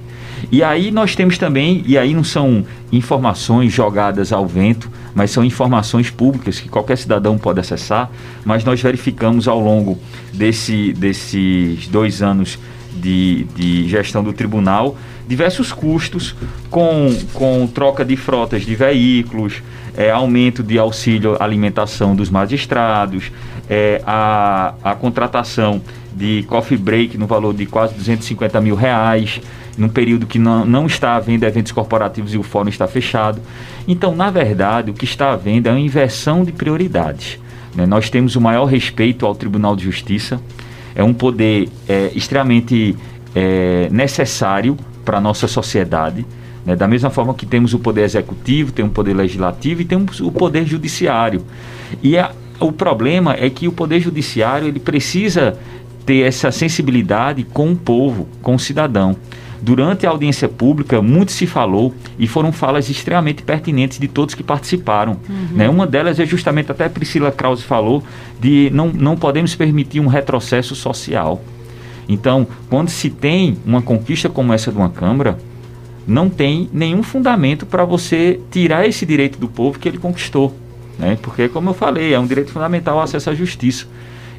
E 0.51 0.63
aí 0.63 0.91
nós 0.91 1.15
temos 1.15 1.37
também, 1.37 1.83
e 1.85 1.97
aí 1.97 2.13
não 2.13 2.23
são 2.23 2.65
informações 2.91 3.73
jogadas 3.73 4.31
ao 4.31 4.45
vento, 4.45 4.89
mas 5.13 5.31
são 5.31 5.43
informações 5.43 6.09
públicas 6.09 6.59
que 6.59 6.69
qualquer 6.69 6.97
cidadão 6.97 7.37
pode 7.37 7.59
acessar, 7.59 8.09
mas 8.43 8.63
nós 8.63 8.81
verificamos 8.81 9.47
ao 9.47 9.59
longo 9.59 9.97
desse, 10.33 10.93
desses 10.93 11.87
dois 11.87 12.21
anos 12.21 12.59
de, 12.95 13.45
de 13.55 13.87
gestão 13.87 14.23
do 14.23 14.33
tribunal 14.33 14.95
diversos 15.27 15.71
custos 15.71 16.35
com, 16.69 17.15
com 17.33 17.67
troca 17.67 18.05
de 18.05 18.15
frotas 18.15 18.63
de 18.63 18.75
veículos, 18.75 19.61
é, 19.97 20.11
aumento 20.11 20.61
de 20.61 20.77
auxílio 20.77 21.35
alimentação 21.39 22.15
dos 22.15 22.29
magistrados, 22.29 23.31
é, 23.69 24.01
a, 24.05 24.75
a 24.83 24.95
contratação 24.95 25.81
de 26.15 26.43
coffee 26.47 26.77
break 26.77 27.17
no 27.17 27.27
valor 27.27 27.53
de 27.53 27.65
quase 27.65 27.93
250 27.95 28.61
mil 28.61 28.75
reais, 28.75 29.41
num 29.77 29.89
período 29.89 30.25
que 30.25 30.39
não, 30.39 30.65
não 30.65 30.85
está 30.85 31.15
havendo 31.15 31.43
eventos 31.43 31.71
corporativos 31.71 32.33
e 32.33 32.37
o 32.37 32.43
fórum 32.43 32.69
está 32.69 32.87
fechado. 32.87 33.41
Então, 33.87 34.15
na 34.15 34.29
verdade, 34.29 34.91
o 34.91 34.93
que 34.93 35.05
está 35.05 35.33
havendo 35.33 35.67
é 35.67 35.71
uma 35.71 35.79
inversão 35.79 36.43
de 36.43 36.51
prioridades. 36.51 37.39
Né? 37.75 37.85
Nós 37.85 38.09
temos 38.09 38.35
o 38.35 38.41
maior 38.41 38.65
respeito 38.65 39.25
ao 39.25 39.35
Tribunal 39.35 39.75
de 39.75 39.83
Justiça, 39.83 40.39
é 40.95 41.03
um 41.03 41.13
poder 41.13 41.69
é, 41.89 42.11
extremamente 42.15 42.95
é, 43.35 43.89
necessário 43.91 44.77
para 45.03 45.17
a 45.17 45.21
nossa 45.21 45.47
sociedade. 45.47 46.25
Né? 46.65 46.75
Da 46.75 46.87
mesma 46.87 47.09
forma 47.09 47.33
que 47.33 47.45
temos 47.45 47.73
o 47.73 47.79
poder 47.79 48.03
executivo, 48.03 48.71
tem 48.71 48.85
o 48.85 48.89
poder 48.89 49.13
legislativo 49.13 49.81
e 49.81 49.85
temos 49.85 50.21
o 50.21 50.31
poder 50.31 50.65
judiciário. 50.65 51.43
E 52.01 52.17
a, 52.17 52.31
o 52.59 52.71
problema 52.71 53.35
é 53.37 53.49
que 53.49 53.67
o 53.67 53.71
poder 53.71 53.99
judiciário 53.99 54.67
ele 54.67 54.79
precisa 54.79 55.57
ter 56.05 56.21
essa 56.21 56.51
sensibilidade 56.51 57.43
com 57.43 57.71
o 57.71 57.75
povo, 57.75 58.27
com 58.41 58.55
o 58.55 58.59
cidadão. 58.59 59.15
Durante 59.65 60.05
a 60.05 60.11
audiência 60.11 60.47
pública, 60.47 61.01
muito 61.01 61.31
se 61.31 61.47
falou 61.47 61.91
e 62.19 62.27
foram 62.27 62.51
falas 62.51 62.87
extremamente 62.87 63.41
pertinentes 63.41 63.97
de 63.97 64.07
todos 64.07 64.35
que 64.35 64.43
participaram. 64.43 65.17
Uhum. 65.27 65.57
Né? 65.57 65.67
Uma 65.67 65.87
delas 65.87 66.19
é 66.19 66.25
justamente, 66.25 66.71
até 66.71 66.87
Priscila 66.87 67.31
Krause 67.31 67.63
falou, 67.63 68.03
de 68.39 68.69
não, 68.71 68.89
não 68.89 69.17
podemos 69.17 69.55
permitir 69.55 69.99
um 69.99 70.05
retrocesso 70.05 70.75
social. 70.75 71.41
Então, 72.07 72.45
quando 72.69 72.89
se 72.89 73.09
tem 73.09 73.57
uma 73.65 73.81
conquista 73.81 74.29
como 74.29 74.53
essa 74.53 74.71
de 74.71 74.77
uma 74.77 74.89
Câmara, 74.89 75.35
não 76.05 76.29
tem 76.29 76.69
nenhum 76.71 77.01
fundamento 77.01 77.65
para 77.65 77.83
você 77.83 78.39
tirar 78.51 78.87
esse 78.87 79.03
direito 79.03 79.39
do 79.39 79.47
povo 79.47 79.79
que 79.79 79.89
ele 79.89 79.97
conquistou. 79.97 80.55
Né? 80.99 81.17
Porque, 81.19 81.49
como 81.49 81.71
eu 81.71 81.73
falei, 81.73 82.13
é 82.13 82.19
um 82.19 82.27
direito 82.27 82.51
fundamental 82.51 82.97
o 82.97 83.01
acesso 83.01 83.31
à 83.31 83.33
justiça. 83.33 83.87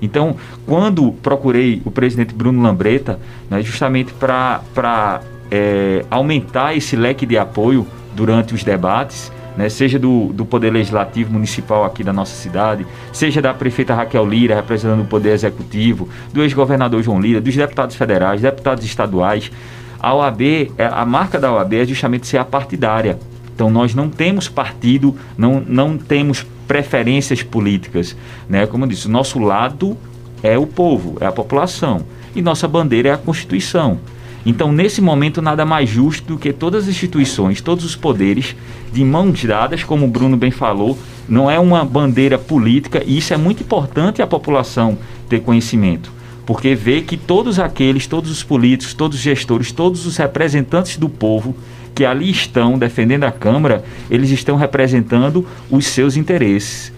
Então, 0.00 0.36
quando 0.66 1.12
procurei 1.12 1.80
o 1.84 1.90
presidente 1.90 2.34
Bruno 2.34 2.62
Lambreta, 2.62 3.18
né, 3.50 3.62
justamente 3.62 4.12
para 4.12 5.20
é, 5.50 6.04
aumentar 6.10 6.76
esse 6.76 6.96
leque 6.96 7.26
de 7.26 7.38
apoio 7.38 7.86
durante 8.14 8.54
os 8.54 8.62
debates, 8.62 9.32
né, 9.56 9.68
seja 9.68 9.98
do, 9.98 10.32
do 10.32 10.44
Poder 10.44 10.70
Legislativo 10.70 11.32
Municipal 11.32 11.84
aqui 11.84 12.04
da 12.04 12.12
nossa 12.12 12.34
cidade, 12.36 12.86
seja 13.12 13.40
da 13.40 13.54
prefeita 13.54 13.94
Raquel 13.94 14.26
Lira, 14.26 14.54
representando 14.54 15.02
o 15.02 15.06
Poder 15.06 15.30
Executivo, 15.30 16.08
do 16.32 16.42
ex-governador 16.42 17.02
João 17.02 17.20
Lira, 17.20 17.40
dos 17.40 17.56
deputados 17.56 17.96
federais, 17.96 18.42
deputados 18.42 18.84
estaduais, 18.84 19.50
a 19.98 20.14
OAB, 20.14 20.72
é, 20.76 20.86
a 20.86 21.04
marca 21.06 21.38
da 21.38 21.52
OAB 21.52 21.74
é 21.74 21.84
justamente 21.86 22.26
ser 22.26 22.38
a 22.38 22.44
partidária. 22.44 23.18
Então 23.54 23.70
nós 23.70 23.94
não 23.94 24.10
temos 24.10 24.48
partido, 24.48 25.16
não, 25.38 25.62
não 25.66 25.96
temos 25.96 26.46
preferências 26.66 27.42
políticas. 27.42 28.16
Né? 28.48 28.66
Como 28.66 28.84
eu 28.84 28.88
disse, 28.88 29.06
o 29.06 29.10
nosso 29.10 29.38
lado 29.38 29.96
é 30.42 30.58
o 30.58 30.66
povo, 30.66 31.16
é 31.20 31.26
a 31.26 31.32
população. 31.32 32.02
E 32.34 32.42
nossa 32.42 32.68
bandeira 32.68 33.08
é 33.08 33.12
a 33.12 33.18
Constituição. 33.18 33.98
Então, 34.44 34.70
nesse 34.70 35.00
momento, 35.00 35.42
nada 35.42 35.64
mais 35.64 35.88
justo 35.88 36.34
do 36.34 36.38
que 36.38 36.52
todas 36.52 36.84
as 36.84 36.90
instituições, 36.90 37.60
todos 37.60 37.84
os 37.84 37.96
poderes, 37.96 38.54
de 38.92 39.04
mãos 39.04 39.44
dadas, 39.44 39.82
como 39.82 40.04
o 40.04 40.08
Bruno 40.08 40.36
bem 40.36 40.52
falou, 40.52 40.96
não 41.28 41.50
é 41.50 41.58
uma 41.58 41.84
bandeira 41.84 42.38
política, 42.38 43.02
e 43.04 43.18
isso 43.18 43.34
é 43.34 43.36
muito 43.36 43.64
importante 43.64 44.22
a 44.22 44.26
população 44.26 44.96
ter 45.28 45.40
conhecimento. 45.40 46.12
Porque 46.46 46.76
vê 46.76 47.00
que 47.00 47.16
todos 47.16 47.58
aqueles, 47.58 48.06
todos 48.06 48.30
os 48.30 48.44
políticos, 48.44 48.94
todos 48.94 49.16
os 49.16 49.22
gestores, 49.22 49.72
todos 49.72 50.06
os 50.06 50.16
representantes 50.16 50.96
do 50.96 51.08
povo 51.08 51.56
que 51.96 52.04
ali 52.04 52.30
estão 52.30 52.78
defendendo 52.78 53.24
a 53.24 53.32
Câmara, 53.32 53.82
eles 54.08 54.30
estão 54.30 54.54
representando 54.54 55.44
os 55.68 55.86
seus 55.86 56.16
interesses, 56.16 56.92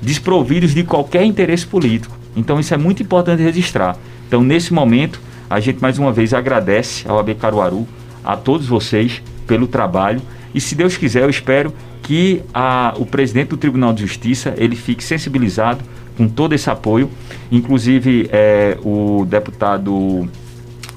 desprovidos 0.00 0.72
de 0.72 0.84
qualquer 0.84 1.24
interesse 1.24 1.66
político. 1.66 2.16
Então 2.34 2.58
isso 2.58 2.72
é 2.72 2.76
muito 2.78 3.02
importante 3.02 3.42
registrar. 3.42 3.98
Então 4.26 4.42
nesse 4.42 4.72
momento, 4.72 5.20
a 5.50 5.60
gente 5.60 5.82
mais 5.82 5.98
uma 5.98 6.12
vez 6.12 6.32
agradece 6.32 7.04
ao 7.06 7.18
AB 7.18 7.34
Caruaru, 7.34 7.86
a 8.24 8.36
todos 8.36 8.66
vocês 8.66 9.20
pelo 9.46 9.66
trabalho 9.66 10.22
e 10.56 10.60
se 10.60 10.74
Deus 10.74 10.96
quiser, 10.96 11.22
eu 11.22 11.28
espero 11.28 11.70
que 12.02 12.42
a, 12.54 12.94
o 12.96 13.04
presidente 13.04 13.48
do 13.48 13.58
Tribunal 13.58 13.92
de 13.92 14.00
Justiça 14.00 14.54
ele 14.56 14.74
fique 14.74 15.04
sensibilizado 15.04 15.84
com 16.16 16.26
todo 16.26 16.54
esse 16.54 16.70
apoio, 16.70 17.10
inclusive 17.52 18.26
é, 18.32 18.78
o 18.82 19.26
deputado 19.26 20.26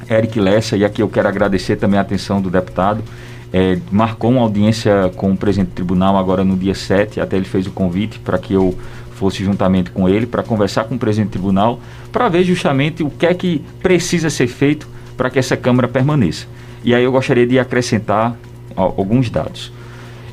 Eric 0.09 0.39
Lessa, 0.39 0.77
e 0.77 0.85
aqui 0.85 1.01
eu 1.01 1.09
quero 1.09 1.27
agradecer 1.27 1.75
também 1.75 1.99
a 1.99 2.03
atenção 2.03 2.41
do 2.41 2.49
deputado, 2.49 3.03
é, 3.51 3.79
marcou 3.91 4.31
uma 4.31 4.41
audiência 4.41 5.11
com 5.15 5.31
o 5.31 5.37
presidente 5.37 5.69
do 5.69 5.73
tribunal 5.73 6.17
agora 6.17 6.43
no 6.43 6.55
dia 6.55 6.75
7, 6.75 7.19
até 7.19 7.35
ele 7.35 7.45
fez 7.45 7.65
o 7.67 7.71
convite 7.71 8.19
para 8.19 8.37
que 8.37 8.53
eu 8.53 8.77
fosse 9.11 9.43
juntamente 9.43 9.91
com 9.91 10.07
ele 10.07 10.25
para 10.25 10.41
conversar 10.41 10.85
com 10.85 10.95
o 10.95 10.99
presidente 10.99 11.29
do 11.29 11.33
tribunal, 11.33 11.79
para 12.11 12.29
ver 12.29 12.43
justamente 12.43 13.03
o 13.03 13.09
que 13.09 13.25
é 13.25 13.33
que 13.33 13.61
precisa 13.81 14.29
ser 14.29 14.47
feito 14.47 14.87
para 15.17 15.29
que 15.29 15.37
essa 15.37 15.57
Câmara 15.57 15.87
permaneça. 15.87 16.47
E 16.83 16.95
aí 16.95 17.03
eu 17.03 17.11
gostaria 17.11 17.45
de 17.45 17.59
acrescentar 17.59 18.37
ó, 18.75 18.93
alguns 18.97 19.29
dados. 19.29 19.73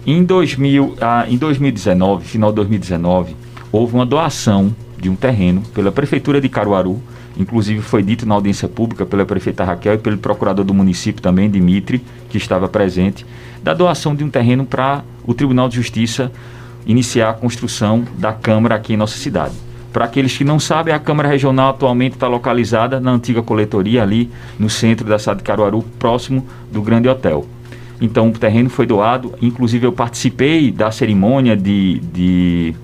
Em, 0.07 0.23
2000, 0.23 0.97
ah, 1.01 1.27
em 1.29 1.37
2019, 1.37 2.25
final 2.25 2.51
de 2.51 2.57
2019, 2.57 3.35
houve 3.73 3.95
uma 3.95 4.07
doação 4.07 4.73
de 4.97 5.11
um 5.11 5.17
terreno 5.17 5.63
pela 5.75 5.91
Prefeitura 5.91 6.41
de 6.41 6.49
Caruaru, 6.49 7.03
inclusive 7.37 7.81
foi 7.81 8.03
dito 8.03 8.27
na 8.27 8.35
audiência 8.35 8.68
pública 8.68 9.05
pela 9.05 9.25
prefeita 9.25 9.64
Raquel 9.64 9.94
e 9.94 9.99
pelo 9.99 10.18
procurador 10.18 10.64
do 10.64 10.75
município 10.75 11.22
também, 11.22 11.51
Dimitri, 11.51 12.03
que 12.29 12.38
estava 12.38 12.68
presente, 12.68 13.27
da 13.62 13.75
doação 13.75 14.14
de 14.14 14.25
um 14.25 14.31
terreno 14.31 14.64
para 14.64 15.05
o 15.25 15.35
Tribunal 15.35 15.68
de 15.68 15.77
Justiça 15.77 16.33
iniciar 16.87 17.31
a 17.31 17.35
construção 17.35 18.05
da 18.16 18.33
Câmara 18.33 18.77
aqui 18.77 18.94
em 18.94 18.96
nossa 18.96 19.18
cidade. 19.18 19.55
Para 19.92 20.05
aqueles 20.05 20.37
que 20.37 20.44
não 20.44 20.61
sabem, 20.61 20.92
a 20.92 20.99
Câmara 20.99 21.29
Regional 21.29 21.70
atualmente 21.70 22.14
está 22.14 22.29
localizada 22.29 23.01
na 23.01 23.12
antiga 23.12 23.42
coletoria, 23.42 24.03
ali 24.03 24.31
no 24.59 24.68
centro 24.68 25.07
da 25.07 25.18
cidade 25.18 25.38
de 25.38 25.44
Caruaru, 25.44 25.83
próximo 25.99 26.46
do 26.70 26.83
Grande 26.83 27.09
Hotel. 27.09 27.46
Então 28.01 28.29
o 28.29 28.33
terreno 28.33 28.68
foi 28.68 28.87
doado, 28.87 29.33
inclusive 29.40 29.87
eu 29.87 29.92
participei 29.92 30.70
da 30.70 30.90
cerimônia 30.90 31.57
de, 31.57 31.99
de 32.12 32.75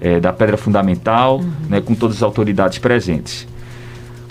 é, 0.00 0.18
da 0.18 0.32
pedra 0.32 0.56
fundamental, 0.56 1.40
uhum. 1.40 1.50
né, 1.68 1.80
com 1.80 1.94
todas 1.94 2.16
as 2.16 2.22
autoridades 2.22 2.78
presentes. 2.78 3.46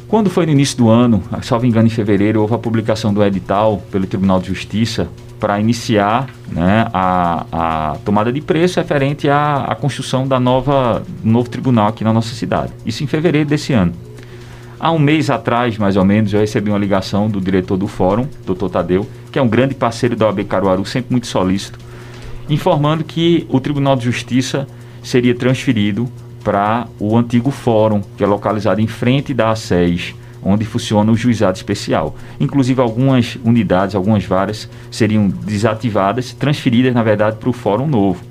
Quando 0.08 0.30
foi 0.30 0.46
no 0.46 0.52
início 0.52 0.78
do 0.78 0.89
ano, 0.89 1.24
salvo 1.41 1.65
engano 1.65 1.88
em 1.88 1.89
fevereiro, 1.89 2.41
houve 2.41 2.54
a 2.54 2.58
publicação 2.60 3.12
do 3.12 3.24
edital 3.24 3.82
pelo 3.91 4.06
Tribunal 4.06 4.39
de 4.39 4.48
Justiça 4.48 5.10
para 5.39 5.60
iniciar 5.60 6.30
né, 6.48 6.88
a, 6.94 7.46
a, 7.52 7.98
tomada 8.06 8.32
de 8.32 8.39
preço 8.39 8.80
referente 8.80 9.28
à, 9.28 9.65
à 9.65 9.76
construção 9.76 10.28
da 10.28 10.39
nova 10.39 11.04
novo 11.24 11.50
tribunal 11.50 11.88
aqui 11.88 12.04
na 12.04 12.13
nossa 12.13 12.36
cidade. 12.36 12.72
Isso 12.86 13.04
em 13.04 13.08
fevereiro 13.08 13.50
desse 13.50 13.74
ano. 13.74 13.94
Há 14.80 14.91
um 14.91 15.00
mês 15.00 15.30
atrás, 15.30 15.78
mais 15.78 15.98
ou 15.98 16.06
menos, 16.06 16.34
eu 16.34 16.39
recebi 16.39 16.70
uma 16.70 16.78
ligação 16.78 17.28
do 17.28 17.41
diretor 17.41 17.76
do 17.76 17.88
fórum, 17.88 18.28
doutor 18.46 18.70
Tadeu, 18.70 19.08
que 19.32 19.39
é 19.39 19.41
um 19.41 19.48
grande 19.48 19.74
parceiro 19.74 20.15
da 20.15 20.28
OAB 20.28 20.44
Caruaru, 20.44 20.86
sempre 20.86 21.12
muito 21.12 21.26
solícito, 21.26 21.80
informando 22.48 23.04
que 23.04 23.46
o 23.50 23.60
Tribunal 23.60 23.96
de 23.96 24.06
Justiça 24.06 24.68
seria 25.02 25.34
transferido 25.34 26.08
para 26.46 26.88
o 27.00 27.18
antigo 27.18 27.50
fórum, 27.50 28.02
que 28.16 28.24
é 28.24 28.28
localizado 28.28 28.80
em 28.80 28.86
frente 28.86 29.34
da 29.34 29.50
ASES, 29.50 30.14
onde 30.44 30.64
funciona 30.64 31.12
o 31.12 31.18
juizado 31.18 31.58
especial. 31.58 32.16
Inclusive, 32.40 32.80
algumas 32.80 33.36
unidades, 33.44 33.96
algumas 33.96 34.24
varas, 34.24 34.70
seriam 34.92 35.28
desativadas, 35.28 36.34
transferidas, 36.34 36.94
na 36.94 37.02
verdade, 37.02 37.38
para 37.38 37.50
o 37.50 37.54
Fórum 37.54 37.88
Novo. 37.88 38.24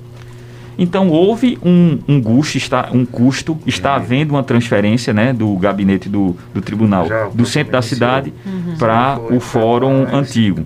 Então, 0.77 1.09
houve 1.09 1.59
um, 1.63 1.99
um, 2.07 2.21
custo, 2.21 2.57
está, 2.57 2.89
um 2.93 3.05
custo, 3.05 3.57
está 3.65 3.89
uhum. 3.89 3.95
havendo 3.95 4.33
uma 4.33 4.43
transferência 4.43 5.13
né, 5.13 5.33
do 5.33 5.53
gabinete 5.57 6.07
do, 6.07 6.37
do 6.53 6.61
tribunal 6.61 7.07
Já, 7.07 7.27
do 7.27 7.45
centro 7.45 7.73
da 7.73 7.81
cidade 7.81 8.33
uhum. 8.45 8.77
para 8.77 9.19
o 9.29 9.41
Fórum 9.41 10.05
Antigo. 10.13 10.65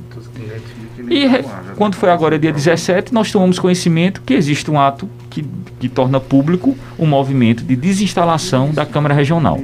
E 1.09 1.27
quando 1.75 1.95
foi 1.95 2.11
agora 2.11 2.37
dia 2.37 2.51
17, 2.51 3.11
nós 3.11 3.31
tomamos 3.31 3.57
conhecimento 3.57 4.21
que 4.23 4.35
existe 4.35 4.69
um 4.69 4.79
ato 4.79 5.09
que, 5.29 5.45
que 5.79 5.87
torna 5.87 6.19
público 6.19 6.75
o 6.97 7.03
um 7.03 7.07
movimento 7.07 7.63
de 7.63 7.75
desinstalação 7.75 8.71
da 8.71 8.85
Câmara 8.85 9.13
Regional. 9.13 9.59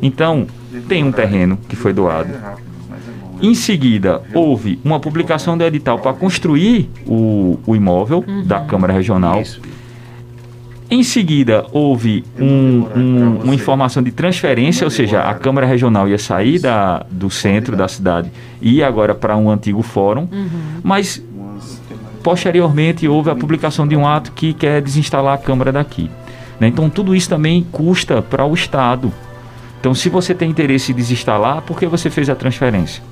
Então, 0.00 0.46
tem 0.88 1.04
um 1.04 1.12
terreno 1.12 1.58
que 1.68 1.76
foi 1.76 1.92
doado. 1.92 2.30
Em 3.40 3.54
seguida, 3.54 4.22
houve 4.32 4.78
uma 4.84 5.00
publicação 5.00 5.58
do 5.58 5.64
edital 5.64 5.98
para 5.98 6.12
construir 6.12 6.88
o, 7.06 7.58
o 7.66 7.76
imóvel 7.76 8.24
uhum. 8.26 8.44
da 8.44 8.60
Câmara 8.60 8.92
Regional. 8.92 9.42
Em 10.90 11.02
seguida, 11.02 11.66
houve 11.72 12.24
um, 12.38 12.86
um, 12.94 13.40
uma 13.44 13.54
informação 13.54 14.02
de 14.02 14.12
transferência, 14.12 14.84
ou 14.84 14.90
seja, 14.90 15.22
a 15.22 15.34
Câmara 15.34 15.66
Regional 15.66 16.08
ia 16.08 16.18
sair 16.18 16.58
da, 16.58 17.04
do 17.10 17.30
centro 17.30 17.76
da 17.76 17.88
cidade 17.88 18.30
e 18.60 18.76
ir 18.76 18.84
agora 18.84 19.14
para 19.14 19.36
um 19.36 19.50
antigo 19.50 19.82
fórum, 19.82 20.28
uhum. 20.30 20.48
mas 20.82 21.22
posteriormente 22.24 23.06
houve 23.06 23.30
a 23.30 23.36
publicação 23.36 23.86
de 23.86 23.94
um 23.94 24.08
ato 24.08 24.32
que 24.32 24.54
quer 24.54 24.80
desinstalar 24.80 25.34
a 25.34 25.38
Câmara 25.38 25.70
daqui. 25.70 26.10
Né? 26.58 26.68
Então, 26.68 26.88
tudo 26.88 27.14
isso 27.14 27.28
também 27.28 27.64
custa 27.70 28.22
para 28.22 28.46
o 28.46 28.54
Estado. 28.54 29.12
Então, 29.78 29.94
se 29.94 30.08
você 30.08 30.34
tem 30.34 30.50
interesse 30.50 30.90
em 30.90 30.94
desinstalar, 30.94 31.60
por 31.60 31.78
que 31.78 31.86
você 31.86 32.08
fez 32.08 32.30
a 32.30 32.34
transferência? 32.34 33.02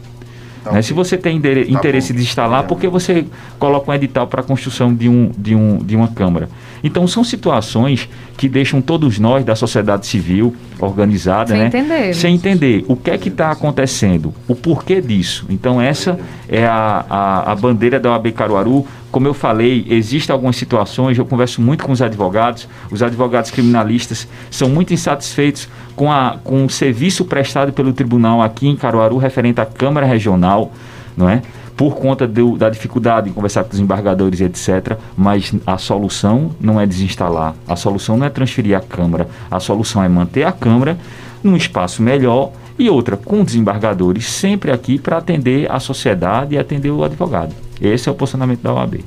Tá 0.62 0.72
né? 0.72 0.82
Se 0.82 0.92
você 0.92 1.16
tem 1.16 1.40
tá 1.40 1.48
interesse 1.48 2.12
em 2.12 2.16
desinstalar, 2.16 2.64
por 2.64 2.78
que 2.78 2.88
você 2.88 3.24
coloca 3.58 3.90
um 3.90 3.94
edital 3.94 4.26
para 4.26 4.40
a 4.40 4.44
construção 4.44 4.94
de, 4.94 5.08
um, 5.08 5.30
de, 5.36 5.54
um, 5.54 5.78
de 5.78 5.96
uma 5.96 6.08
Câmara? 6.08 6.48
Então, 6.84 7.06
são 7.06 7.22
situações 7.22 8.08
que 8.36 8.48
deixam 8.48 8.80
todos 8.80 9.18
nós 9.18 9.44
da 9.44 9.54
sociedade 9.54 10.06
civil 10.06 10.54
organizada, 10.80 11.50
sem 11.50 11.58
né? 11.58 11.66
Entender, 11.66 12.14
sem 12.14 12.34
entender 12.34 12.84
o 12.88 12.96
que 12.96 13.10
é 13.10 13.18
que 13.18 13.28
está 13.28 13.50
acontecendo, 13.50 14.34
o 14.48 14.54
porquê 14.54 15.00
disso. 15.00 15.46
Então, 15.48 15.80
essa 15.80 16.18
é 16.48 16.66
a, 16.66 17.04
a, 17.08 17.52
a 17.52 17.54
bandeira 17.54 18.00
da 18.00 18.10
OAB 18.10 18.32
Caruaru 18.32 18.86
como 19.12 19.28
eu 19.28 19.34
falei, 19.34 19.84
existem 19.90 20.32
algumas 20.32 20.56
situações, 20.56 21.18
eu 21.18 21.26
converso 21.26 21.60
muito 21.60 21.84
com 21.84 21.92
os 21.92 22.00
advogados, 22.00 22.66
os 22.90 23.02
advogados 23.02 23.50
criminalistas 23.50 24.26
são 24.50 24.70
muito 24.70 24.94
insatisfeitos 24.94 25.68
com, 25.94 26.10
a, 26.10 26.38
com 26.42 26.64
o 26.64 26.70
serviço 26.70 27.24
prestado 27.24 27.72
pelo 27.72 27.92
tribunal 27.92 28.42
aqui 28.42 28.68
em 28.68 28.76
Caruaru 28.76 29.16
referente 29.16 29.60
à 29.60 29.66
Câmara 29.66 30.06
Regional, 30.06 30.72
não 31.16 31.28
é? 31.28 31.42
por 31.76 31.96
conta 31.96 32.28
do, 32.28 32.56
da 32.56 32.68
dificuldade 32.68 33.28
em 33.28 33.32
conversar 33.32 33.64
com 33.64 33.72
os 33.72 33.80
embargadores, 33.80 34.40
etc. 34.40 34.96
Mas 35.16 35.52
a 35.66 35.78
solução 35.78 36.50
não 36.60 36.80
é 36.80 36.86
desinstalar, 36.86 37.54
a 37.66 37.76
solução 37.76 38.16
não 38.16 38.26
é 38.26 38.30
transferir 38.30 38.76
a 38.76 38.80
Câmara, 38.80 39.28
a 39.50 39.58
solução 39.58 40.02
é 40.02 40.08
manter 40.08 40.44
a 40.44 40.52
Câmara 40.52 40.96
num 41.42 41.56
espaço 41.56 42.02
melhor 42.02 42.52
e 42.78 42.88
outra, 42.88 43.16
com 43.16 43.44
desembargadores 43.44 44.26
sempre 44.26 44.70
aqui 44.70 44.98
para 44.98 45.18
atender 45.18 45.70
a 45.70 45.80
sociedade 45.80 46.54
e 46.54 46.58
atender 46.58 46.90
o 46.90 47.04
advogado. 47.04 47.54
Esse 47.80 48.08
é 48.08 48.12
o 48.12 48.14
posicionamento 48.14 48.62
da 48.62 48.72
OAB. 48.72 49.04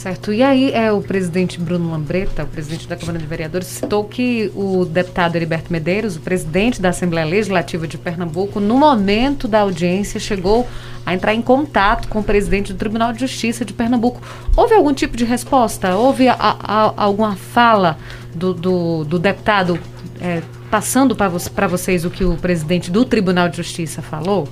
Certo. 0.00 0.32
E 0.32 0.42
aí 0.42 0.72
é 0.72 0.90
o 0.90 1.02
presidente 1.02 1.60
Bruno 1.60 1.90
Lambreta, 1.90 2.44
o 2.44 2.46
presidente 2.46 2.88
da 2.88 2.96
Câmara 2.96 3.18
de 3.18 3.26
Vereadores, 3.26 3.66
citou 3.66 4.02
que 4.02 4.50
o 4.54 4.86
deputado 4.86 5.36
Heriberto 5.36 5.70
Medeiros, 5.70 6.16
o 6.16 6.20
presidente 6.20 6.80
da 6.80 6.88
Assembleia 6.88 7.26
Legislativa 7.26 7.86
de 7.86 7.98
Pernambuco, 7.98 8.60
no 8.60 8.78
momento 8.78 9.46
da 9.46 9.60
audiência, 9.60 10.18
chegou 10.18 10.66
a 11.04 11.12
entrar 11.12 11.34
em 11.34 11.42
contato 11.42 12.08
com 12.08 12.20
o 12.20 12.24
presidente 12.24 12.72
do 12.72 12.78
Tribunal 12.78 13.12
de 13.12 13.20
Justiça 13.20 13.62
de 13.62 13.74
Pernambuco. 13.74 14.22
Houve 14.56 14.72
algum 14.72 14.94
tipo 14.94 15.18
de 15.18 15.26
resposta? 15.26 15.94
Houve 15.94 16.28
a, 16.28 16.34
a, 16.38 16.94
alguma 16.96 17.36
fala 17.36 17.98
do, 18.34 18.54
do, 18.54 19.04
do 19.04 19.18
deputado 19.18 19.78
é, 20.18 20.40
passando 20.70 21.14
para 21.14 21.68
vocês 21.68 22.06
o 22.06 22.10
que 22.10 22.24
o 22.24 22.38
presidente 22.38 22.90
do 22.90 23.04
Tribunal 23.04 23.50
de 23.50 23.58
Justiça 23.58 24.00
falou? 24.00 24.48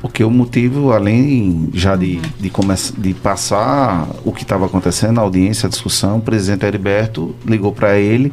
Porque 0.00 0.22
o 0.22 0.30
motivo, 0.30 0.92
além 0.92 1.70
já 1.72 1.96
de, 1.96 2.20
de, 2.38 2.50
começar, 2.50 2.94
de 3.00 3.14
passar 3.14 4.08
o 4.24 4.32
que 4.32 4.42
estava 4.42 4.66
acontecendo, 4.66 5.18
a 5.18 5.22
audiência, 5.22 5.66
a 5.66 5.70
discussão, 5.70 6.18
o 6.18 6.20
presidente 6.20 6.64
Heriberto 6.66 7.34
ligou 7.46 7.72
para 7.72 7.98
ele 7.98 8.32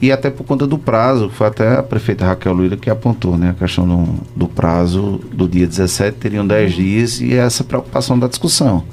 e 0.00 0.12
até 0.12 0.28
por 0.28 0.44
conta 0.44 0.66
do 0.66 0.76
prazo, 0.76 1.30
foi 1.30 1.46
até 1.46 1.78
a 1.78 1.82
prefeita 1.82 2.26
Raquel 2.26 2.52
Luíra 2.52 2.76
que 2.76 2.90
apontou, 2.90 3.38
né? 3.38 3.50
A 3.50 3.54
questão 3.54 3.86
do, 3.86 4.20
do 4.36 4.48
prazo 4.48 5.20
do 5.32 5.48
dia 5.48 5.66
17, 5.66 6.18
teriam 6.18 6.46
10 6.46 6.72
dias 6.74 7.20
e 7.20 7.34
essa 7.34 7.64
preocupação 7.64 8.18
da 8.18 8.28
discussão. 8.28 8.84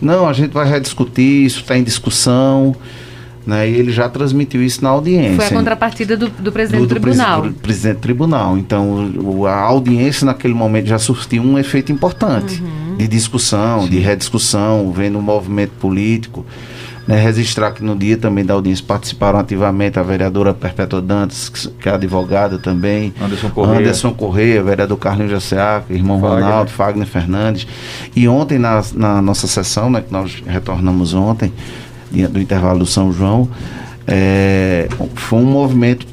Não, 0.00 0.28
a 0.28 0.32
gente 0.32 0.50
vai 0.50 0.68
rediscutir, 0.68 1.46
isso 1.46 1.60
está 1.60 1.78
em 1.78 1.84
discussão. 1.84 2.74
Né, 3.46 3.68
e 3.68 3.74
ele 3.74 3.92
já 3.92 4.08
transmitiu 4.08 4.62
isso 4.62 4.82
na 4.82 4.88
audiência. 4.88 5.36
Foi 5.36 5.46
a 5.46 5.50
contrapartida 5.50 6.16
do, 6.16 6.28
do 6.30 6.50
presidente 6.50 6.80
do, 6.80 6.86
do, 6.86 6.94
do 6.94 7.00
tribunal. 7.00 7.42
Presi, 7.42 7.56
presidente 7.56 7.96
do 7.96 8.00
tribunal. 8.00 8.56
Então, 8.56 9.12
o, 9.18 9.46
a 9.46 9.60
audiência 9.60 10.24
naquele 10.24 10.54
momento 10.54 10.86
já 10.86 10.98
surtiu 10.98 11.42
um 11.42 11.58
efeito 11.58 11.92
importante 11.92 12.62
uhum. 12.62 12.96
de 12.96 13.06
discussão, 13.06 13.82
Sim. 13.82 13.90
de 13.90 13.98
rediscussão, 13.98 14.90
vendo 14.92 15.18
o 15.18 15.22
movimento 15.22 15.72
político. 15.72 16.44
Né, 17.06 17.20
registrar 17.20 17.72
que 17.72 17.84
no 17.84 17.94
dia 17.94 18.16
também 18.16 18.46
da 18.46 18.54
audiência 18.54 18.82
participaram 18.82 19.38
ativamente 19.38 19.98
a 19.98 20.02
vereadora 20.02 20.54
Perpétua 20.54 21.02
Dantas, 21.02 21.50
que 21.78 21.86
é 21.86 21.92
advogada 21.92 22.58
também, 22.58 23.12
Anderson 23.20 23.50
Correia, 23.50 23.78
Anderson 23.80 24.14
Correia 24.14 24.62
vereador 24.62 24.96
Carlinhos 24.96 25.30
Jaceaca, 25.30 25.92
irmão 25.92 26.18
Fagner. 26.18 26.44
Ronaldo, 26.44 26.70
Fagner 26.70 27.06
Fernandes. 27.06 27.66
E 28.16 28.26
ontem, 28.26 28.58
na, 28.58 28.82
na 28.94 29.20
nossa 29.20 29.46
sessão, 29.46 29.90
né, 29.90 30.00
que 30.00 30.10
nós 30.10 30.42
retornamos 30.46 31.12
ontem, 31.12 31.52
do 32.28 32.40
intervalo 32.40 32.80
do 32.80 32.86
São 32.86 33.12
João, 33.12 33.48
é, 34.06 34.88
foi 35.14 35.38
um 35.38 35.44
movimento 35.44 36.06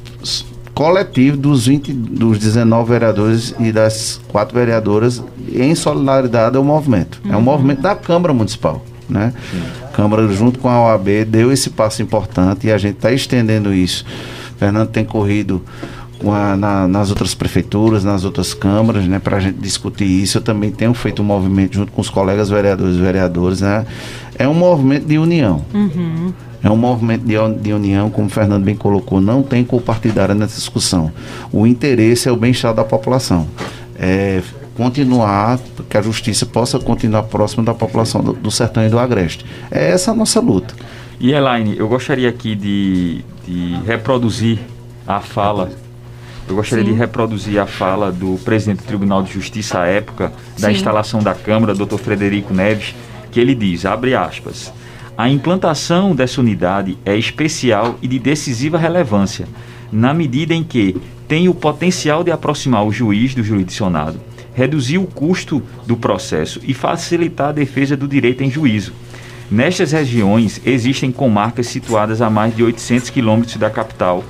coletivo 0.74 1.36
dos 1.36 1.66
20, 1.66 1.92
dos 1.92 2.38
19 2.38 2.88
vereadores 2.88 3.54
e 3.60 3.70
das 3.70 4.20
quatro 4.28 4.58
vereadoras 4.58 5.22
em 5.52 5.74
solidariedade 5.74 6.56
ao 6.56 6.64
movimento. 6.64 7.20
Uhum. 7.24 7.30
É 7.30 7.34
um 7.34 7.38
uhum. 7.38 7.44
movimento 7.44 7.82
da 7.82 7.94
Câmara 7.94 8.32
Municipal. 8.32 8.84
Né? 9.08 9.34
Câmara, 9.92 10.26
junto 10.32 10.58
com 10.58 10.68
a 10.68 10.80
OAB, 10.80 11.24
deu 11.26 11.52
esse 11.52 11.68
passo 11.68 12.02
importante 12.02 12.66
e 12.66 12.72
a 12.72 12.78
gente 12.78 12.96
está 12.96 13.12
estendendo 13.12 13.74
isso. 13.74 14.06
Fernando 14.56 14.88
tem 14.88 15.04
corrido 15.04 15.62
a, 16.30 16.56
na, 16.56 16.88
nas 16.88 17.10
outras 17.10 17.34
prefeituras, 17.34 18.04
nas 18.04 18.24
outras 18.24 18.54
câmaras, 18.54 19.06
né, 19.06 19.18
para 19.18 19.36
a 19.36 19.40
gente 19.40 19.58
discutir 19.58 20.04
isso. 20.04 20.38
Eu 20.38 20.42
também 20.42 20.70
tenho 20.70 20.94
feito 20.94 21.20
um 21.20 21.24
movimento 21.24 21.74
junto 21.74 21.92
com 21.92 22.00
os 22.00 22.08
colegas 22.08 22.48
vereadores 22.48 22.96
e 22.96 23.00
vereadores, 23.00 23.60
né? 23.60 23.84
É 24.42 24.48
um 24.48 24.54
movimento 24.54 25.06
de 25.06 25.18
união. 25.18 25.64
Uhum. 25.72 26.32
É 26.62 26.68
um 26.68 26.76
movimento 26.76 27.24
de, 27.24 27.34
de, 27.60 27.72
união, 27.72 28.10
como 28.10 28.26
o 28.26 28.30
Fernando 28.30 28.64
bem 28.64 28.74
colocou, 28.74 29.20
não 29.20 29.42
tem 29.42 29.62
compartilhada 29.62 30.34
nessa 30.34 30.56
discussão. 30.56 31.12
O 31.52 31.64
interesse 31.64 32.28
é 32.28 32.32
o 32.32 32.36
bem-estar 32.36 32.74
da 32.74 32.82
população. 32.82 33.46
É 33.96 34.42
continuar, 34.76 35.60
que 35.88 35.96
a 35.96 36.02
justiça 36.02 36.44
possa 36.44 36.78
continuar 36.78 37.24
próxima 37.24 37.62
da 37.62 37.74
população 37.74 38.20
do, 38.20 38.32
do 38.32 38.50
Sertão 38.50 38.84
e 38.84 38.88
do 38.88 38.98
Agreste. 38.98 39.44
É 39.70 39.90
essa 39.90 40.10
a 40.10 40.14
nossa 40.14 40.40
luta. 40.40 40.74
E 41.20 41.32
Elaine, 41.32 41.76
eu 41.78 41.86
gostaria 41.86 42.28
aqui 42.28 42.56
de, 42.56 43.20
de 43.46 43.76
reproduzir 43.86 44.58
a 45.06 45.20
fala 45.20 45.70
eu 46.48 46.56
gostaria 46.56 46.84
Sim. 46.84 46.92
de 46.92 46.98
reproduzir 46.98 47.60
a 47.60 47.66
fala 47.66 48.10
do 48.10 48.38
presidente 48.44 48.78
do 48.78 48.84
Tribunal 48.84 49.22
de 49.22 49.32
Justiça 49.32 49.80
à 49.80 49.86
época 49.86 50.32
da 50.58 50.68
Sim. 50.68 50.74
instalação 50.74 51.22
da 51.22 51.34
Câmara, 51.34 51.72
Dr. 51.72 51.96
Frederico 51.96 52.52
Neves, 52.52 52.94
que 53.32 53.40
ele 53.40 53.54
diz, 53.54 53.84
abre 53.84 54.14
aspas, 54.14 54.72
a 55.16 55.28
implantação 55.28 56.14
dessa 56.14 56.40
unidade 56.40 56.96
é 57.04 57.16
especial 57.16 57.98
e 58.00 58.06
de 58.06 58.18
decisiva 58.18 58.78
relevância, 58.78 59.48
na 59.90 60.14
medida 60.14 60.54
em 60.54 60.62
que 60.62 60.96
tem 61.26 61.48
o 61.48 61.54
potencial 61.54 62.22
de 62.22 62.30
aproximar 62.30 62.86
o 62.86 62.92
juiz 62.92 63.34
do 63.34 63.42
jurisdicionado, 63.42 64.20
reduzir 64.54 64.98
o 64.98 65.06
custo 65.06 65.62
do 65.86 65.96
processo 65.96 66.60
e 66.62 66.74
facilitar 66.74 67.48
a 67.48 67.52
defesa 67.52 67.96
do 67.96 68.06
direito 68.06 68.44
em 68.44 68.50
juízo. 68.50 68.92
Nestas 69.50 69.92
regiões 69.92 70.60
existem 70.64 71.10
comarcas 71.10 71.66
situadas 71.66 72.20
a 72.20 72.30
mais 72.30 72.54
de 72.54 72.62
800 72.62 73.10
quilômetros 73.10 73.56
da 73.56 73.70
capital, 73.70 74.22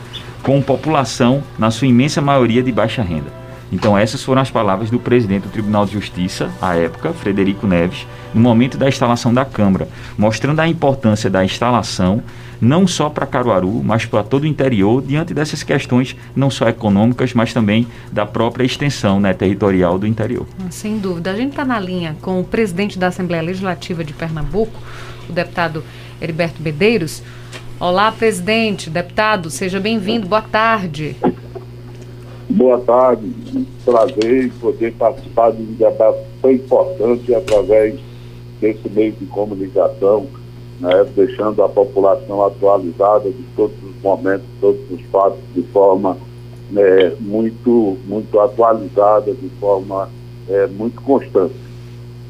com 0.42 0.62
população, 0.62 1.42
na 1.58 1.70
sua 1.70 1.88
imensa 1.88 2.20
maioria, 2.20 2.62
de 2.62 2.72
baixa 2.72 3.02
renda. 3.02 3.41
Então, 3.72 3.96
essas 3.96 4.22
foram 4.22 4.42
as 4.42 4.50
palavras 4.50 4.90
do 4.90 5.00
presidente 5.00 5.44
do 5.44 5.48
Tribunal 5.48 5.86
de 5.86 5.92
Justiça, 5.92 6.52
à 6.60 6.76
época, 6.76 7.14
Frederico 7.14 7.66
Neves, 7.66 8.06
no 8.34 8.40
momento 8.42 8.76
da 8.76 8.86
instalação 8.86 9.32
da 9.32 9.46
Câmara, 9.46 9.88
mostrando 10.18 10.60
a 10.60 10.68
importância 10.68 11.30
da 11.30 11.42
instalação 11.42 12.22
não 12.60 12.86
só 12.86 13.10
para 13.10 13.26
Caruaru, 13.26 13.82
mas 13.82 14.06
para 14.06 14.22
todo 14.22 14.44
o 14.44 14.46
interior, 14.46 15.02
diante 15.02 15.34
dessas 15.34 15.64
questões 15.64 16.14
não 16.36 16.48
só 16.48 16.68
econômicas, 16.68 17.34
mas 17.34 17.52
também 17.52 17.88
da 18.12 18.24
própria 18.24 18.64
extensão 18.64 19.18
né, 19.18 19.32
territorial 19.34 19.98
do 19.98 20.06
interior. 20.06 20.46
Sem 20.70 20.98
dúvida. 20.98 21.32
A 21.32 21.36
gente 21.36 21.50
está 21.50 21.64
na 21.64 21.80
linha 21.80 22.14
com 22.22 22.38
o 22.38 22.44
presidente 22.44 23.00
da 23.00 23.08
Assembleia 23.08 23.42
Legislativa 23.42 24.04
de 24.04 24.12
Pernambuco, 24.12 24.78
o 25.28 25.32
deputado 25.32 25.82
Heriberto 26.20 26.62
Bedeiros. 26.62 27.20
Olá, 27.80 28.12
presidente, 28.12 28.88
deputado, 28.88 29.50
seja 29.50 29.80
bem-vindo, 29.80 30.28
boa 30.28 30.42
tarde. 30.42 31.16
Boa 32.54 32.78
tarde, 32.80 33.32
prazer 33.82 34.52
poder 34.60 34.92
participar 34.92 35.52
de 35.52 35.62
um 35.62 35.72
debate 35.72 36.18
tão 36.42 36.52
importante 36.52 37.34
através 37.34 37.98
desse 38.60 38.90
meio 38.90 39.12
de 39.12 39.24
comunicação, 39.24 40.26
né, 40.78 41.06
deixando 41.16 41.62
a 41.62 41.68
população 41.70 42.44
atualizada 42.44 43.30
de 43.30 43.42
todos 43.56 43.74
os 43.82 44.02
momentos, 44.02 44.44
todos 44.60 44.82
os 44.90 45.00
fatos, 45.10 45.38
de 45.54 45.62
forma 45.62 46.18
né, 46.70 47.14
muito, 47.20 47.96
muito 48.06 48.38
atualizada, 48.38 49.32
de 49.32 49.48
forma 49.58 50.10
é, 50.46 50.66
muito 50.66 51.00
constante. 51.00 51.54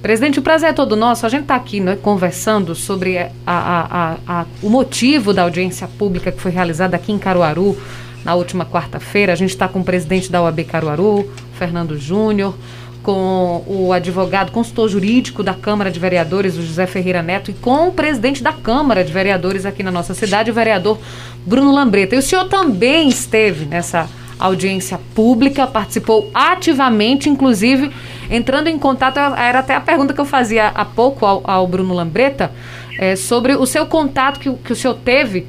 Presidente, 0.00 0.38
o 0.38 0.42
prazer 0.42 0.70
é 0.70 0.72
todo 0.72 0.94
nosso. 0.94 1.26
A 1.26 1.28
gente 1.28 1.42
está 1.42 1.56
aqui 1.56 1.80
né, 1.80 1.98
conversando 2.00 2.76
sobre 2.76 3.18
a, 3.18 3.30
a, 3.44 4.16
a, 4.26 4.46
o 4.62 4.70
motivo 4.70 5.32
da 5.32 5.42
audiência 5.42 5.88
pública 5.98 6.30
que 6.30 6.40
foi 6.40 6.52
realizada 6.52 6.94
aqui 6.94 7.10
em 7.10 7.18
Caruaru 7.18 7.76
na 8.24 8.34
última 8.34 8.64
quarta-feira. 8.64 9.32
A 9.32 9.36
gente 9.36 9.50
está 9.50 9.68
com 9.68 9.80
o 9.80 9.84
presidente 9.84 10.30
da 10.30 10.42
OAB 10.42 10.64
Caruaru, 10.64 11.30
Fernando 11.54 11.96
Júnior, 11.98 12.54
com 13.02 13.64
o 13.66 13.92
advogado, 13.92 14.52
consultor 14.52 14.88
jurídico 14.88 15.42
da 15.42 15.54
Câmara 15.54 15.90
de 15.90 15.98
Vereadores, 15.98 16.56
o 16.56 16.62
José 16.62 16.86
Ferreira 16.86 17.22
Neto, 17.22 17.50
e 17.50 17.54
com 17.54 17.88
o 17.88 17.92
presidente 17.92 18.42
da 18.42 18.52
Câmara 18.52 19.02
de 19.04 19.12
Vereadores 19.12 19.66
aqui 19.66 19.82
na 19.82 19.90
nossa 19.90 20.14
cidade, 20.14 20.50
o 20.50 20.54
vereador 20.54 20.98
Bruno 21.44 21.72
Lambreta. 21.72 22.14
E 22.14 22.18
o 22.18 22.22
senhor 22.22 22.44
também 22.44 23.08
esteve 23.08 23.64
nessa 23.64 24.08
audiência 24.38 24.98
pública, 25.14 25.66
participou 25.66 26.30
ativamente, 26.34 27.28
inclusive 27.28 27.90
entrando 28.30 28.68
em 28.68 28.78
contato, 28.78 29.18
era 29.18 29.60
até 29.60 29.74
a 29.74 29.80
pergunta 29.80 30.12
que 30.12 30.20
eu 30.20 30.24
fazia 30.24 30.68
há 30.68 30.84
pouco 30.84 31.26
ao, 31.26 31.42
ao 31.44 31.66
Bruno 31.66 31.94
Lambreta, 31.94 32.50
é, 32.98 33.16
sobre 33.16 33.54
o 33.54 33.66
seu 33.66 33.86
contato 33.86 34.38
que, 34.38 34.52
que 34.52 34.72
o 34.72 34.76
senhor 34.76 34.94
teve 34.94 35.46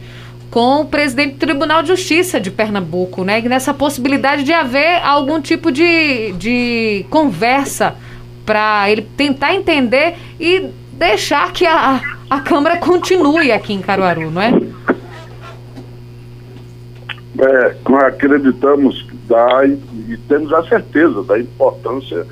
com 0.54 0.82
o 0.82 0.86
presidente 0.86 1.34
do 1.34 1.40
Tribunal 1.40 1.82
de 1.82 1.88
Justiça 1.88 2.40
de 2.40 2.52
Pernambuco, 2.52 3.24
né? 3.24 3.42
Nessa 3.42 3.74
possibilidade 3.74 4.44
de 4.44 4.54
haver 4.54 5.02
algum 5.04 5.42
tipo 5.42 5.72
de, 5.72 6.32
de 6.34 7.08
conversa 7.10 7.96
para 8.46 8.88
ele 8.88 9.02
tentar 9.18 9.56
entender 9.56 10.14
e 10.40 10.70
deixar 10.92 11.52
que 11.52 11.66
a, 11.66 12.00
a 12.30 12.40
Câmara 12.42 12.78
continue 12.78 13.52
aqui 13.52 13.74
em 13.74 13.82
Caruaru, 13.82 14.30
não 14.30 14.44
é? 14.44 14.52
É, 17.40 17.76
acreditamos 18.06 19.08
da, 19.28 19.66
e 19.66 20.18
temos 20.30 20.54
a 20.54 20.62
certeza 20.66 21.24
da 21.24 21.40
importância 21.40 22.28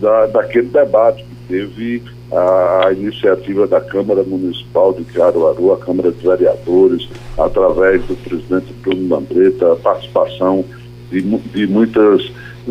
da, 0.00 0.28
daquele 0.28 0.68
debate 0.68 1.22
que 1.22 1.36
teve 1.46 2.02
a, 2.32 2.92
iniciativa 2.92 3.66
da 3.66 3.80
Câmara 3.80 4.22
Municipal 4.22 4.92
de 4.92 5.04
Caruaru, 5.04 5.72
a 5.72 5.78
Câmara 5.78 6.10
de 6.10 6.26
Vereadores, 6.26 7.08
através 7.38 8.04
do 8.04 8.16
presidente 8.16 8.72
Bruno 8.82 9.14
Lambreta, 9.14 9.72
a 9.72 9.76
participação 9.76 10.64
de, 11.10 11.22
de 11.22 11.66
muitas 11.66 12.30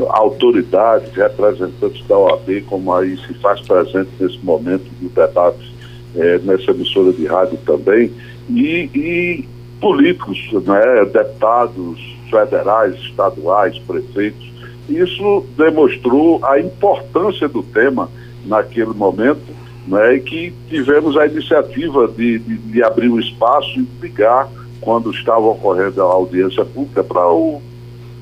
autoridades, 0.10 1.14
representantes 1.14 2.06
da 2.06 2.18
OAB, 2.18 2.62
como 2.68 2.94
aí 2.94 3.18
se 3.18 3.34
faz 3.36 3.62
presente 3.62 4.10
nesse 4.20 4.40
momento 4.44 4.84
do 5.00 5.10
debate 5.10 5.74
é, 6.16 6.40
nessa 6.40 6.72
emissora 6.72 7.14
de 7.14 7.26
rádio 7.26 7.58
também, 7.66 8.12
e, 8.50 8.90
e 8.94 9.46
políticos, 9.80 10.38
né, 10.66 11.06
deputados 11.06 12.18
federais, 12.30 12.96
estaduais, 12.96 13.78
prefeitos. 13.80 14.54
Isso 14.90 15.46
demonstrou 15.58 16.44
a 16.44 16.60
importância 16.60 17.48
do 17.48 17.64
tema 17.64 18.10
naquele 18.46 18.94
momento 18.94 19.44
né, 19.88 20.16
e 20.16 20.20
que 20.20 20.54
tivemos 20.70 21.18
a 21.18 21.26
iniciativa 21.26 22.08
de, 22.08 22.40
de, 22.40 22.58
de 22.58 22.84
abrir 22.84 23.10
o 23.10 23.16
um 23.16 23.20
espaço 23.20 23.80
e 23.80 23.88
ligar 24.02 24.50
quando 24.82 25.12
estava 25.12 25.46
ocorrendo 25.46 26.02
a 26.02 26.06
audiência 26.06 26.64
pública 26.66 27.04
para 27.04 27.28
o 27.32 27.62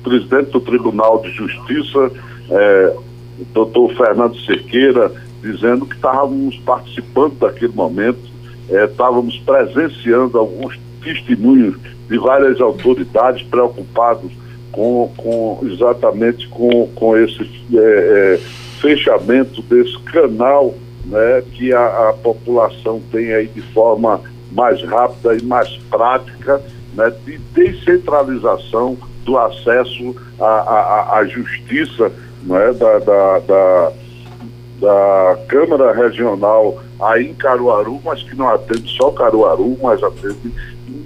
presidente 0.02 0.50
do 0.50 0.60
Tribunal 0.60 1.20
de 1.22 1.30
Justiça, 1.30 2.10
é, 2.50 2.96
doutor 3.52 3.94
Fernando 3.94 4.38
Cerqueira, 4.40 5.10
dizendo 5.42 5.86
que 5.86 5.94
estávamos 5.94 6.56
participando 6.58 7.38
daquele 7.38 7.72
momento, 7.72 8.20
é, 8.68 8.84
estávamos 8.84 9.38
presenciando 9.40 10.38
alguns 10.38 10.78
testemunhos 11.02 11.76
de 12.08 12.18
várias 12.18 12.60
autoridades 12.60 13.42
preocupados 13.46 14.30
com, 14.72 15.12
com 15.16 15.60
exatamente 15.62 16.48
com, 16.48 16.88
com 16.94 17.16
esse 17.16 17.42
é, 17.74 17.78
é, 17.78 18.40
fechamento 18.80 19.62
desse 19.62 19.98
canal 20.00 20.74
né, 21.06 21.42
que 21.52 21.72
a, 21.72 22.10
a, 22.10 22.12
população 22.14 23.00
tem 23.12 23.32
aí 23.32 23.46
de 23.46 23.62
forma 23.72 24.20
mais 24.52 24.82
rápida 24.82 25.36
e 25.36 25.42
mais 25.42 25.68
prática 25.90 26.60
né, 26.94 27.12
de 27.24 27.38
descentralização 27.38 28.96
do 29.24 29.38
acesso 29.38 30.14
à, 30.38 30.44
à, 30.44 31.18
à 31.18 31.26
justiça 31.26 32.10
né, 32.42 32.72
da, 32.72 32.98
da, 32.98 33.38
da, 33.40 33.92
da 34.80 35.38
Câmara 35.48 35.92
Regional 35.92 36.82
aí 37.00 37.30
em 37.30 37.34
Caruaru, 37.34 38.00
mas 38.04 38.22
que 38.22 38.34
não 38.36 38.48
atende 38.48 38.88
só 38.96 39.10
Caruaru, 39.10 39.76
mas 39.82 40.02
atende 40.02 40.52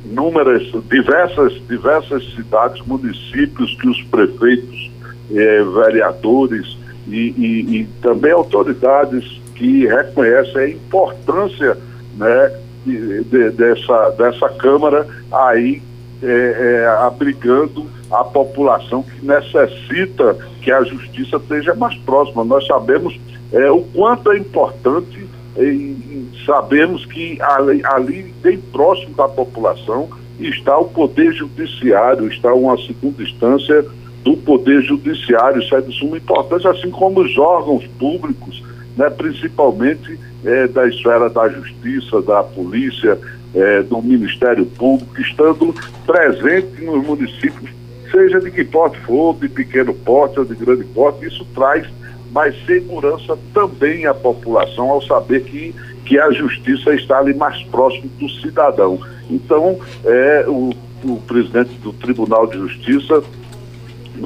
inúmeras, 0.05 0.63
diversas, 0.91 1.53
diversas 1.69 2.25
cidades, 2.35 2.85
municípios 2.87 3.75
que 3.81 3.89
os 3.89 4.03
prefeitos, 4.05 4.91
eh, 5.31 5.63
vereadores 5.63 6.78
e, 7.09 7.35
e, 7.37 7.81
e, 7.81 7.85
também 8.03 8.33
autoridades 8.33 9.41
que 9.55 9.87
reconhecem 9.87 10.61
a 10.61 10.69
importância 10.69 11.77
né, 12.17 12.53
de, 12.85 13.25
de, 13.25 13.51
dessa, 13.51 14.11
dessa 14.11 14.49
Câmara 14.51 15.07
aí 15.33 15.83
eh, 16.23 16.57
eh, 16.59 16.87
abrigando 17.07 17.87
a 18.11 18.25
população 18.25 19.03
que 19.03 19.25
necessita 19.25 20.37
que 20.61 20.73
a 20.73 20.83
justiça 20.83 21.37
esteja 21.37 21.75
mais 21.75 21.97
próxima. 21.99 22.45
Nós 22.45 22.67
sabemos 22.67 23.19
eh, 23.53 23.71
o 23.71 23.83
quanto 23.83 24.33
é 24.33 24.39
importante 24.39 25.27
e 25.57 26.29
sabemos 26.45 27.05
que 27.07 27.41
ali, 27.41 27.83
ali, 27.85 28.35
bem 28.43 28.59
próximo 28.59 29.15
da 29.15 29.29
população, 29.29 30.09
está 30.41 30.79
o 30.79 30.87
Poder 30.87 31.33
Judiciário, 31.33 32.29
está 32.29 32.53
uma 32.55 32.77
segunda 32.79 33.23
instância 33.23 33.85
do 34.29 34.37
Poder 34.37 34.83
Judiciário, 34.83 35.63
isso 35.63 35.75
é 35.75 35.81
de 35.81 35.91
suma 35.97 36.19
importância, 36.19 36.71
assim 36.71 36.91
como 36.91 37.21
os 37.21 37.39
órgãos 37.39 37.87
públicos, 37.99 38.63
né, 38.95 39.09
principalmente 39.09 40.21
é, 40.45 40.67
da 40.67 40.87
esfera 40.87 41.31
da 41.31 41.49
Justiça, 41.49 42.21
da 42.21 42.43
Polícia, 42.43 43.19
é, 43.55 43.83
do 43.83 44.03
Ministério 44.03 44.67
Público, 44.67 45.19
estando 45.19 45.75
presente 46.07 46.85
nos 46.85 47.07
municípios 47.07 47.71
seja 48.11 48.41
de 48.41 48.51
que 48.51 48.65
porte 48.65 48.99
for, 49.01 49.35
de 49.37 49.49
pequeno 49.49 49.93
porte 49.93 50.39
ou 50.39 50.45
de 50.45 50.55
grande 50.55 50.85
porte, 50.85 51.27
isso 51.27 51.47
traz 51.55 51.87
mais 52.33 52.55
segurança 52.65 53.39
também 53.53 54.07
à 54.07 54.15
população 54.15 54.91
ao 54.91 55.03
saber 55.03 55.45
que, 55.45 55.75
que 56.07 56.19
a 56.19 56.31
justiça 56.31 56.95
está 56.95 57.19
ali 57.19 57.35
mais 57.35 57.63
próximo 57.65 58.11
do 58.19 58.29
cidadão. 58.41 58.99
Então, 59.31 59.79
é, 60.05 60.45
o, 60.49 60.71
o 61.05 61.17
presidente 61.27 61.75
do 61.83 61.93
Tribunal 61.93 62.47
de 62.47 62.57
Justiça 62.57 63.23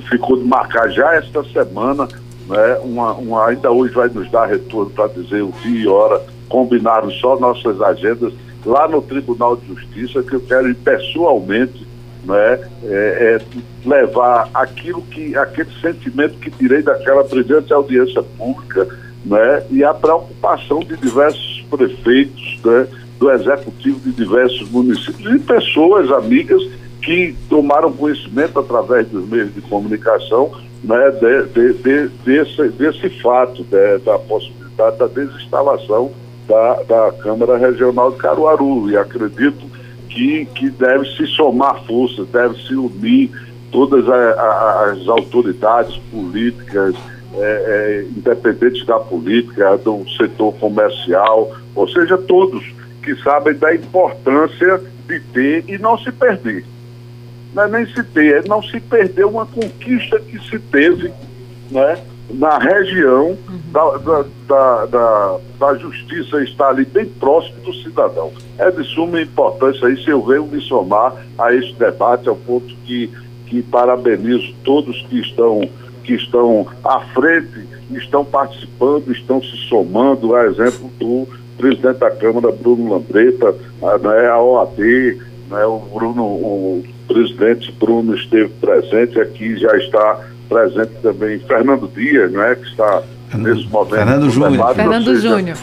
ficou 0.02 0.36
de 0.36 0.44
marcar 0.44 0.88
já 0.90 1.14
esta 1.14 1.44
semana, 1.44 2.08
né, 2.48 2.78
uma, 2.82 3.12
uma, 3.14 3.46
ainda 3.46 3.70
hoje 3.70 3.94
vai 3.94 4.08
nos 4.08 4.30
dar 4.30 4.46
retorno 4.46 4.90
para 4.90 5.08
dizer 5.08 5.42
o 5.42 5.52
dia 5.62 5.82
e 5.82 5.86
hora, 5.86 6.20
combinaram 6.48 7.10
só 7.10 7.38
nossas 7.38 7.80
agendas 7.80 8.32
lá 8.64 8.88
no 8.88 9.02
Tribunal 9.02 9.56
de 9.56 9.66
Justiça, 9.66 10.22
que 10.22 10.34
eu 10.34 10.40
quero 10.40 10.68
ir 10.68 10.74
pessoalmente 10.76 11.86
né, 12.24 12.60
é, 12.84 13.40
é, 13.40 13.40
levar 13.84 14.48
aquilo 14.54 15.02
que, 15.02 15.36
aquele 15.36 15.70
sentimento 15.80 16.38
que 16.38 16.50
tirei 16.50 16.82
daquela 16.82 17.24
presente 17.24 17.72
audiência 17.72 18.22
pública 18.22 18.86
né, 19.24 19.64
e 19.70 19.82
a 19.82 19.92
preocupação 19.92 20.80
de 20.80 20.96
diversos 20.96 21.64
prefeitos, 21.70 22.58
né, 22.64 22.86
do 23.18 23.30
executivo 23.30 24.00
de 24.00 24.12
diversos 24.12 24.68
municípios 24.70 25.34
e 25.34 25.38
pessoas 25.38 26.10
amigas 26.10 26.62
que 27.02 27.34
tomaram 27.48 27.92
conhecimento 27.92 28.58
através 28.58 29.08
dos 29.08 29.28
meios 29.28 29.52
de 29.54 29.60
comunicação 29.62 30.52
né, 30.84 31.10
de, 31.10 31.42
de, 31.48 31.72
de, 31.74 32.08
desse, 32.24 32.68
desse 32.70 33.10
fato, 33.20 33.64
da 34.04 34.18
possibilidade 34.20 34.98
da 34.98 35.06
desinstalação 35.06 36.12
da, 36.48 36.82
da 36.82 37.12
Câmara 37.22 37.56
Regional 37.56 38.12
de 38.12 38.18
Caruaru. 38.18 38.90
E 38.90 38.96
acredito 38.96 39.64
que, 40.08 40.46
que 40.46 40.70
deve 40.70 41.06
se 41.16 41.26
somar 41.26 41.84
forças, 41.84 42.28
deve 42.28 42.60
se 42.62 42.74
unir 42.74 43.30
todas 43.70 44.08
a, 44.08 44.14
a, 44.14 44.90
as 44.90 45.08
autoridades 45.08 45.96
políticas, 46.10 46.94
é, 47.34 47.38
é, 47.38 48.06
independentes 48.16 48.84
da 48.84 48.98
política, 48.98 49.78
do 49.78 50.04
setor 50.18 50.52
comercial, 50.54 51.50
ou 51.74 51.88
seja, 51.88 52.18
todos 52.18 52.62
que 53.02 53.16
sabem 53.22 53.54
da 53.54 53.74
importância 53.74 54.80
de 55.08 55.18
ter 55.32 55.64
e 55.66 55.78
não 55.78 55.96
se 55.98 56.12
perder. 56.12 56.64
Não 57.54 57.64
é 57.64 57.68
nem 57.68 57.86
se 57.86 58.02
ter, 58.02 58.44
é 58.44 58.48
não 58.48 58.62
se 58.62 58.80
perder 58.80 59.26
uma 59.26 59.46
conquista 59.46 60.18
que 60.20 60.38
se 60.48 60.58
teve 60.58 61.12
né, 61.70 61.98
na 62.30 62.58
região 62.58 63.36
uhum. 63.48 63.60
da, 63.72 63.96
da, 63.98 64.24
da, 64.46 64.86
da, 64.86 65.38
da 65.58 65.74
justiça 65.78 66.42
está 66.42 66.68
ali 66.68 66.84
bem 66.84 67.06
próximo 67.06 67.60
do 67.60 67.74
cidadão. 67.74 68.32
É 68.58 68.70
de 68.70 68.84
suma 68.84 69.20
importância 69.20 69.90
isso, 69.90 70.08
eu 70.08 70.22
venho 70.22 70.46
me 70.46 70.60
somar 70.62 71.14
a 71.38 71.52
esse 71.54 71.72
debate, 71.74 72.28
ao 72.28 72.36
ponto 72.36 72.74
que, 72.84 73.10
que 73.46 73.62
parabenizo 73.62 74.54
todos 74.64 75.02
que 75.08 75.20
estão, 75.20 75.60
que 76.04 76.14
estão 76.14 76.66
à 76.84 77.00
frente, 77.12 77.66
estão 77.90 78.24
participando, 78.24 79.12
estão 79.12 79.42
se 79.42 79.56
somando, 79.68 80.34
a 80.34 80.46
exemplo 80.46 80.90
do 80.98 81.28
presidente 81.58 81.98
da 81.98 82.10
Câmara, 82.10 82.50
Bruno 82.50 82.94
Lambreta, 82.94 83.54
a, 83.82 83.98
né, 83.98 84.28
a 84.28 84.40
OAB, 84.40 84.78
né, 85.50 85.66
o 85.66 85.78
Bruno, 85.78 86.24
o 86.24 86.84
presidente 87.06 87.72
Bruno 87.72 88.14
esteve 88.14 88.48
presente 88.60 89.20
aqui, 89.20 89.56
já 89.56 89.76
está 89.76 90.20
presente 90.48 90.92
também 91.02 91.38
Fernando 91.40 91.88
Dias, 91.88 92.30
né, 92.32 92.54
que 92.54 92.68
está 92.68 93.02
nesse 93.34 93.66
momento. 93.68 93.94
Fernando 93.94 94.30
Júnior. 94.30 94.74
Fernando 94.74 95.16
Júnior. 95.16 95.58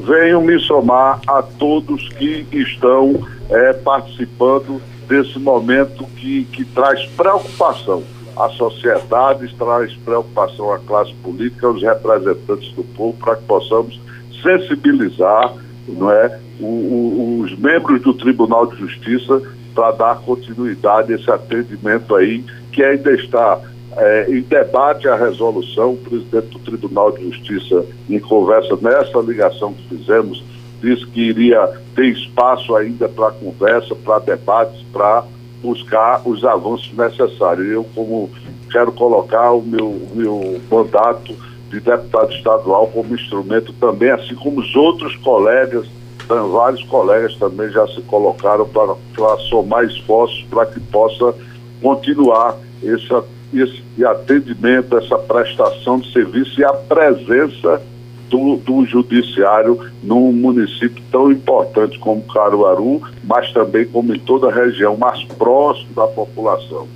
Venham 0.00 0.42
me 0.42 0.58
somar 0.60 1.20
a 1.26 1.42
todos 1.42 2.08
que 2.10 2.46
estão 2.52 3.26
é, 3.50 3.72
participando 3.72 4.80
desse 5.08 5.38
momento 5.38 6.04
que, 6.16 6.44
que 6.52 6.64
traz 6.64 7.04
preocupação 7.16 8.02
à 8.36 8.48
sociedade, 8.50 9.52
traz 9.58 9.92
preocupação 10.04 10.72
à 10.72 10.78
classe 10.78 11.12
política, 11.14 11.66
aos 11.66 11.82
representantes 11.82 12.72
do 12.72 12.84
povo, 12.84 13.16
para 13.18 13.36
que 13.36 13.44
possamos 13.44 14.00
sensibilizar 14.42 15.54
não 15.88 16.10
é, 16.10 16.38
o, 16.60 16.66
o, 16.66 17.40
os 17.42 17.58
membros 17.58 18.00
do 18.02 18.12
Tribunal 18.12 18.66
de 18.66 18.76
Justiça 18.78 19.42
para 19.78 19.92
dar 19.92 20.16
continuidade 20.22 21.12
a 21.12 21.16
esse 21.16 21.30
atendimento 21.30 22.16
aí 22.16 22.44
que 22.72 22.82
ainda 22.82 23.12
está 23.12 23.60
é, 23.96 24.26
em 24.28 24.40
debate 24.40 25.06
a 25.06 25.14
resolução, 25.14 25.92
o 25.92 25.96
presidente 25.96 26.48
do 26.48 26.58
Tribunal 26.58 27.12
de 27.12 27.30
Justiça, 27.30 27.86
em 28.10 28.18
conversa 28.18 28.76
nessa 28.82 29.20
ligação 29.20 29.72
que 29.72 29.96
fizemos, 29.96 30.42
disse 30.82 31.06
que 31.06 31.20
iria 31.20 31.64
ter 31.94 32.06
espaço 32.06 32.74
ainda 32.74 33.08
para 33.08 33.30
conversa, 33.30 33.94
para 33.94 34.18
debates, 34.18 34.82
para 34.92 35.24
buscar 35.62 36.22
os 36.26 36.44
avanços 36.44 36.92
necessários. 36.94 37.68
Eu, 37.68 37.84
como 37.94 38.28
quero 38.72 38.90
colocar 38.90 39.52
o 39.52 39.62
meu, 39.62 40.00
meu 40.12 40.60
mandato 40.68 41.36
de 41.70 41.78
deputado 41.78 42.32
estadual 42.32 42.88
como 42.88 43.14
instrumento 43.14 43.72
também, 43.74 44.10
assim 44.10 44.34
como 44.34 44.60
os 44.60 44.74
outros 44.74 45.14
colegas, 45.18 45.86
vários 46.34 46.82
colegas 46.84 47.34
também 47.36 47.70
já 47.70 47.86
se 47.88 48.00
colocaram 48.02 48.68
para, 48.68 49.38
somar 49.48 49.84
esforços 49.84 50.44
para 50.50 50.66
que 50.66 50.80
possa 50.80 51.34
continuar 51.80 52.56
esse, 52.82 53.08
esse 53.52 54.04
atendimento, 54.04 54.96
essa 54.96 55.18
prestação 55.18 55.98
de 55.98 56.12
serviço 56.12 56.60
e 56.60 56.64
a 56.64 56.72
presença 56.72 57.82
do, 58.28 58.56
do 58.56 58.84
judiciário 58.84 59.90
num 60.02 60.32
município 60.32 61.02
tão 61.10 61.32
importante 61.32 61.98
como 61.98 62.22
Caruaru, 62.22 63.02
mas 63.24 63.50
também 63.52 63.86
como 63.86 64.14
em 64.14 64.18
toda 64.18 64.48
a 64.48 64.52
região 64.52 64.96
mais 64.96 65.24
próximo 65.24 65.94
da 65.94 66.06
população. 66.06 66.86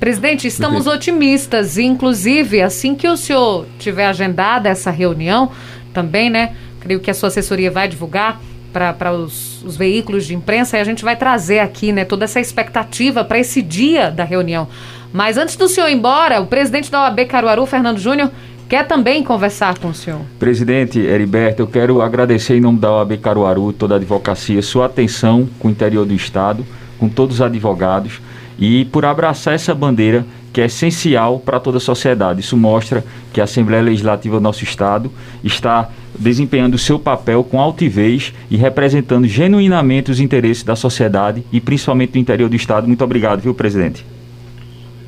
Presidente, 0.00 0.46
estamos 0.48 0.86
otimistas, 0.86 1.78
inclusive 1.78 2.60
assim 2.60 2.94
que 2.94 3.08
o 3.08 3.16
senhor 3.16 3.64
tiver 3.78 4.06
agendada 4.06 4.68
essa 4.68 4.90
reunião, 4.90 5.50
também, 5.92 6.28
né? 6.28 6.56
Creio 6.80 7.00
que 7.00 7.10
a 7.10 7.14
sua 7.14 7.28
assessoria 7.28 7.70
vai 7.70 7.88
divulgar 7.88 8.40
para 8.74 9.12
os, 9.12 9.62
os, 9.62 9.76
veículos 9.76 10.26
de 10.26 10.34
imprensa 10.34 10.76
e 10.76 10.80
a 10.80 10.84
gente 10.84 11.04
vai 11.04 11.14
trazer 11.14 11.60
aqui, 11.60 11.92
né, 11.92 12.04
toda 12.04 12.24
essa 12.24 12.40
expectativa 12.40 13.24
para 13.24 13.38
esse 13.38 13.62
dia 13.62 14.10
da 14.10 14.24
reunião. 14.24 14.66
Mas 15.12 15.38
antes 15.38 15.54
do 15.54 15.68
senhor 15.68 15.88
ir 15.88 15.94
embora, 15.94 16.40
o 16.40 16.46
presidente 16.46 16.90
da 16.90 17.04
OAB 17.04 17.24
Caruaru, 17.26 17.64
Fernando 17.66 17.98
Júnior, 17.98 18.32
quer 18.68 18.84
também 18.86 19.22
conversar 19.22 19.78
com 19.78 19.88
o 19.88 19.94
senhor. 19.94 20.22
Presidente 20.40 20.98
Heriberto, 20.98 21.62
eu 21.62 21.66
quero 21.68 22.02
agradecer 22.02 22.56
em 22.56 22.60
nome 22.60 22.80
da 22.80 22.90
OAB 22.90 23.16
Caruaru, 23.18 23.72
toda 23.72 23.94
a 23.94 23.96
advocacia, 23.98 24.60
sua 24.60 24.86
atenção 24.86 25.48
com 25.60 25.68
o 25.68 25.70
interior 25.70 26.04
do 26.04 26.14
Estado, 26.14 26.66
com 26.98 27.08
todos 27.08 27.36
os 27.36 27.42
advogados 27.42 28.20
e 28.58 28.84
por 28.86 29.04
abraçar 29.04 29.54
essa 29.54 29.74
bandeira 29.74 30.26
que 30.54 30.60
é 30.60 30.66
essencial 30.66 31.40
para 31.40 31.58
toda 31.58 31.78
a 31.78 31.80
sociedade. 31.80 32.38
Isso 32.38 32.56
mostra 32.56 33.02
que 33.32 33.40
a 33.40 33.44
Assembleia 33.44 33.82
Legislativa 33.82 34.36
do 34.36 34.40
nosso 34.40 34.62
Estado 34.62 35.10
está 35.42 35.90
desempenhando 36.16 36.74
o 36.74 36.78
seu 36.78 36.96
papel 36.96 37.42
com 37.42 37.60
altivez 37.60 38.32
e 38.48 38.56
representando 38.56 39.26
genuinamente 39.26 40.12
os 40.12 40.20
interesses 40.20 40.62
da 40.62 40.76
sociedade 40.76 41.42
e 41.52 41.60
principalmente 41.60 42.12
do 42.12 42.18
interior 42.18 42.48
do 42.48 42.54
Estado. 42.54 42.86
Muito 42.86 43.02
obrigado, 43.02 43.40
viu, 43.40 43.52
presidente? 43.52 44.06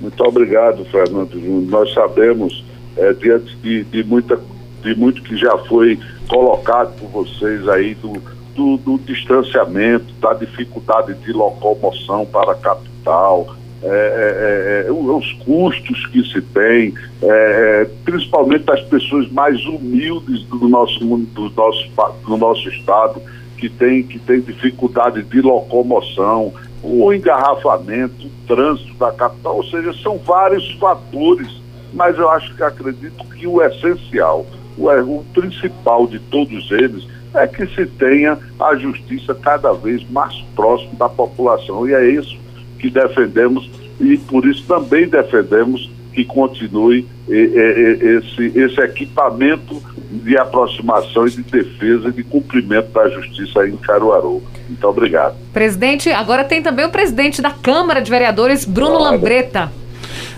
Muito 0.00 0.20
obrigado, 0.24 0.84
Fernando 0.86 1.32
Júnior. 1.34 1.70
Nós 1.70 1.94
sabemos, 1.94 2.64
é, 2.96 3.12
diante 3.12 3.54
de, 3.58 3.84
de, 3.84 4.02
muita, 4.02 4.40
de 4.82 4.96
muito 4.96 5.22
que 5.22 5.36
já 5.36 5.56
foi 5.58 5.96
colocado 6.26 6.92
por 6.98 7.24
vocês 7.24 7.68
aí, 7.68 7.94
do, 7.94 8.20
do, 8.56 8.76
do 8.78 8.98
distanciamento, 8.98 10.12
da 10.20 10.34
dificuldade 10.34 11.14
de 11.14 11.32
locomoção 11.32 12.26
para 12.26 12.50
a 12.50 12.56
capital, 12.56 13.54
é, 13.82 13.86
é, 13.86 14.84
é, 14.84 14.88
é 14.88 14.92
os 14.92 15.32
custos 15.44 16.06
que 16.06 16.22
se 16.24 16.40
tem, 16.40 16.94
é, 17.22 17.86
principalmente 18.04 18.64
das 18.64 18.82
pessoas 18.82 19.30
mais 19.30 19.64
humildes 19.66 20.42
do 20.44 20.68
nosso, 20.68 20.98
do 21.00 21.50
nosso, 21.50 21.88
do 22.26 22.36
nosso 22.36 22.68
estado, 22.68 23.20
que 23.56 23.68
tem, 23.68 24.02
que 24.02 24.18
tem 24.18 24.40
dificuldade 24.40 25.22
de 25.22 25.40
locomoção, 25.40 26.52
o 26.82 27.12
engarrafamento, 27.12 28.26
o 28.26 28.46
trânsito 28.46 28.94
da 28.94 29.12
capital, 29.12 29.56
ou 29.56 29.64
seja, 29.64 29.92
são 30.02 30.18
vários 30.18 30.70
fatores, 30.74 31.48
mas 31.92 32.18
eu 32.18 32.30
acho 32.30 32.54
que 32.54 32.62
acredito 32.62 33.24
que 33.30 33.46
o 33.46 33.62
essencial, 33.62 34.46
o, 34.76 34.88
o 34.88 35.24
principal 35.32 36.06
de 36.06 36.18
todos 36.18 36.70
eles, 36.70 37.06
é 37.34 37.46
que 37.46 37.66
se 37.74 37.86
tenha 37.86 38.38
a 38.58 38.74
justiça 38.76 39.34
cada 39.34 39.72
vez 39.72 40.08
mais 40.10 40.34
próximo 40.54 40.94
da 40.96 41.08
população. 41.08 41.86
E 41.88 41.92
é 41.92 42.08
isso 42.10 42.45
que 42.78 42.90
defendemos 42.90 43.70
e 44.00 44.16
por 44.16 44.46
isso 44.46 44.64
também 44.66 45.08
defendemos 45.08 45.90
que 46.12 46.24
continue 46.24 47.06
esse, 47.28 48.52
esse 48.54 48.80
equipamento 48.80 49.82
de 50.10 50.38
aproximação 50.38 51.26
e 51.26 51.30
de 51.30 51.42
defesa 51.42 52.08
e 52.08 52.12
de 52.12 52.24
cumprimento 52.24 52.88
da 52.92 53.08
justiça 53.10 53.68
em 53.68 53.76
Caruaru. 53.76 54.42
Muito 54.68 54.84
obrigado. 54.86 55.36
Presidente, 55.52 56.10
agora 56.10 56.44
tem 56.44 56.62
também 56.62 56.86
o 56.86 56.90
presidente 56.90 57.42
da 57.42 57.50
Câmara 57.50 58.00
de 58.00 58.10
Vereadores, 58.10 58.64
Bruno 58.64 58.96
claro. 58.96 59.16
Lambreta. 59.16 59.72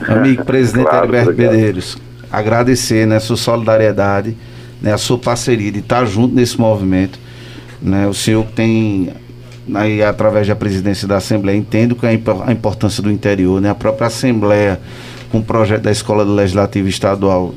Amigo 0.06 0.44
presidente 0.44 0.88
claro, 0.88 1.04
Alberto 1.04 1.34
Medeiros, 1.34 1.98
agradecer 2.30 3.06
né, 3.06 3.16
a 3.16 3.20
sua 3.20 3.36
solidariedade, 3.36 4.36
né, 4.80 4.92
a 4.92 4.98
sua 4.98 5.18
parceria 5.18 5.70
de 5.70 5.78
estar 5.80 6.04
junto 6.06 6.34
nesse 6.34 6.58
movimento. 6.58 7.18
Né, 7.80 8.06
o 8.08 8.14
senhor 8.14 8.44
tem 8.54 9.12
aí, 9.74 10.02
através 10.02 10.46
da 10.46 10.56
presidência 10.56 11.06
da 11.06 11.16
Assembleia, 11.16 11.56
entendo 11.56 11.94
que 11.94 12.06
a, 12.06 12.10
a 12.10 12.52
importância 12.52 13.02
do 13.02 13.10
interior, 13.10 13.60
né? 13.60 13.70
A 13.70 13.74
própria 13.74 14.06
Assembleia, 14.06 14.80
com 15.30 15.38
o 15.38 15.42
projeto 15.42 15.82
da 15.82 15.90
Escola 15.90 16.24
do 16.24 16.34
Legislativo 16.34 16.88
Estadual, 16.88 17.54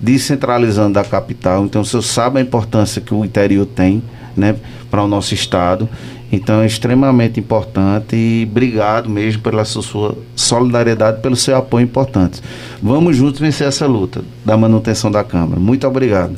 descentralizando 0.00 0.94
da 0.94 1.04
capital. 1.04 1.64
Então, 1.64 1.82
o 1.82 1.84
senhor 1.84 2.02
sabe 2.02 2.38
a 2.38 2.42
importância 2.42 3.00
que 3.00 3.14
o 3.14 3.24
interior 3.24 3.66
tem, 3.66 4.02
né? 4.36 4.56
Para 4.90 5.02
o 5.02 5.08
nosso 5.08 5.34
estado. 5.34 5.88
Então 6.32 6.62
é 6.62 6.66
extremamente 6.66 7.38
importante 7.38 8.16
e 8.16 8.48
obrigado 8.50 9.10
mesmo 9.10 9.42
pela 9.42 9.66
sua 9.66 10.16
solidariedade, 10.34 11.20
pelo 11.20 11.36
seu 11.36 11.54
apoio 11.54 11.84
importante. 11.84 12.40
Vamos 12.82 13.16
juntos 13.16 13.38
vencer 13.38 13.68
essa 13.68 13.86
luta 13.86 14.22
da 14.42 14.56
manutenção 14.56 15.10
da 15.10 15.22
Câmara. 15.22 15.60
Muito 15.60 15.86
obrigado. 15.86 16.34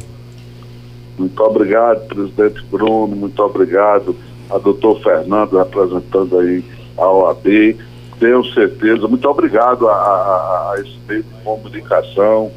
Muito 1.17 1.41
obrigado, 1.45 2.09
presidente 2.09 2.61
Bruno, 2.69 3.15
muito 3.15 3.41
obrigado 3.41 4.17
a 4.51 4.59
doutor 4.59 5.01
Fernando 5.03 5.59
representando 5.59 6.39
aí 6.39 6.65
a 6.97 7.07
OAB. 7.11 7.77
Tenho 8.19 8.45
certeza, 8.53 9.09
muito 9.09 9.29
obrigado 9.29 9.89
a, 9.89 9.93
a, 9.93 10.73
a 10.73 10.81
esse 10.81 10.99
meio 11.09 11.23
de 11.23 11.35
comunicação, 11.43 12.51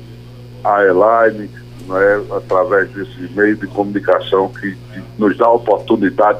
a 0.63 0.83
Elaine, 0.83 1.49
né, 1.87 2.23
através 2.35 2.89
desse 2.91 3.33
meio 3.35 3.55
de 3.55 3.67
comunicação 3.67 4.49
que, 4.49 4.71
que 4.71 5.03
nos 5.17 5.35
dá 5.37 5.45
a 5.45 5.53
oportunidade 5.53 6.39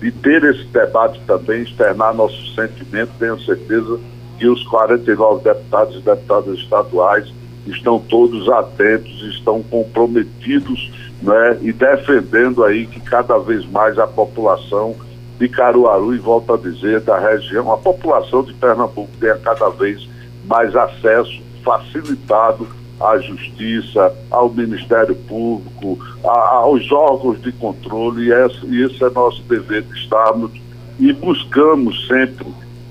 de 0.00 0.12
ter 0.12 0.44
esse 0.44 0.64
debate 0.66 1.20
também, 1.26 1.62
externar 1.62 2.14
nosso 2.14 2.54
sentimento, 2.54 3.10
tenho 3.18 3.40
certeza 3.40 3.98
que 4.38 4.46
os 4.46 4.62
49 4.64 5.42
deputados 5.42 5.96
e 5.96 6.00
deputadas 6.00 6.58
estaduais 6.58 7.32
estão 7.66 7.98
todos 7.98 8.48
atentos, 8.48 9.22
estão 9.34 9.62
comprometidos 9.62 10.92
né, 11.22 11.58
e 11.62 11.72
defendendo 11.72 12.64
aí 12.64 12.86
que 12.86 13.00
cada 13.00 13.38
vez 13.38 13.64
mais 13.66 13.98
a 13.98 14.06
população 14.06 14.94
de 15.38 15.48
Caruaru, 15.48 16.14
e 16.14 16.18
volto 16.18 16.54
a 16.54 16.56
dizer, 16.56 17.00
da 17.00 17.18
região, 17.18 17.72
a 17.72 17.76
população 17.76 18.42
de 18.42 18.54
Pernambuco 18.54 19.10
tenha 19.20 19.36
cada 19.36 19.68
vez 19.68 20.08
mais 20.46 20.74
acesso 20.74 21.42
facilitado 21.62 22.66
à 23.00 23.18
Justiça, 23.18 24.14
ao 24.30 24.48
Ministério 24.48 25.14
Público, 25.14 25.98
a, 26.24 26.56
aos 26.56 26.90
órgãos 26.90 27.40
de 27.42 27.52
controle, 27.52 28.28
e 28.28 28.32
esse, 28.32 28.82
esse 28.82 29.04
é 29.04 29.10
nosso 29.10 29.42
dever 29.42 29.82
de 29.82 29.98
estarmos 29.98 30.52
e 30.98 31.12
buscamos 31.12 32.06
sempre, 32.06 32.46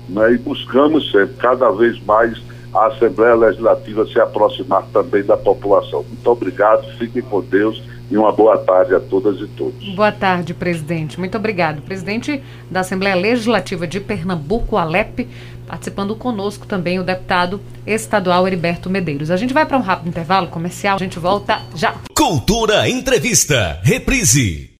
né, 0.08 0.32
e 0.32 0.38
buscamos 0.38 1.10
sempre, 1.10 1.34
cada 1.38 1.70
vez 1.70 2.00
mais, 2.04 2.40
a 2.72 2.88
Assembleia 2.88 3.34
Legislativa 3.34 4.06
se 4.06 4.20
aproximar 4.20 4.84
também 4.92 5.24
da 5.24 5.36
população. 5.36 6.04
Muito 6.06 6.30
obrigado, 6.30 6.86
fiquem 6.98 7.22
com 7.22 7.40
Deus 7.40 7.82
e 8.10 8.16
uma 8.16 8.32
boa 8.32 8.58
tarde 8.58 8.94
a 8.94 9.00
todas 9.00 9.40
e 9.40 9.46
todos. 9.48 9.94
Boa 9.94 10.12
tarde, 10.12 10.54
presidente. 10.54 11.18
Muito 11.18 11.36
obrigado. 11.36 11.82
Presidente 11.82 12.42
da 12.70 12.80
Assembleia 12.80 13.16
Legislativa 13.16 13.86
de 13.86 14.00
Pernambuco, 14.00 14.76
Alep, 14.76 15.28
participando 15.66 16.14
conosco 16.14 16.66
também 16.66 16.98
o 16.98 17.04
deputado 17.04 17.60
estadual 17.86 18.46
Heriberto 18.46 18.88
Medeiros. 18.88 19.30
A 19.30 19.36
gente 19.36 19.52
vai 19.52 19.66
para 19.66 19.76
um 19.76 19.82
rápido 19.82 20.08
intervalo 20.08 20.48
comercial, 20.48 20.96
a 20.96 20.98
gente 20.98 21.18
volta 21.18 21.60
já. 21.74 21.94
Cultura 22.14 22.88
Entrevista, 22.88 23.80
reprise. 23.82 24.70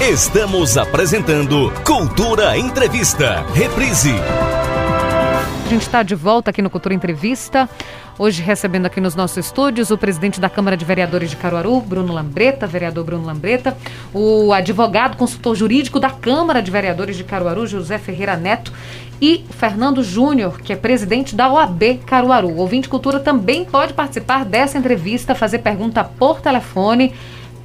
Estamos 0.00 0.76
apresentando 0.76 1.72
Cultura 1.84 2.56
Entrevista, 2.56 3.46
reprise. 3.54 4.12
A 5.66 5.68
gente 5.68 5.82
está 5.82 6.04
de 6.04 6.14
volta 6.14 6.50
aqui 6.50 6.62
no 6.62 6.70
Cultura 6.70 6.94
Entrevista. 6.94 7.68
Hoje 8.16 8.40
recebendo 8.40 8.86
aqui 8.86 9.00
nos 9.00 9.16
nossos 9.16 9.36
estúdios 9.38 9.90
o 9.90 9.98
presidente 9.98 10.40
da 10.40 10.48
Câmara 10.48 10.76
de 10.76 10.84
Vereadores 10.84 11.28
de 11.28 11.34
Caruaru, 11.34 11.80
Bruno 11.80 12.12
Lambreta, 12.12 12.68
vereador 12.68 13.04
Bruno 13.04 13.26
Lambreta, 13.26 13.76
o 14.14 14.52
advogado 14.52 15.16
consultor 15.16 15.56
jurídico 15.56 15.98
da 15.98 16.08
Câmara 16.08 16.62
de 16.62 16.70
Vereadores 16.70 17.16
de 17.16 17.24
Caruaru, 17.24 17.66
José 17.66 17.98
Ferreira 17.98 18.36
Neto, 18.36 18.72
e 19.20 19.44
Fernando 19.50 20.04
Júnior, 20.04 20.60
que 20.60 20.72
é 20.72 20.76
presidente 20.76 21.34
da 21.34 21.50
OAB 21.50 21.98
Caruaru. 22.06 22.48
O 22.48 22.58
ouvinte 22.58 22.88
cultura 22.88 23.18
também 23.18 23.64
pode 23.64 23.92
participar 23.92 24.44
dessa 24.44 24.78
entrevista, 24.78 25.34
fazer 25.34 25.58
pergunta 25.58 26.04
por 26.04 26.40
telefone 26.40 27.12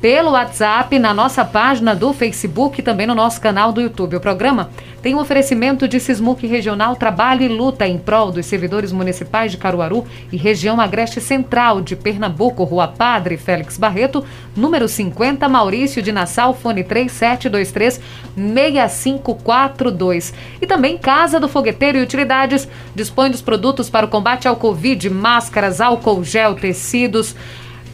pelo 0.02 0.32
WhatsApp, 0.32 0.97
na 0.97 1.14
nossa 1.14 1.45
página 1.45 1.95
do 1.95 2.12
Facebook 2.12 2.80
e 2.80 2.84
também 2.84 3.06
no 3.06 3.14
nosso 3.14 3.39
canal 3.39 3.72
do 3.72 3.80
YouTube. 3.80 4.16
O 4.16 4.20
programa 4.20 4.72
tem 4.99 5.14
um 5.14 5.20
oferecimento 5.20 5.88
de 5.88 5.99
Sismuc 5.99 6.45
Regional 6.47 6.95
Trabalho 6.95 7.43
e 7.43 7.47
Luta 7.47 7.88
em 7.88 7.99
prol 7.99 8.32
dos 8.32 8.47
servidores 8.47 8.91
municipais 8.91 9.52
de 9.52 9.60
Caruaru 9.60 10.04
e 10.32 10.38
região 10.38 10.82
agreste 10.82 11.22
central 11.22 11.82
de 11.82 11.95
Pernambuco, 11.95 12.64
Rua 12.64 12.88
Padre 12.88 13.38
Félix 13.38 13.78
Barreto, 13.78 14.26
número 14.56 14.88
50, 14.88 15.47
Maurício 15.47 16.02
de 16.02 16.12
Nassau, 16.12 16.56
fone 16.56 16.84
3723 16.84 18.02
6542. 18.36 20.34
E 20.60 20.66
também 20.66 20.97
Casa 20.97 21.39
do 21.39 21.47
Fogueteiro 21.47 21.99
e 21.99 22.02
Utilidades 22.02 22.68
dispõe 22.95 23.30
dos 23.30 23.41
produtos 23.41 23.88
para 23.88 24.08
o 24.08 24.10
combate 24.10 24.47
ao 24.47 24.56
Covid, 24.56 25.12
máscaras, 25.12 25.80
álcool 25.80 26.24
gel, 26.24 26.56
tecidos, 26.56 27.36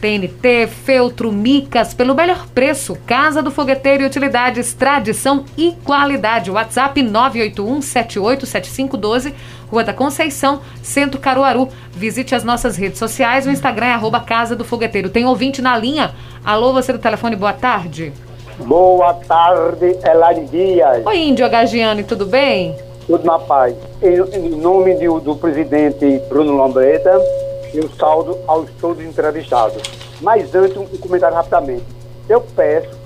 TNT, 0.00 0.66
feltro, 0.66 1.30
micas, 1.32 1.92
pelo 1.92 2.14
melhor 2.14 2.46
preço. 2.54 2.96
Casa 3.06 3.42
do 3.42 3.50
Fogueteiro 3.50 4.02
e 4.02 4.06
Utilidades, 4.06 4.72
tradição 4.72 5.44
e 5.56 5.76
qualidade. 5.84 6.50
WhatsApp 6.50 7.02
981-787512, 7.02 9.34
Rua 9.70 9.84
da 9.84 9.92
Conceição, 9.92 10.62
Centro 10.82 11.20
Caruaru. 11.20 11.68
Visite 11.92 12.34
as 12.34 12.42
nossas 12.44 12.76
redes 12.76 12.98
sociais, 12.98 13.46
o 13.46 13.50
Instagram 13.50 13.86
é 13.86 13.92
arroba 13.92 14.20
Casa 14.20 14.56
do 14.56 14.64
Fogueteiro. 14.64 15.10
Tem 15.10 15.26
ouvinte 15.26 15.60
na 15.60 15.76
linha. 15.76 16.14
Alô, 16.44 16.72
você 16.72 16.92
do 16.92 16.98
telefone, 16.98 17.36
boa 17.36 17.52
tarde. 17.52 18.12
Boa 18.58 19.14
tarde, 19.14 19.96
Elaine 20.04 20.46
Dias. 20.46 21.06
Oi, 21.06 21.18
Índio 21.18 21.48
Gagiane, 21.48 22.02
tudo 22.04 22.26
bem? 22.26 22.76
Tudo 23.06 23.24
na 23.24 23.38
paz. 23.38 23.74
Em, 24.02 24.16
em 24.36 24.50
nome 24.50 24.94
do, 24.94 25.20
do 25.20 25.36
presidente 25.36 26.20
Bruno 26.28 26.56
Lambreta, 26.56 27.10
e 27.72 27.80
um 27.80 27.88
saldo 27.90 28.38
aos 28.46 28.70
todos 28.72 29.02
entrevistados. 29.02 29.82
Mas 30.20 30.54
antes, 30.54 30.76
um 30.76 30.86
comentário 30.98 31.36
rapidamente. 31.36 31.84
Eu 32.28 32.40
peço 32.40 32.98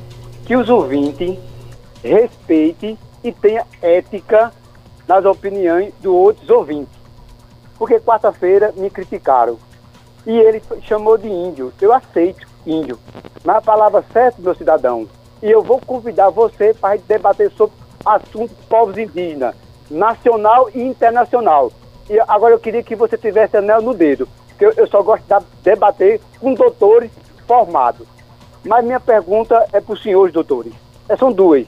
que 0.44 0.56
os 0.56 0.68
ouvintes 0.68 1.38
respeitem 2.02 2.98
e 3.22 3.32
tenham 3.32 3.64
ética 3.80 4.52
nas 5.06 5.24
opiniões 5.24 5.92
dos 6.00 6.12
outros 6.12 6.50
ouvintes. 6.50 6.94
Porque 7.78 8.00
quarta-feira 8.00 8.72
me 8.76 8.90
criticaram. 8.90 9.58
E 10.26 10.36
ele 10.36 10.62
chamou 10.82 11.18
de 11.18 11.28
índio. 11.28 11.72
Eu 11.80 11.92
aceito 11.92 12.46
índio. 12.66 12.98
Mas 13.44 13.56
a 13.56 13.60
palavra 13.60 14.04
certa, 14.12 14.40
meu 14.40 14.54
cidadão. 14.54 15.08
E 15.42 15.50
eu 15.50 15.62
vou 15.62 15.80
convidar 15.80 16.30
você 16.30 16.72
para 16.74 16.98
debater 16.98 17.50
sobre 17.52 17.74
assuntos 18.04 18.56
povos 18.68 18.96
indígenas, 18.96 19.54
nacional 19.90 20.70
e 20.72 20.80
internacional. 20.80 21.72
E 22.08 22.18
agora 22.20 22.54
eu 22.54 22.58
queria 22.58 22.82
que 22.82 22.96
você 22.96 23.16
tivesse 23.16 23.56
anel 23.56 23.82
no 23.82 23.94
dedo 23.94 24.28
eu, 24.62 24.72
eu 24.76 24.86
só 24.86 25.02
gosto 25.02 25.24
de 25.26 25.44
debater 25.62 26.20
com 26.40 26.54
doutores 26.54 27.10
formados. 27.46 28.06
Mas 28.64 28.84
minha 28.84 29.00
pergunta 29.00 29.66
é 29.72 29.80
para 29.80 29.92
os 29.92 30.02
senhores 30.02 30.32
doutores. 30.32 30.72
É, 31.08 31.16
são 31.16 31.32
duas. 31.32 31.66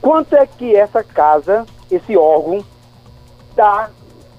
Quanto 0.00 0.36
é 0.36 0.46
que 0.46 0.74
essa 0.74 1.02
casa, 1.02 1.66
esse 1.90 2.16
órgão, 2.16 2.64
dá 3.54 3.90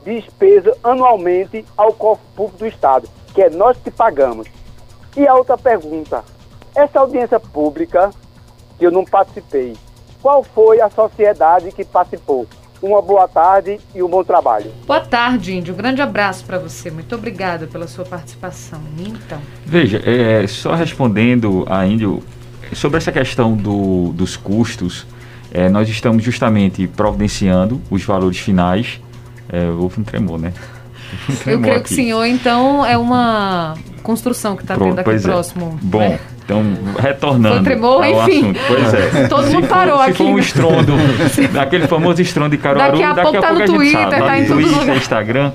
despesa 0.04 0.76
anualmente 0.84 1.66
ao 1.78 1.94
cofre 1.94 2.26
público 2.36 2.60
do 2.60 2.68
Estado, 2.68 3.08
que 3.34 3.42
é 3.42 3.50
nós 3.50 3.78
que 3.78 3.92
pagamos? 3.92 4.48
E 5.16 5.28
a 5.28 5.36
outra 5.36 5.58
pergunta, 5.58 6.24
essa 6.76 7.00
audiência 7.00 7.40
pública, 7.40 8.12
que 8.78 8.86
eu 8.86 8.92
não 8.92 9.06
participei, 9.06 9.76
qual 10.22 10.44
foi 10.44 10.82
a 10.82 10.90
sociedade 10.90 11.72
que 11.72 11.86
participou? 11.86 12.48
Uma 12.84 13.02
boa 13.02 13.28
tarde 13.30 13.80
e 13.96 14.04
um 14.04 14.10
bom 14.10 14.24
trabalho. 14.24 14.70
Boa 14.86 15.00
tarde, 15.00 15.56
Índio. 15.56 15.74
Um 15.74 15.78
grande 15.78 16.02
abraço 16.02 16.44
para 16.44 16.60
você. 16.60 16.92
Muito 16.92 17.16
obrigada 17.16 17.66
pela 17.66 17.88
sua 17.88 18.04
participação. 18.04 18.82
Então. 19.00 19.40
Veja, 19.66 20.02
é, 20.06 20.46
só 20.48 20.76
respondendo 20.76 21.66
a 21.70 21.86
Índio, 21.88 22.22
sobre 22.74 22.98
essa 22.98 23.12
questão 23.12 23.56
do, 23.56 24.12
dos 24.14 24.36
custos, 24.36 25.08
é, 25.52 25.70
nós 25.70 25.88
estamos 25.88 26.22
justamente 26.24 26.86
providenciando 26.86 27.82
os 27.90 28.04
valores 28.04 28.38
finais. 28.40 29.00
É, 29.48 29.70
houve 29.70 30.02
um 30.02 30.04
tremor, 30.04 30.38
né? 30.38 30.52
Um 31.30 31.36
tremor 31.36 31.54
Eu 31.54 31.62
creio 31.62 31.78
aqui. 31.78 31.88
que 31.88 31.94
o 31.94 31.96
senhor, 31.96 32.26
então, 32.26 32.86
é 32.86 32.98
uma 32.98 33.76
construção 34.02 34.58
que 34.58 34.64
está 34.64 34.76
tendo 34.76 35.00
aqui 35.00 35.10
é. 35.10 35.20
próximo. 35.20 35.80
Bom, 35.82 36.00
né? 36.00 36.20
Então, 36.44 36.62
retornando. 37.00 37.56
Foi 37.56 37.64
tremor, 37.64 38.06
enfim. 38.06 38.42
Assunto. 38.42 38.60
Pois 38.68 38.94
é. 38.94 39.28
Todo 39.30 39.48
mundo 39.48 39.68
parou 39.68 39.98
for, 39.98 40.04
aqui. 40.04 40.12
Se 40.12 40.18
for 40.18 40.30
um 40.30 40.40
estrondo, 40.40 40.94
daquele 41.54 41.88
famoso 41.88 42.22
estrondo 42.22 42.50
de 42.50 42.58
Caruaru, 42.58 42.92
daqui 42.92 43.04
a, 43.04 43.14
daqui 43.14 43.22
pouco, 43.22 43.38
a 43.38 43.42
tá 43.42 43.48
pouco, 43.48 43.60
no 43.60 43.64
a 43.64 43.68
gente 43.68 43.94
Twitter, 43.94 44.02
sabe. 44.02 44.16
Tá, 44.16 44.28
tá 44.28 44.56
no 44.56 44.62
Twitter, 44.62 44.98
Instagram. 44.98 45.52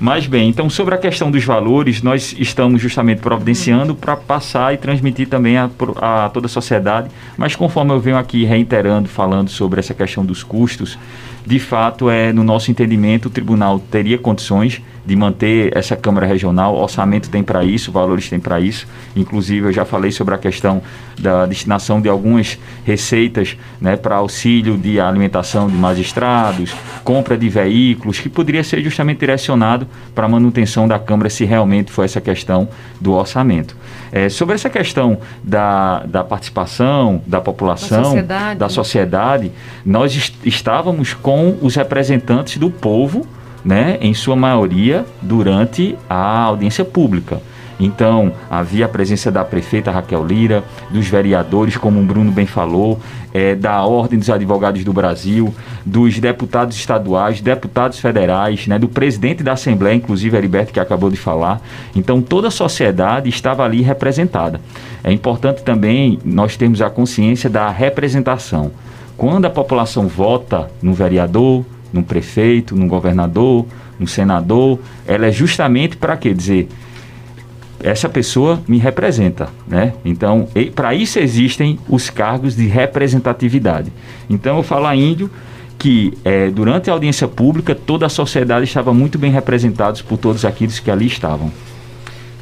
Mas 0.00 0.26
bem, 0.26 0.48
então 0.48 0.68
sobre 0.68 0.94
a 0.94 0.98
questão 0.98 1.30
dos 1.30 1.44
valores, 1.44 2.02
nós 2.02 2.34
estamos 2.36 2.82
justamente 2.82 3.20
providenciando 3.20 3.94
para 3.94 4.16
passar 4.16 4.74
e 4.74 4.76
transmitir 4.76 5.28
também 5.28 5.56
a, 5.56 5.70
a, 5.96 6.28
toda 6.30 6.46
a 6.46 6.48
sociedade. 6.48 7.08
Mas 7.38 7.54
conforme 7.54 7.92
eu 7.92 8.00
venho 8.00 8.16
aqui 8.16 8.44
reiterando, 8.44 9.08
falando 9.08 9.48
sobre 9.48 9.78
essa 9.78 9.94
questão 9.94 10.24
dos 10.24 10.42
custos, 10.42 10.98
de 11.46 11.58
fato, 11.58 12.08
é 12.08 12.32
no 12.32 12.42
nosso 12.42 12.70
entendimento, 12.70 13.26
o 13.26 13.30
tribunal 13.30 13.78
teria 13.78 14.16
condições 14.16 14.80
de 15.04 15.14
manter 15.14 15.76
essa 15.76 15.94
Câmara 15.94 16.26
Regional, 16.26 16.74
orçamento 16.74 17.28
tem 17.28 17.42
para 17.42 17.62
isso, 17.62 17.92
valores 17.92 18.28
tem 18.30 18.40
para 18.40 18.58
isso. 18.58 18.86
Inclusive, 19.14 19.66
eu 19.66 19.72
já 19.72 19.84
falei 19.84 20.10
sobre 20.10 20.34
a 20.34 20.38
questão 20.38 20.82
da 21.18 21.44
destinação 21.44 22.00
de 22.00 22.08
algumas 22.08 22.58
receitas 22.84 23.56
né, 23.80 23.96
para 23.96 24.16
auxílio 24.16 24.78
de 24.78 24.98
alimentação 24.98 25.68
de 25.68 25.76
magistrados, 25.76 26.74
compra 27.04 27.36
de 27.36 27.48
veículos, 27.48 28.18
que 28.18 28.30
poderia 28.30 28.64
ser 28.64 28.82
justamente 28.82 29.18
direcionado 29.18 29.86
para 30.14 30.24
a 30.24 30.28
manutenção 30.28 30.88
da 30.88 30.98
Câmara, 30.98 31.28
se 31.28 31.44
realmente 31.44 31.92
for 31.92 32.04
essa 32.04 32.20
questão 32.20 32.66
do 32.98 33.12
orçamento. 33.12 33.76
É, 34.10 34.28
sobre 34.28 34.54
essa 34.54 34.70
questão 34.70 35.18
da, 35.42 36.04
da 36.06 36.24
participação 36.24 37.20
da 37.26 37.40
população, 37.40 37.98
da 37.98 38.04
sociedade, 38.04 38.58
da 38.58 38.68
sociedade 38.68 39.52
nós 39.84 40.16
est 40.16 40.34
estávamos 40.44 41.14
com 41.14 41.33
os 41.60 41.74
representantes 41.74 42.58
do 42.58 42.70
povo 42.70 43.26
né, 43.64 43.96
em 44.00 44.12
sua 44.12 44.36
maioria, 44.36 45.06
durante 45.22 45.96
a 46.08 46.42
audiência 46.42 46.84
pública. 46.84 47.40
Então, 47.80 48.32
havia 48.48 48.84
a 48.84 48.88
presença 48.88 49.32
da 49.32 49.44
prefeita 49.44 49.90
Raquel 49.90 50.24
Lira, 50.24 50.62
dos 50.90 51.08
vereadores, 51.08 51.76
como 51.76 52.00
o 52.00 52.04
Bruno 52.04 52.30
bem 52.30 52.46
falou, 52.46 53.00
é, 53.32 53.56
da 53.56 53.82
Ordem 53.82 54.18
dos 54.18 54.30
Advogados 54.30 54.84
do 54.84 54.92
Brasil, 54.92 55.52
dos 55.84 56.20
deputados 56.20 56.76
estaduais, 56.76 57.40
deputados 57.40 57.98
federais, 57.98 58.68
né, 58.68 58.78
do 58.78 58.88
presidente 58.88 59.42
da 59.42 59.52
Assembleia, 59.52 59.94
inclusive 59.96 60.36
Heriberto, 60.36 60.72
que 60.72 60.78
acabou 60.78 61.10
de 61.10 61.16
falar. 61.16 61.60
Então, 61.96 62.22
toda 62.22 62.46
a 62.46 62.50
sociedade 62.50 63.28
estava 63.28 63.64
ali 63.64 63.82
representada. 63.82 64.60
É 65.02 65.10
importante 65.10 65.62
também 65.64 66.20
nós 66.24 66.56
termos 66.56 66.80
a 66.80 66.88
consciência 66.88 67.50
da 67.50 67.68
representação. 67.70 68.70
Quando 69.16 69.44
a 69.44 69.50
população 69.50 70.08
vota 70.08 70.70
no 70.82 70.92
vereador, 70.92 71.64
num 71.92 72.02
prefeito, 72.02 72.74
num 72.74 72.88
governador, 72.88 73.66
num 73.98 74.06
senador, 74.06 74.78
ela 75.06 75.26
é 75.26 75.32
justamente 75.32 75.96
para 75.96 76.16
quê? 76.16 76.34
Dizer, 76.34 76.68
essa 77.80 78.08
pessoa 78.08 78.60
me 78.66 78.78
representa, 78.78 79.48
né? 79.68 79.92
Então, 80.04 80.48
para 80.74 80.94
isso 80.94 81.18
existem 81.18 81.78
os 81.88 82.10
cargos 82.10 82.56
de 82.56 82.66
representatividade. 82.66 83.92
Então, 84.28 84.56
eu 84.56 84.62
falo 84.62 84.86
a 84.86 84.96
índio 84.96 85.30
que 85.78 86.16
é, 86.24 86.50
durante 86.50 86.88
a 86.88 86.94
audiência 86.94 87.28
pública 87.28 87.74
toda 87.74 88.06
a 88.06 88.08
sociedade 88.08 88.64
estava 88.64 88.94
muito 88.94 89.18
bem 89.18 89.30
representada 89.30 90.00
por 90.08 90.16
todos 90.16 90.44
aqueles 90.44 90.80
que 90.80 90.90
ali 90.90 91.06
estavam. 91.06 91.52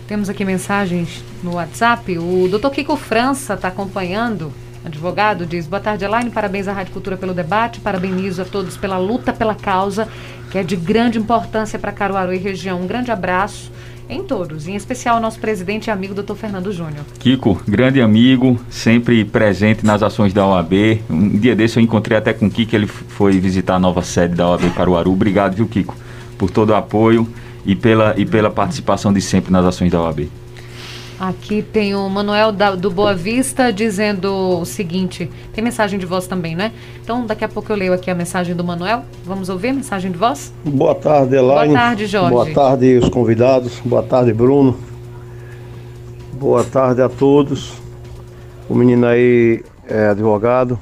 Temos 0.06 0.28
aqui 0.28 0.44
mensagens 0.44 1.24
no 1.42 1.54
WhatsApp. 1.54 2.18
O 2.18 2.46
doutor 2.48 2.70
Kiko 2.70 2.96
França 2.96 3.54
está 3.54 3.68
acompanhando 3.68 4.52
advogado, 4.84 5.46
diz: 5.46 5.66
Boa 5.66 5.80
tarde, 5.80 6.04
Elaine. 6.04 6.30
Parabéns 6.30 6.68
à 6.68 6.72
Rádio 6.72 6.92
Cultura 6.92 7.16
pelo 7.16 7.34
debate. 7.34 7.80
Parabenizo 7.80 8.42
a 8.42 8.44
todos 8.44 8.76
pela 8.76 8.98
luta 8.98 9.32
pela 9.32 9.54
causa, 9.54 10.08
que 10.50 10.58
é 10.58 10.62
de 10.62 10.76
grande 10.76 11.18
importância 11.18 11.78
para 11.78 11.92
Caruaru 11.92 12.32
e 12.32 12.38
região. 12.38 12.80
Um 12.80 12.86
grande 12.86 13.10
abraço 13.10 13.70
em 14.08 14.22
todos, 14.22 14.68
em 14.68 14.74
especial 14.74 15.16
ao 15.16 15.22
nosso 15.22 15.38
presidente 15.38 15.86
e 15.86 15.90
amigo, 15.90 16.14
doutor 16.14 16.36
Fernando 16.36 16.70
Júnior. 16.72 17.04
Kiko, 17.18 17.60
grande 17.66 18.00
amigo, 18.00 18.60
sempre 18.68 19.24
presente 19.24 19.86
nas 19.86 20.02
ações 20.02 20.32
da 20.32 20.46
OAB. 20.46 21.00
Um 21.08 21.30
dia 21.30 21.56
desse 21.56 21.78
eu 21.78 21.82
encontrei 21.82 22.18
até 22.18 22.32
com 22.32 22.46
o 22.46 22.50
Kiko, 22.50 22.76
ele 22.76 22.86
foi 22.86 23.38
visitar 23.40 23.76
a 23.76 23.78
nova 23.78 24.02
sede 24.02 24.34
da 24.34 24.48
OAB 24.48 24.74
Caruaru. 24.74 25.12
Obrigado, 25.12 25.54
viu, 25.54 25.66
Kiko, 25.66 25.96
por 26.36 26.50
todo 26.50 26.70
o 26.70 26.74
apoio 26.74 27.26
e 27.64 27.74
pela, 27.74 28.14
e 28.18 28.26
pela 28.26 28.50
participação 28.50 29.12
de 29.12 29.20
sempre 29.20 29.50
nas 29.50 29.64
ações 29.64 29.90
da 29.90 30.00
OAB. 30.02 30.28
Aqui 31.22 31.62
tem 31.62 31.94
o 31.94 32.08
Manuel 32.08 32.50
da, 32.50 32.74
do 32.74 32.90
Boa 32.90 33.14
Vista 33.14 33.72
dizendo 33.72 34.58
o 34.58 34.64
seguinte: 34.64 35.30
tem 35.52 35.62
mensagem 35.62 35.96
de 35.96 36.04
voz 36.04 36.26
também, 36.26 36.56
né? 36.56 36.72
Então, 37.00 37.24
daqui 37.24 37.44
a 37.44 37.48
pouco 37.48 37.70
eu 37.70 37.76
leio 37.76 37.92
aqui 37.92 38.10
a 38.10 38.14
mensagem 38.14 38.56
do 38.56 38.64
Manuel. 38.64 39.04
Vamos 39.24 39.48
ouvir 39.48 39.68
a 39.68 39.72
mensagem 39.72 40.10
de 40.10 40.18
voz? 40.18 40.52
Boa 40.64 40.96
tarde, 40.96 41.36
Elaine. 41.36 41.74
Boa 41.74 41.80
tarde, 41.80 42.06
Jorge. 42.06 42.30
Boa 42.30 42.50
tarde, 42.50 42.98
os 42.98 43.08
convidados. 43.08 43.78
Boa 43.84 44.02
tarde, 44.02 44.32
Bruno. 44.32 44.76
Boa 46.32 46.64
tarde 46.64 47.00
a 47.00 47.08
todos. 47.08 47.74
O 48.68 48.74
menino 48.74 49.06
aí 49.06 49.62
é 49.88 50.08
advogado. 50.08 50.76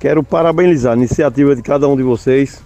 Quero 0.00 0.24
parabenizar 0.24 0.94
a 0.94 0.96
iniciativa 0.96 1.54
de 1.54 1.62
cada 1.62 1.86
um 1.86 1.96
de 1.96 2.02
vocês. 2.02 2.64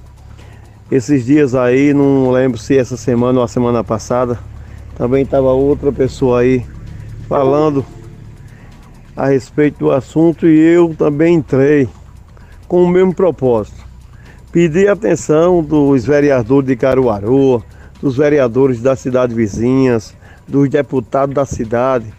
Esses 0.91 1.27
dias 1.27 1.55
aí, 1.55 1.93
não 1.93 2.31
lembro 2.31 2.57
se 2.57 2.75
essa 2.75 2.97
semana 2.97 3.41
ou 3.41 3.45
a 3.45 3.49
semana 3.49 3.85
passada, 3.85 4.39
também 4.97 5.25
estava 5.25 5.53
outra 5.53 5.93
pessoa 5.93 6.41
aí 6.41 6.65
falando 7.33 7.83
a 9.16 9.28
respeito 9.28 9.78
do 9.78 9.91
assunto 9.91 10.47
e 10.47 10.61
eu 10.61 10.95
também 10.95 11.37
entrei 11.37 11.89
com 12.68 12.85
o 12.85 12.89
mesmo 12.89 13.14
propósito. 13.14 13.83
Pedir 14.53 14.87
atenção 14.91 15.62
dos 15.62 16.05
vereadores 16.05 16.68
de 16.68 16.76
Caruaru, 16.76 17.64
dos 18.03 18.18
vereadores 18.18 18.83
das 18.83 19.01
cidades 19.01 19.35
vizinhas, 19.35 20.14
dos 20.47 20.68
deputados 20.68 21.35
da 21.35 21.47
cidade, 21.47 22.12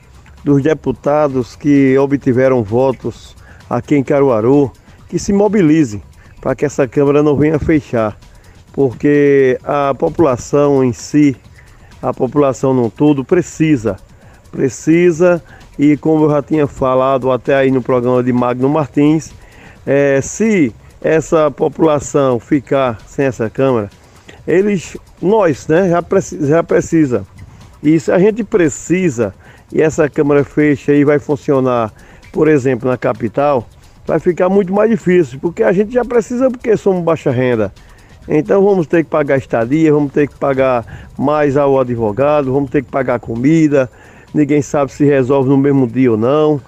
dos 0.43 0.64
deputados 0.64 1.55
que 1.55 1.95
obtiveram 1.95 2.64
votos 2.64 3.36
aqui 3.70 3.95
em 3.95 4.03
Caruaru, 4.03 4.72
que 5.07 5.20
se 5.20 5.32
mobilizem 5.32 6.01
para 6.41 6.55
que 6.55 6.66
essa 6.66 6.88
Câmara 6.88 7.22
não 7.22 7.36
venha 7.36 7.59
fechar, 7.59 8.18
porque 8.74 9.59
a 9.64 9.93
população 9.93 10.84
em 10.84 10.91
si, 10.91 11.36
a 12.01 12.11
população 12.11 12.74
no 12.74 12.89
todo, 12.89 13.24
precisa 13.24 13.95
precisa 14.54 15.43
e 15.78 15.97
como 15.97 16.26
eu 16.26 16.30
já 16.30 16.43
tinha 16.43 16.68
falado 16.68 17.32
até 17.32 17.56
aí 17.56 17.72
no 17.72 17.82
programa 17.82 18.22
de 18.22 18.32
Magno 18.32 18.70
Martins, 18.70 19.34
é, 19.86 20.22
se 20.22 20.74
essa 21.01 21.49
população 21.49 22.39
ficar 22.39 22.99
sem 23.08 23.26
essa 23.26 23.49
câmara, 23.49 23.89
eles, 24.47 24.95
nós, 25.20 25.68
né, 25.68 25.89
já, 25.89 26.01
precisa, 26.01 26.47
já 26.47 26.64
precisa. 26.64 27.26
E 27.82 27.99
se 27.99 28.12
a 28.12 28.20
gente 28.20 28.43
precisa 28.43 29.34
e 29.72 29.82
essa 29.82 30.08
câmara 30.08 30.43
fecha 30.43 30.93
e 30.93 31.04
vai 31.04 31.18
funcionar, 31.18 31.91
por 32.32 32.47
exemplo, 32.47 32.88
na 32.88 32.97
capital, 32.97 33.68
vai 34.06 34.20
ficar 34.20 34.49
muito 34.49 34.72
mais 34.72 34.89
difícil, 34.89 35.39
porque 35.39 35.64
a 35.64 35.72
gente 35.74 35.91
já 35.91 36.06
precisa 36.06 36.49
porque 36.51 36.78
somos 36.78 37.04
baixa 37.04 37.32
renda. 37.32 37.74
Então 38.28 38.64
vamos 38.64 38.88
ter 38.88 39.04
que 39.04 39.10
pagar 39.10 39.38
estadia, 39.38 39.91
vamos 39.91 40.14
ter 40.14 40.28
que 40.28 40.36
pagar 40.36 41.10
mais 41.18 41.58
ao 41.58 41.78
advogado, 41.80 42.54
vamos 42.54 42.70
ter 42.70 42.84
que 42.84 42.89
pagar 42.89 43.20
comida, 43.20 43.89
ninguém 44.34 44.62
sabe 44.62 44.92
se 44.92 45.06
resolve 45.06 45.50
no 45.50 45.58
mesmo 45.58 45.88
dia 45.88 46.12
ou 46.12 46.18
não. 46.18 46.60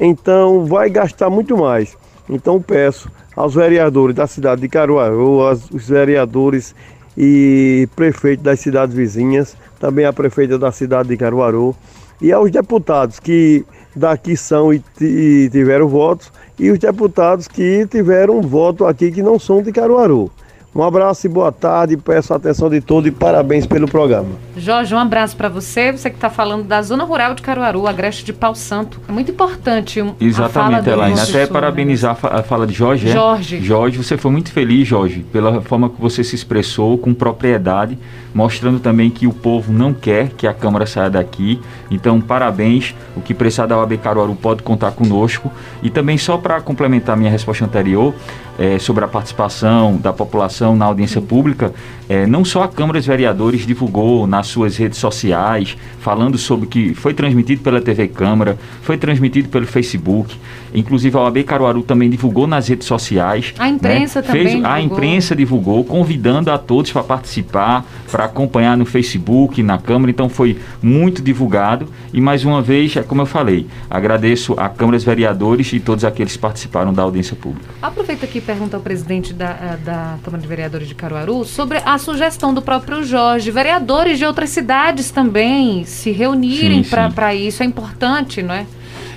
Então 0.00 0.64
vai 0.64 0.90
gastar 0.90 1.30
muito 1.30 1.56
mais. 1.56 1.96
Então 2.28 2.60
peço 2.60 3.10
aos 3.36 3.54
vereadores 3.54 4.14
da 4.14 4.26
cidade 4.26 4.60
de 4.60 4.68
Caruaru, 4.68 5.40
aos 5.40 5.68
vereadores 5.70 6.74
e 7.16 7.88
prefeitos 7.94 8.44
das 8.44 8.60
cidades 8.60 8.94
vizinhas, 8.94 9.56
também 9.78 10.04
a 10.04 10.12
prefeita 10.12 10.58
da 10.58 10.72
cidade 10.72 11.08
de 11.08 11.16
Caruaru, 11.16 11.74
e 12.20 12.32
aos 12.32 12.50
deputados 12.50 13.20
que 13.20 13.64
daqui 13.94 14.36
são 14.36 14.72
e, 14.72 14.82
e 15.00 15.48
tiveram 15.50 15.88
votos, 15.88 16.32
e 16.58 16.70
os 16.70 16.78
deputados 16.78 17.48
que 17.48 17.86
tiveram 17.86 18.40
voto 18.40 18.84
aqui 18.84 19.10
que 19.10 19.22
não 19.22 19.38
são 19.38 19.62
de 19.62 19.72
Caruaru. 19.72 20.30
Um 20.74 20.82
abraço 20.82 21.26
e 21.26 21.30
boa 21.30 21.52
tarde, 21.52 21.96
peço 21.96 22.32
a 22.32 22.36
atenção 22.36 22.68
de 22.68 22.80
todos 22.80 23.08
e 23.08 23.12
parabéns 23.12 23.64
pelo 23.64 23.86
programa. 23.86 24.30
Jorge, 24.56 24.94
um 24.94 24.98
abraço 24.98 25.36
para 25.36 25.48
você, 25.48 25.90
você 25.90 26.08
que 26.08 26.16
está 26.16 26.30
falando 26.30 26.64
da 26.64 26.80
Zona 26.80 27.04
Rural 27.04 27.34
de 27.34 27.42
Caruaru, 27.42 27.86
Agreste 27.86 28.24
de 28.24 28.32
Pau 28.32 28.54
Santo. 28.54 29.00
É 29.08 29.12
muito 29.12 29.30
importante 29.30 30.00
um, 30.00 30.14
Exatamente, 30.20 30.88
Elaine. 30.88 31.18
Até 31.18 31.46
parabenizar 31.46 32.16
né? 32.22 32.30
a 32.32 32.42
fala 32.42 32.66
de 32.66 32.72
Jorge. 32.72 33.08
Jorge. 33.08 33.56
É? 33.56 33.60
Jorge, 33.60 33.98
você 33.98 34.16
foi 34.16 34.30
muito 34.30 34.52
feliz, 34.52 34.86
Jorge, 34.86 35.24
pela 35.32 35.60
forma 35.60 35.90
que 35.90 36.00
você 36.00 36.22
se 36.22 36.36
expressou 36.36 36.96
com 36.96 37.12
propriedade, 37.12 37.98
mostrando 38.32 38.78
também 38.78 39.10
que 39.10 39.26
o 39.26 39.32
povo 39.32 39.72
não 39.72 39.92
quer 39.92 40.28
que 40.30 40.46
a 40.46 40.54
Câmara 40.54 40.86
saia 40.86 41.10
daqui. 41.10 41.60
Então, 41.90 42.20
parabéns. 42.20 42.94
O 43.16 43.20
que 43.20 43.34
precisar 43.34 43.66
da 43.66 43.78
OAB 43.78 43.96
Caruaru 43.98 44.34
pode 44.34 44.62
contar 44.62 44.92
conosco. 44.92 45.50
E 45.82 45.90
também, 45.90 46.16
só 46.16 46.36
para 46.36 46.60
complementar 46.60 47.16
minha 47.16 47.30
resposta 47.30 47.64
anterior, 47.64 48.14
é, 48.58 48.78
sobre 48.78 49.04
a 49.04 49.08
participação 49.08 49.96
da 49.96 50.12
população 50.12 50.76
na 50.76 50.84
audiência 50.84 51.20
pública, 51.20 51.72
é, 52.08 52.26
não 52.26 52.44
só 52.44 52.64
a 52.64 52.68
Câmara 52.68 52.98
dos 52.98 53.06
Vereadores 53.06 53.66
divulgou 53.66 54.26
na, 54.26 54.40
as 54.40 54.48
suas 54.48 54.76
redes 54.76 54.98
sociais, 54.98 55.76
falando 56.00 56.36
sobre 56.36 56.66
que 56.66 56.94
foi 56.94 57.14
transmitido 57.14 57.62
pela 57.62 57.80
TV 57.80 58.08
Câmara, 58.08 58.58
foi 58.82 58.98
transmitido 58.98 59.48
pelo 59.48 59.66
Facebook. 59.66 60.36
Inclusive 60.74 61.16
a 61.16 61.20
OAB 61.20 61.44
Caruaru 61.44 61.82
também 61.82 62.10
divulgou 62.10 62.46
nas 62.46 62.68
redes 62.68 62.86
sociais. 62.86 63.54
A 63.58 63.68
imprensa 63.68 64.20
né? 64.20 64.26
também 64.26 64.48
Fez, 64.48 64.64
A 64.64 64.80
imprensa 64.80 65.36
divulgou, 65.36 65.84
convidando 65.84 66.50
a 66.50 66.58
todos 66.58 66.90
para 66.90 67.04
participar, 67.04 67.84
para 68.10 68.24
acompanhar 68.24 68.76
no 68.76 68.84
Facebook, 68.84 69.62
na 69.62 69.78
Câmara. 69.78 70.10
Então 70.10 70.28
foi 70.28 70.58
muito 70.82 71.22
divulgado. 71.22 71.88
E 72.12 72.20
mais 72.20 72.44
uma 72.44 72.60
vez, 72.60 72.96
é 72.96 73.02
como 73.02 73.22
eu 73.22 73.26
falei, 73.26 73.66
agradeço 73.88 74.54
a 74.54 74.68
Câmara 74.68 74.96
dos 74.96 75.04
Vereadores 75.04 75.72
e 75.72 75.78
todos 75.78 76.04
aqueles 76.04 76.32
que 76.32 76.38
participaram 76.38 76.92
da 76.92 77.02
audiência 77.02 77.36
pública. 77.36 77.66
Aproveita 77.80 78.24
aqui 78.26 78.38
e 78.38 78.40
pergunta 78.40 78.76
ao 78.76 78.82
presidente 78.82 79.32
da, 79.32 79.50
eh, 79.50 79.78
da 79.84 80.18
Câmara 80.22 80.42
de 80.42 80.48
Vereadores 80.48 80.88
de 80.88 80.94
Caruaru 80.94 81.44
sobre 81.44 81.78
a 81.84 81.96
sugestão 81.98 82.52
do 82.52 82.60
próprio 82.60 83.04
Jorge. 83.04 83.50
Vereadores 83.50 84.18
de 84.18 84.24
outras 84.24 84.50
cidades 84.50 85.10
também 85.10 85.84
se 85.84 86.10
reunirem 86.10 86.82
para 86.82 87.34
isso. 87.34 87.62
É 87.62 87.66
importante, 87.66 88.42
não 88.42 88.54
é? 88.54 88.66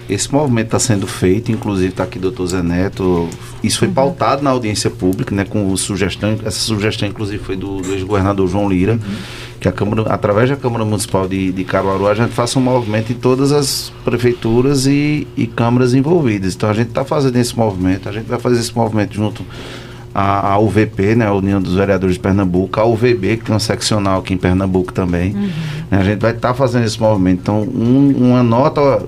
Esse 0.10 0.32
movimento 0.32 0.68
está 0.68 0.80
sendo 0.80 1.06
feito, 1.06 1.52
inclusive 1.52 1.90
está 1.90 2.04
aqui 2.04 2.18
o 2.18 2.22
doutor 2.22 2.48
Zé 2.48 2.64
Neto. 2.64 3.28
Isso 3.62 3.80
foi 3.80 3.90
pautado 3.90 4.42
na 4.42 4.52
audiência 4.52 4.90
pública, 4.90 5.36
né, 5.36 5.44
com 5.44 5.76
sugestão, 5.76 6.38
essa 6.46 6.60
sugestão 6.60 7.10
inclusive 7.10 7.44
foi 7.44 7.58
do, 7.58 7.82
do 7.82 7.94
ex-governador 7.94 8.48
João 8.48 8.70
Lira, 8.70 8.98
que 9.60 9.68
a 9.68 9.72
Câmara, 9.72 10.04
através 10.04 10.50
da 10.50 10.56
Câmara 10.56 10.86
Municipal 10.86 11.28
de, 11.28 11.52
de 11.52 11.64
Caruaru, 11.66 12.08
a 12.08 12.14
gente 12.14 12.32
faça 12.32 12.58
um 12.58 12.62
movimento 12.62 13.12
em 13.12 13.16
todas 13.16 13.52
as 13.52 13.92
prefeituras 14.06 14.86
e, 14.88 15.28
e 15.36 15.46
câmaras 15.46 15.94
envolvidas. 15.94 16.56
Então 16.56 16.70
a 16.70 16.74
gente 16.74 16.90
está 16.90 17.04
fazendo 17.04 17.36
esse 17.36 17.58
movimento, 17.58 18.08
a 18.08 18.12
gente 18.14 18.28
vai 18.28 18.40
fazer 18.40 18.60
esse 18.62 18.74
movimento 18.74 19.14
junto 19.14 19.44
à, 20.16 20.54
à 20.54 20.58
UVP, 20.60 21.16
né, 21.16 21.26
a 21.28 21.34
União 21.34 21.62
dos 21.62 21.74
Vereadores 21.76 22.16
de 22.16 22.22
Pernambuco, 22.22 22.80
a 22.80 22.86
UVB, 22.86 23.38
que 23.38 23.46
tem 23.46 23.56
um 23.56 23.60
seccional 23.60 24.20
aqui 24.20 24.34
em 24.34 24.38
Pernambuco 24.38 24.94
também. 24.94 25.34
Né, 25.34 25.50
a 25.92 26.04
gente 26.04 26.20
vai 26.22 26.32
estar 26.32 26.54
fazendo 26.54 26.86
esse 26.86 27.00
movimento. 27.00 27.40
Então, 27.42 27.62
um- 27.64 28.30
uma 28.30 28.42
nota 28.44 29.04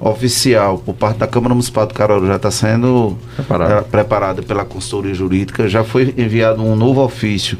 oficial 0.00 0.78
por 0.78 0.94
parte 0.94 1.18
da 1.18 1.26
Câmara 1.26 1.54
Municipal 1.54 1.86
do 1.86 1.94
Caruaru 1.94 2.26
já 2.26 2.36
está 2.36 2.50
sendo 2.50 3.16
Preparado. 3.34 3.70
eh, 3.72 3.80
preparada 3.82 4.42
pela 4.42 4.64
consultoria 4.64 5.14
jurídica, 5.14 5.68
já 5.68 5.82
foi 5.84 6.14
enviado 6.16 6.62
um 6.62 6.76
novo 6.76 7.02
ofício 7.02 7.58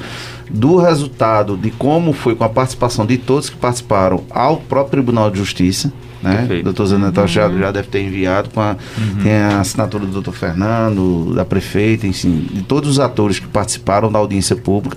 do 0.50 0.76
resultado 0.76 1.56
de 1.56 1.70
como 1.72 2.12
foi 2.12 2.34
com 2.36 2.44
a 2.44 2.48
participação 2.48 3.04
de 3.04 3.16
todos 3.18 3.50
que 3.50 3.56
participaram 3.56 4.22
ao 4.30 4.58
próprio 4.58 5.02
Tribunal 5.02 5.30
de 5.30 5.38
Justiça. 5.38 5.92
Né? 6.22 6.36
Perfeito. 6.38 6.64
Doutor 6.64 6.86
Zé 6.86 6.98
Neto 6.98 7.26
já, 7.26 7.48
já 7.48 7.70
deve 7.70 7.88
ter 7.88 8.00
enviado 8.00 8.48
com 8.50 8.60
a, 8.60 8.74
tem 9.22 9.32
a 9.36 9.60
assinatura 9.60 10.06
do 10.06 10.12
doutor 10.12 10.32
Fernando, 10.32 11.34
da 11.34 11.44
prefeita, 11.44 12.06
enfim, 12.06 12.48
de 12.50 12.62
todos 12.62 12.88
os 12.90 12.98
atores 12.98 13.38
que 13.38 13.46
participaram 13.46 14.10
da 14.10 14.18
audiência 14.18 14.56
pública. 14.56 14.96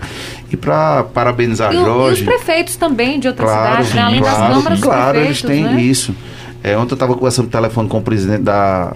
E 0.51 0.55
para 0.55 1.03
parabenizar 1.03 1.73
E, 1.73 1.77
o- 1.77 1.79
e 1.79 1.81
os 1.83 1.85
Jorge. 1.87 2.23
prefeitos 2.23 2.75
também 2.77 3.19
de 3.19 3.27
outras 3.27 3.49
Claro, 3.49 3.69
cidades, 3.85 3.93
né? 3.93 4.01
além 4.01 4.21
das 4.21 4.33
claro, 4.33 4.53
câmaras, 4.55 4.79
os 4.79 4.83
claro, 4.85 5.11
prefeitos, 5.19 5.43
eles 5.43 5.55
têm 5.59 5.63
né? 5.75 5.81
isso. 5.81 6.15
É, 6.63 6.77
ontem 6.77 6.91
eu 6.91 6.95
estava 6.95 7.13
conversando 7.13 7.45
no 7.45 7.51
telefone 7.51 7.87
com 7.87 7.97
o 7.97 8.01
presidente 8.01 8.43
da, 8.43 8.95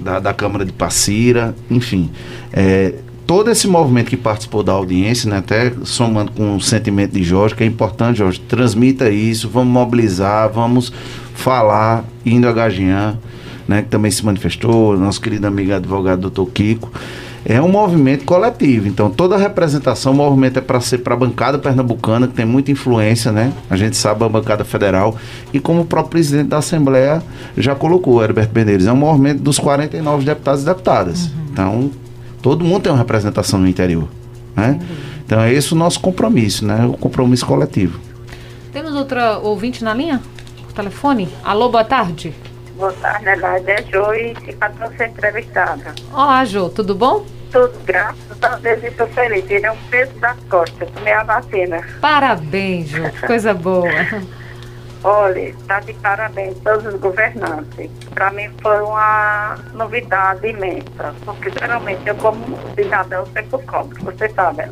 da, 0.00 0.20
da 0.20 0.34
Câmara 0.34 0.64
de 0.64 0.72
Passira, 0.72 1.54
enfim. 1.70 2.10
É, 2.52 2.94
todo 3.26 3.50
esse 3.50 3.66
movimento 3.66 4.08
que 4.08 4.16
participou 4.16 4.62
da 4.62 4.72
audiência, 4.72 5.28
né, 5.30 5.38
até 5.38 5.72
somando 5.84 6.32
com 6.32 6.56
o 6.56 6.60
sentimento 6.60 7.12
de 7.12 7.22
Jorge, 7.22 7.54
que 7.54 7.62
é 7.62 7.66
importante, 7.66 8.18
Jorge, 8.18 8.40
transmita 8.40 9.10
isso, 9.10 9.48
vamos 9.48 9.72
mobilizar, 9.72 10.50
vamos 10.50 10.92
falar, 11.34 12.04
indo 12.24 12.48
a 12.48 12.52
Gagian, 12.52 13.18
né, 13.66 13.82
que 13.82 13.88
também 13.88 14.10
se 14.10 14.24
manifestou, 14.24 14.96
nosso 14.98 15.20
querido 15.20 15.46
amigo 15.46 15.72
advogado 15.72 16.20
doutor 16.20 16.46
Kiko. 16.46 16.90
É 17.46 17.60
um 17.60 17.68
movimento 17.68 18.24
coletivo, 18.24 18.88
então 18.88 19.10
toda 19.10 19.34
a 19.34 19.38
representação, 19.38 20.12
o 20.12 20.14
movimento 20.14 20.58
é 20.58 20.62
para 20.62 20.80
ser 20.80 20.98
para 20.98 21.12
a 21.12 21.16
bancada 21.16 21.58
pernambucana, 21.58 22.26
que 22.26 22.32
tem 22.32 22.46
muita 22.46 22.70
influência, 22.70 23.30
né? 23.30 23.52
A 23.68 23.76
gente 23.76 23.98
sabe 23.98 24.24
a 24.24 24.28
bancada 24.30 24.64
federal, 24.64 25.14
e 25.52 25.60
como 25.60 25.82
o 25.82 25.84
próprio 25.84 26.12
presidente 26.12 26.48
da 26.48 26.58
Assembleia 26.58 27.22
já 27.54 27.74
colocou, 27.74 28.24
Herbert 28.24 28.48
Benedeiros, 28.48 28.86
é 28.86 28.92
um 28.92 28.96
movimento 28.96 29.42
dos 29.42 29.58
49 29.58 30.24
deputados 30.24 30.62
e 30.62 30.64
deputadas. 30.64 31.30
Então, 31.52 31.90
todo 32.40 32.64
mundo 32.64 32.84
tem 32.84 32.92
uma 32.92 32.98
representação 32.98 33.60
no 33.60 33.68
interior, 33.68 34.08
né? 34.56 34.80
Então 35.26 35.38
é 35.40 35.52
esse 35.52 35.74
o 35.74 35.76
nosso 35.76 36.00
compromisso, 36.00 36.64
né? 36.64 36.86
O 36.86 36.96
compromisso 36.96 37.44
coletivo. 37.44 38.00
Temos 38.72 38.94
outra 38.94 39.38
ouvinte 39.38 39.84
na 39.84 39.92
linha? 39.92 40.22
Por 40.62 40.72
telefone? 40.72 41.28
Alô, 41.44 41.68
boa 41.68 41.84
tarde. 41.84 42.32
Boa 42.76 42.92
tarde, 42.92 43.28
Elaide. 43.28 43.70
É 43.70 43.84
Joy, 43.90 44.34
e 44.48 44.52
para 44.54 44.90
ser 44.96 45.08
entrevistada. 45.08 45.94
Olá, 46.10 46.42
Jô, 46.46 46.70
tudo 46.70 46.94
bom? 46.94 47.33
Tudo 47.54 47.72
graças 47.84 48.42
a 48.42 48.56
Deus 48.56 48.82
estou 48.82 49.06
feliz. 49.06 49.46
Tirei 49.46 49.70
um 49.70 49.76
peso 49.88 50.12
das 50.14 50.36
costas, 50.50 50.90
tomei 50.90 51.12
a 51.12 51.22
vacina. 51.22 51.86
Parabéns, 52.00 52.92
que 52.92 53.26
coisa 53.28 53.54
boa. 53.54 53.88
Olha, 55.04 55.50
está 55.50 55.78
de 55.78 55.92
parabéns 55.94 56.58
todos 56.64 56.84
os 56.84 56.98
governantes. 56.98 57.88
Para 58.12 58.32
mim 58.32 58.50
foi 58.60 58.80
uma 58.80 59.56
novidade 59.72 60.48
imensa, 60.48 61.14
porque 61.24 61.52
geralmente 61.56 62.04
eu 62.08 62.16
como 62.16 62.58
cidadão 62.74 63.24
sempre 63.26 63.62
cobro, 63.66 64.02
você 64.02 64.28
sabe. 64.30 64.64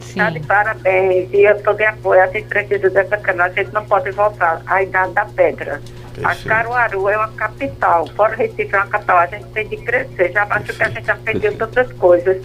Sim. 0.00 0.18
Está 0.18 0.30
de 0.30 0.40
parabéns 0.40 1.32
e 1.32 1.44
eu 1.44 1.54
estou 1.54 1.74
de 1.74 1.84
apoio. 1.84 2.22
A 2.22 2.26
gente 2.26 2.48
precisa 2.48 2.90
dessa 2.90 3.18
cana, 3.18 3.44
a 3.44 3.50
gente 3.50 3.72
não 3.72 3.84
pode 3.84 4.10
voltar 4.10 4.60
à 4.66 4.82
idade 4.82 5.12
da 5.12 5.26
pedra. 5.26 5.80
A 6.22 6.28
Perfeito. 6.28 6.48
Caruaru 6.48 7.08
é 7.08 7.16
uma 7.16 7.28
capital, 7.28 8.06
fora 8.14 8.36
Recife 8.36 8.74
é 8.74 8.78
uma 8.78 8.86
capital, 8.86 9.18
a 9.18 9.26
gente 9.26 9.46
tem 9.46 9.68
de 9.68 9.76
crescer. 9.78 10.32
Já 10.32 10.44
acho 10.44 10.72
que 10.72 10.82
a 10.82 10.88
gente 10.88 11.10
aprendeu 11.10 11.56
tantas 11.56 11.92
coisas, 11.94 12.42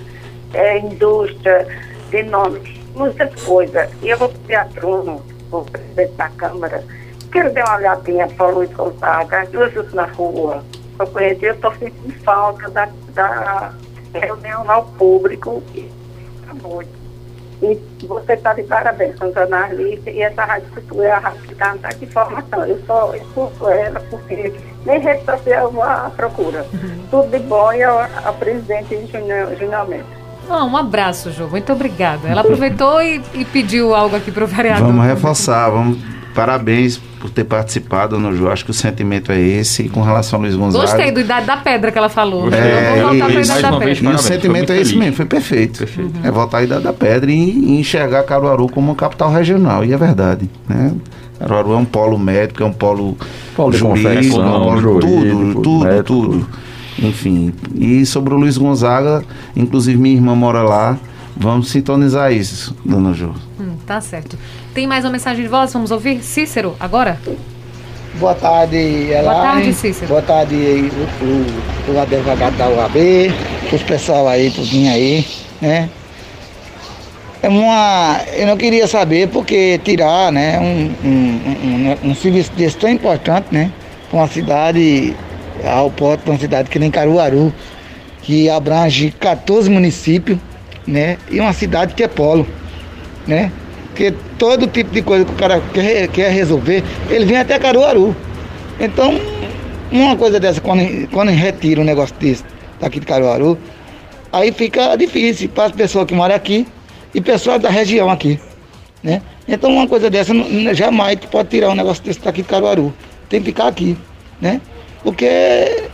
é, 0.53 0.79
indústria, 0.79 1.67
de 2.09 2.23
nome, 2.23 2.81
muitas 2.95 3.43
coisas. 3.43 3.89
E 4.01 4.09
eu 4.09 4.17
vou 4.17 4.29
pedir 4.29 4.55
a 4.55 4.65
Bruno, 4.65 5.23
o 5.51 5.61
presidente 5.63 6.13
da 6.13 6.29
Câmara, 6.29 6.83
que 7.31 7.37
ele 7.37 7.49
dê 7.49 7.61
uma 7.61 7.75
olhadinha 7.75 8.27
para 8.27 8.47
o 8.47 8.55
Luiz 8.55 8.71
Gonzaga, 8.71 9.41
as 9.41 9.49
duas 9.49 9.93
na 9.93 10.05
rua. 10.05 10.63
Eu 10.97 11.07
conheci, 11.07 11.45
eu 11.45 11.53
estou 11.53 11.73
sentindo 11.75 12.13
falta 12.23 12.69
da, 12.71 12.89
da 13.13 13.73
reunião 14.13 14.69
ao 14.69 14.85
público 14.85 15.63
e 15.75 15.89
tá 16.45 16.53
muito. 16.55 16.98
E 17.61 17.77
você 18.05 18.33
está 18.33 18.53
de 18.53 18.63
parabéns 18.63 19.17
com 19.19 19.27
o 19.27 19.33
jornalista 19.33 20.09
e 20.09 20.21
essa 20.21 20.45
Rádio 20.45 20.69
Cultura 20.69 21.07
é 21.07 21.11
a 21.11 21.19
rádio 21.19 21.41
que 21.41 21.51
está 21.53 21.73
de 21.75 22.05
informação. 22.05 22.65
Eu 22.65 22.79
só 22.87 23.13
escuto 23.15 23.67
ela 23.67 23.99
porque 24.09 24.53
nem 24.85 24.99
rede 24.99 25.25
social 25.25 25.71
eu 25.73 25.83
a 25.83 26.11
procura. 26.15 26.65
Tudo 27.11 27.29
de 27.29 27.39
bom 27.39 27.73
e 27.73 27.83
ao, 27.83 27.99
ao 28.23 28.33
presidente 28.35 28.95
Junior, 29.11 29.55
Junior 29.57 29.87
Mendes. 29.89 30.19
Ah, 30.49 30.63
um 30.63 30.75
abraço, 30.75 31.31
Jô, 31.31 31.47
muito 31.47 31.71
obrigada. 31.71 32.27
Ela 32.27 32.41
aproveitou 32.41 33.01
e, 33.01 33.21
e 33.33 33.45
pediu 33.45 33.93
algo 33.93 34.15
aqui 34.15 34.31
para 34.31 34.43
o 34.43 34.47
vereador. 34.47 34.87
Vamos 34.87 35.05
reforçar, 35.05 35.69
vamos. 35.69 35.99
Parabéns 36.39 36.97
por 37.19 37.29
ter 37.29 37.43
participado, 37.43 38.17
no 38.17 38.33
Ju. 38.35 38.49
Acho 38.49 38.63
que 38.63 38.71
o 38.71 38.73
sentimento 38.73 39.31
é 39.31 39.39
esse. 39.41 39.83
E 39.83 39.89
com 39.89 40.01
relação 40.01 40.37
ao 40.37 40.43
Luiz 40.43 40.55
Gonzaga. 40.55 40.85
Gostei 40.85 41.11
do 41.11 41.19
Idade 41.19 41.45
da 41.45 41.57
Pedra 41.57 41.91
que 41.91 41.97
ela 41.97 42.07
falou. 42.09 42.43
Gostei. 42.43 42.61
né? 42.61 43.01
Vamos 43.01 43.17
voltar 43.19 43.25
para 43.25 43.39
É, 43.39 43.43
Idade 43.43 43.61
da 43.61 43.69
uma 43.71 43.79
vez, 43.79 43.99
Pedra. 43.99 44.13
E 44.13 44.15
o 44.15 44.19
sentimento 44.19 44.71
é 44.71 44.75
esse 44.77 44.85
feliz. 44.91 44.99
mesmo, 44.99 45.15
foi 45.17 45.25
perfeito. 45.25 45.79
Perfeito. 45.79 46.11
É 46.23 46.31
voltar 46.31 46.59
à 46.59 46.63
Idade 46.63 46.83
da 46.83 46.93
Pedra 46.93 47.29
e, 47.31 47.35
e 47.35 47.79
enxergar 47.79 48.23
Caruaru 48.23 48.69
como 48.69 48.87
uma 48.87 48.95
capital 48.95 49.31
regional. 49.31 49.83
E 49.83 49.91
é 49.91 49.97
verdade. 49.97 50.49
Né? 50.67 50.93
Caruaru 51.39 51.73
é 51.73 51.77
um 51.77 51.85
polo 51.85 52.17
médico, 52.17 52.63
é 52.63 52.65
um 52.65 52.71
polo, 52.73 53.17
Polo 53.55 53.71
de 53.71 53.77
jurídico, 53.77 54.39
é 54.41 54.45
um 54.45 54.51
polo 54.61 54.77
jurídico, 54.81 55.37
tudo, 55.37 55.61
tudo, 55.61 55.85
médico. 55.85 56.03
tudo. 56.03 56.47
Enfim. 57.01 57.53
E 57.75 58.05
sobre 58.05 58.33
o 58.33 58.37
Luiz 58.37 58.57
Gonzaga, 58.57 59.23
inclusive 59.55 59.97
minha 59.97 60.15
irmã 60.15 60.35
mora 60.35 60.61
lá. 60.61 60.97
Vamos 61.35 61.69
sintonizar 61.69 62.33
isso, 62.33 62.75
dona 62.83 63.13
Ju. 63.13 63.33
Hum, 63.59 63.68
tá 63.89 63.99
certo. 63.99 64.37
Tem 64.71 64.85
mais 64.85 65.03
uma 65.03 65.09
mensagem 65.11 65.41
de 65.41 65.49
voz? 65.49 65.73
Vamos 65.73 65.89
ouvir? 65.89 66.21
Cícero, 66.21 66.75
agora? 66.79 67.19
Boa 68.19 68.35
tarde, 68.35 68.75
Elaine. 68.75 69.23
Boa 69.23 69.41
tarde, 69.41 69.73
Cícero. 69.73 70.07
Boa 70.07 70.21
tarde, 70.21 70.55
o, 70.55 71.91
o, 71.91 71.95
o 71.95 71.99
advogado 71.99 72.55
da 72.55 72.69
UAB, 72.69 73.33
os 73.73 73.81
pessoal 73.81 74.27
aí, 74.27 74.51
tudinho 74.51 74.93
aí, 74.93 75.25
né? 75.59 75.89
É 77.41 77.49
uma. 77.49 78.21
Eu 78.35 78.45
não 78.45 78.57
queria 78.57 78.87
saber 78.87 79.27
porque 79.29 79.79
tirar, 79.83 80.31
né, 80.31 80.59
um, 80.59 80.93
um, 81.03 81.97
um, 82.05 82.11
um 82.11 82.15
serviço 82.15 82.51
desse 82.51 82.77
tão 82.77 82.91
importante, 82.91 83.47
né? 83.49 83.71
Para 84.11 84.19
uma 84.19 84.27
cidade, 84.27 85.15
ao 85.65 85.89
porto 85.89 86.29
uma 86.29 86.37
cidade 86.37 86.69
que 86.69 86.77
nem 86.77 86.91
Caruaru, 86.91 87.51
que 88.21 88.51
abrange 88.51 89.09
14 89.19 89.67
municípios, 89.67 90.37
né? 90.85 91.17
E 91.31 91.39
uma 91.39 91.53
cidade 91.53 91.95
que 91.95 92.03
é 92.03 92.07
polo, 92.07 92.45
né? 93.25 93.51
Porque 93.99 94.13
todo 94.37 94.65
tipo 94.65 94.91
de 94.91 95.01
coisa 95.01 95.25
que 95.25 95.31
o 95.33 95.35
cara 95.35 95.61
quer, 95.73 96.07
quer 96.07 96.31
resolver, 96.31 96.81
ele 97.09 97.25
vem 97.25 97.35
até 97.35 97.59
Caruaru. 97.59 98.15
Então, 98.79 99.19
uma 99.91 100.15
coisa 100.15 100.39
dessa, 100.39 100.61
quando, 100.61 101.05
quando 101.09 101.31
retira 101.31 101.81
um 101.81 101.83
negócio 101.83 102.15
desse 102.17 102.45
daqui 102.79 103.01
de 103.01 103.05
Caruaru, 103.05 103.57
aí 104.31 104.53
fica 104.53 104.95
difícil 104.95 105.49
para 105.49 105.65
as 105.65 105.73
pessoas 105.73 106.05
que 106.05 106.13
moram 106.13 106.33
aqui 106.33 106.65
e 107.13 107.19
pessoas 107.19 107.61
da 107.61 107.69
região 107.69 108.09
aqui. 108.09 108.39
Né? 109.03 109.21
Então 109.45 109.69
uma 109.69 109.85
coisa 109.85 110.09
dessa 110.09 110.33
jamais 110.73 111.19
pode 111.29 111.49
tirar 111.49 111.69
um 111.69 111.75
negócio 111.75 112.01
desse 112.01 112.21
daqui 112.21 112.41
de 112.41 112.47
Caruaru. 112.47 112.93
Tem 113.27 113.41
que 113.41 113.47
ficar 113.47 113.67
aqui. 113.67 113.97
Né? 114.39 114.61
Porque 115.03 115.89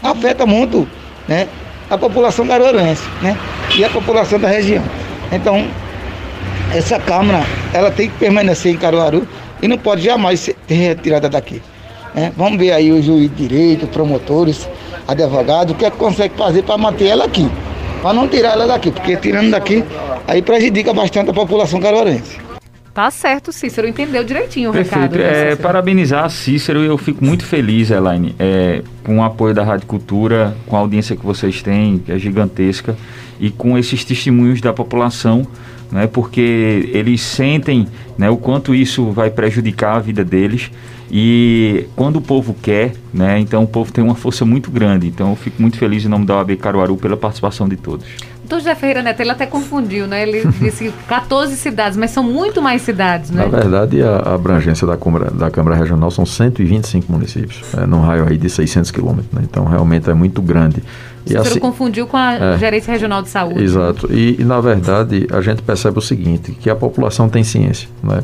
afeta 0.00 0.46
muito 0.46 0.88
né, 1.26 1.48
a 1.90 1.98
população 1.98 2.46
caruaruense 2.46 3.02
né? 3.20 3.36
e 3.76 3.84
a 3.84 3.90
população 3.90 4.38
da 4.38 4.46
região. 4.46 4.84
Então, 5.32 5.68
essa 6.74 6.98
Câmara 6.98 7.44
ela 7.72 7.90
tem 7.90 8.08
que 8.08 8.16
permanecer 8.18 8.72
em 8.72 8.76
Caruaru 8.76 9.26
e 9.62 9.68
não 9.68 9.78
pode 9.78 10.02
jamais 10.02 10.40
ser 10.40 10.56
retirada 10.68 11.28
daqui. 11.28 11.60
É, 12.14 12.30
vamos 12.36 12.58
ver 12.58 12.72
aí 12.72 12.90
o 12.90 13.02
juiz 13.02 13.30
de 13.30 13.48
direito, 13.48 13.86
promotores, 13.86 14.68
advogado, 15.06 15.70
o 15.70 15.74
que 15.74 15.84
é 15.84 15.90
que 15.90 15.96
consegue 15.96 16.36
fazer 16.36 16.62
para 16.62 16.76
manter 16.76 17.06
ela 17.06 17.24
aqui. 17.24 17.48
Para 18.02 18.12
não 18.14 18.26
tirar 18.26 18.52
ela 18.52 18.66
daqui, 18.66 18.90
porque 18.90 19.16
tirando 19.16 19.50
daqui, 19.50 19.84
aí 20.26 20.42
prejudica 20.42 20.92
bastante 20.92 21.30
a 21.30 21.34
população 21.34 21.78
caruarense. 21.80 22.38
Tá 22.92 23.08
certo, 23.10 23.52
Cícero 23.52 23.86
entendeu 23.86 24.24
direitinho 24.24 24.70
o 24.70 24.72
Perfeito. 24.72 24.96
recado. 25.12 25.18
né, 25.18 25.24
É, 25.24 25.34
Cícero? 25.34 25.56
parabenizar 25.58 26.24
a 26.24 26.28
Cícero 26.28 26.82
e 26.82 26.86
eu 26.86 26.98
fico 26.98 27.24
muito 27.24 27.44
feliz, 27.44 27.90
Elaine, 27.90 28.34
é, 28.38 28.82
com 29.04 29.18
o 29.18 29.22
apoio 29.22 29.54
da 29.54 29.62
Rádio 29.62 29.86
Cultura, 29.86 30.56
com 30.66 30.76
a 30.76 30.80
audiência 30.80 31.14
que 31.14 31.24
vocês 31.24 31.62
têm, 31.62 31.98
que 31.98 32.10
é 32.10 32.18
gigantesca, 32.18 32.96
e 33.38 33.50
com 33.50 33.78
esses 33.78 34.04
testemunhos 34.04 34.60
da 34.60 34.72
população, 34.72 35.46
né, 35.90 36.06
porque 36.06 36.90
eles 36.92 37.20
sentem 37.20 37.86
né, 38.16 38.30
o 38.30 38.36
quanto 38.36 38.74
isso 38.74 39.10
vai 39.10 39.30
prejudicar 39.30 39.96
a 39.96 39.98
vida 39.98 40.24
deles. 40.24 40.70
E 41.12 41.86
quando 41.96 42.16
o 42.16 42.20
povo 42.20 42.54
quer, 42.54 42.92
né, 43.12 43.38
então 43.40 43.64
o 43.64 43.66
povo 43.66 43.92
tem 43.92 44.02
uma 44.02 44.14
força 44.14 44.44
muito 44.44 44.70
grande. 44.70 45.08
Então 45.08 45.30
eu 45.30 45.36
fico 45.36 45.60
muito 45.60 45.76
feliz 45.76 46.04
em 46.04 46.08
nome 46.08 46.24
da 46.24 46.36
OAB 46.36 46.56
Caruaru 46.56 46.96
pela 46.96 47.16
participação 47.16 47.68
de 47.68 47.76
todos. 47.76 48.06
Doutor 48.50 48.64
José 48.64 48.74
Ferreira 48.74 49.00
Neto, 49.00 49.20
ele 49.20 49.30
até 49.30 49.46
confundiu, 49.46 50.08
né? 50.08 50.28
Ele 50.28 50.44
disse 50.58 50.92
14 51.06 51.54
cidades, 51.56 51.96
mas 51.96 52.10
são 52.10 52.24
muito 52.24 52.60
mais 52.60 52.82
cidades, 52.82 53.30
né? 53.30 53.44
Na 53.44 53.58
verdade, 53.58 54.02
a 54.02 54.34
abrangência 54.34 54.84
da 54.84 54.96
Câmara, 54.96 55.30
da 55.30 55.48
Câmara 55.52 55.76
Regional 55.76 56.10
são 56.10 56.26
125 56.26 57.12
municípios, 57.12 57.62
é, 57.78 57.86
num 57.86 58.00
raio 58.00 58.26
aí 58.28 58.36
de 58.36 58.50
600 58.50 58.90
quilômetros. 58.90 59.32
Né? 59.32 59.42
Então, 59.44 59.64
realmente 59.66 60.10
é 60.10 60.14
muito 60.14 60.42
grande. 60.42 60.82
E 61.26 61.30
Cícero 61.30 61.48
assim- 61.48 61.60
confundiu 61.60 62.06
com 62.06 62.16
a 62.16 62.32
É. 62.34 62.58
Gerência 62.58 62.92
Regional 62.92 63.22
de 63.22 63.28
Saúde. 63.28 63.62
Exato. 63.62 64.08
E, 64.12 64.36
e, 64.40 64.44
na 64.44 64.60
verdade, 64.60 65.26
a 65.32 65.40
gente 65.40 65.62
percebe 65.62 65.98
o 65.98 66.02
seguinte, 66.02 66.52
que 66.52 66.70
a 66.70 66.74
população 66.76 67.28
tem 67.28 67.44
ciência, 67.44 67.88
né? 68.02 68.20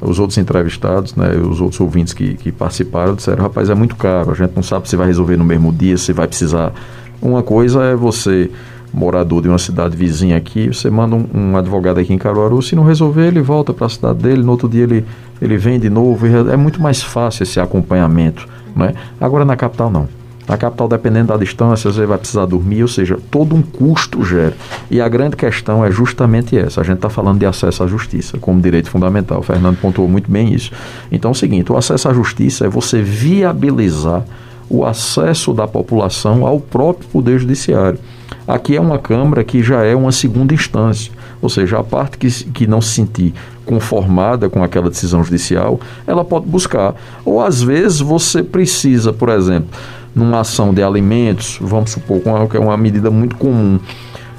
Os 0.00 0.18
outros 0.20 0.38
entrevistados, 0.38 1.16
né, 1.16 1.30
os 1.36 1.60
outros 1.60 1.80
ouvintes 1.80 2.12
que, 2.12 2.34
que 2.34 2.52
participaram 2.52 3.16
disseram, 3.16 3.42
rapaz, 3.42 3.68
é 3.68 3.74
muito 3.74 3.96
caro, 3.96 4.30
a 4.30 4.34
gente 4.34 4.52
não 4.54 4.62
sabe 4.62 4.88
se 4.88 4.94
vai 4.94 5.08
resolver 5.08 5.36
no 5.36 5.44
mesmo 5.44 5.72
dia, 5.72 5.98
se 5.98 6.12
vai 6.12 6.28
precisar. 6.28 6.72
Uma 7.20 7.42
coisa 7.42 7.82
é 7.82 7.96
você, 7.96 8.48
morador 8.94 9.42
de 9.42 9.48
uma 9.48 9.58
cidade 9.58 9.96
vizinha 9.96 10.36
aqui, 10.36 10.68
você 10.68 10.88
manda 10.88 11.16
um, 11.16 11.26
um 11.34 11.56
advogado 11.56 11.98
aqui 11.98 12.12
em 12.14 12.18
Caruaru, 12.18 12.62
se 12.62 12.76
não 12.76 12.84
resolver, 12.84 13.26
ele 13.26 13.40
volta 13.42 13.72
para 13.74 13.86
a 13.86 13.88
cidade 13.88 14.20
dele, 14.20 14.40
no 14.44 14.52
outro 14.52 14.68
dia 14.68 14.84
ele, 14.84 15.04
ele 15.42 15.56
vem 15.56 15.80
de 15.80 15.90
novo, 15.90 16.28
e 16.28 16.32
é 16.52 16.56
muito 16.56 16.80
mais 16.80 17.02
fácil 17.02 17.42
esse 17.42 17.58
acompanhamento. 17.58 18.46
Né? 18.76 18.94
Agora 19.20 19.44
na 19.44 19.56
capital 19.56 19.90
não. 19.90 20.06
Na 20.48 20.56
capital, 20.56 20.88
dependendo 20.88 21.28
da 21.28 21.36
distância, 21.36 21.92
você 21.92 22.06
vai 22.06 22.16
precisar 22.16 22.46
dormir, 22.46 22.80
ou 22.82 22.88
seja, 22.88 23.18
todo 23.30 23.54
um 23.54 23.60
custo 23.60 24.24
gera. 24.24 24.56
E 24.90 24.98
a 25.00 25.08
grande 25.08 25.36
questão 25.36 25.84
é 25.84 25.90
justamente 25.90 26.56
essa. 26.56 26.80
A 26.80 26.84
gente 26.84 26.96
está 26.96 27.10
falando 27.10 27.38
de 27.38 27.44
acesso 27.44 27.82
à 27.82 27.86
justiça 27.86 28.38
como 28.38 28.60
direito 28.60 28.88
fundamental. 28.88 29.40
O 29.40 29.42
Fernando 29.42 29.76
pontuou 29.76 30.08
muito 30.08 30.30
bem 30.30 30.54
isso. 30.54 30.70
Então 31.12 31.30
é 31.30 31.32
o 31.32 31.34
seguinte: 31.34 31.70
o 31.70 31.76
acesso 31.76 32.08
à 32.08 32.14
justiça 32.14 32.64
é 32.64 32.68
você 32.68 33.02
viabilizar 33.02 34.24
o 34.70 34.84
acesso 34.84 35.52
da 35.52 35.66
população 35.66 36.46
ao 36.46 36.60
próprio 36.60 37.08
Poder 37.08 37.38
Judiciário. 37.38 37.98
Aqui 38.46 38.76
é 38.76 38.80
uma 38.80 38.98
Câmara 38.98 39.44
que 39.44 39.62
já 39.62 39.84
é 39.84 39.94
uma 39.94 40.12
segunda 40.12 40.54
instância, 40.54 41.12
ou 41.40 41.48
seja, 41.48 41.78
a 41.78 41.84
parte 41.84 42.18
que, 42.18 42.28
que 42.50 42.66
não 42.66 42.80
se 42.80 42.94
sentir 42.94 43.34
conformada 43.64 44.48
com 44.48 44.62
aquela 44.62 44.88
decisão 44.88 45.22
judicial, 45.22 45.78
ela 46.06 46.24
pode 46.24 46.46
buscar. 46.46 46.94
Ou 47.24 47.42
às 47.42 47.62
vezes 47.62 48.00
você 48.00 48.42
precisa, 48.42 49.12
por 49.12 49.28
exemplo, 49.28 49.68
numa 50.14 50.40
ação 50.40 50.72
de 50.74 50.82
alimentos, 50.82 51.58
vamos 51.60 51.90
supor, 51.90 52.20
com 52.20 52.48
que 52.48 52.56
é 52.56 52.60
uma 52.60 52.76
medida 52.76 53.10
muito 53.10 53.36
comum, 53.36 53.78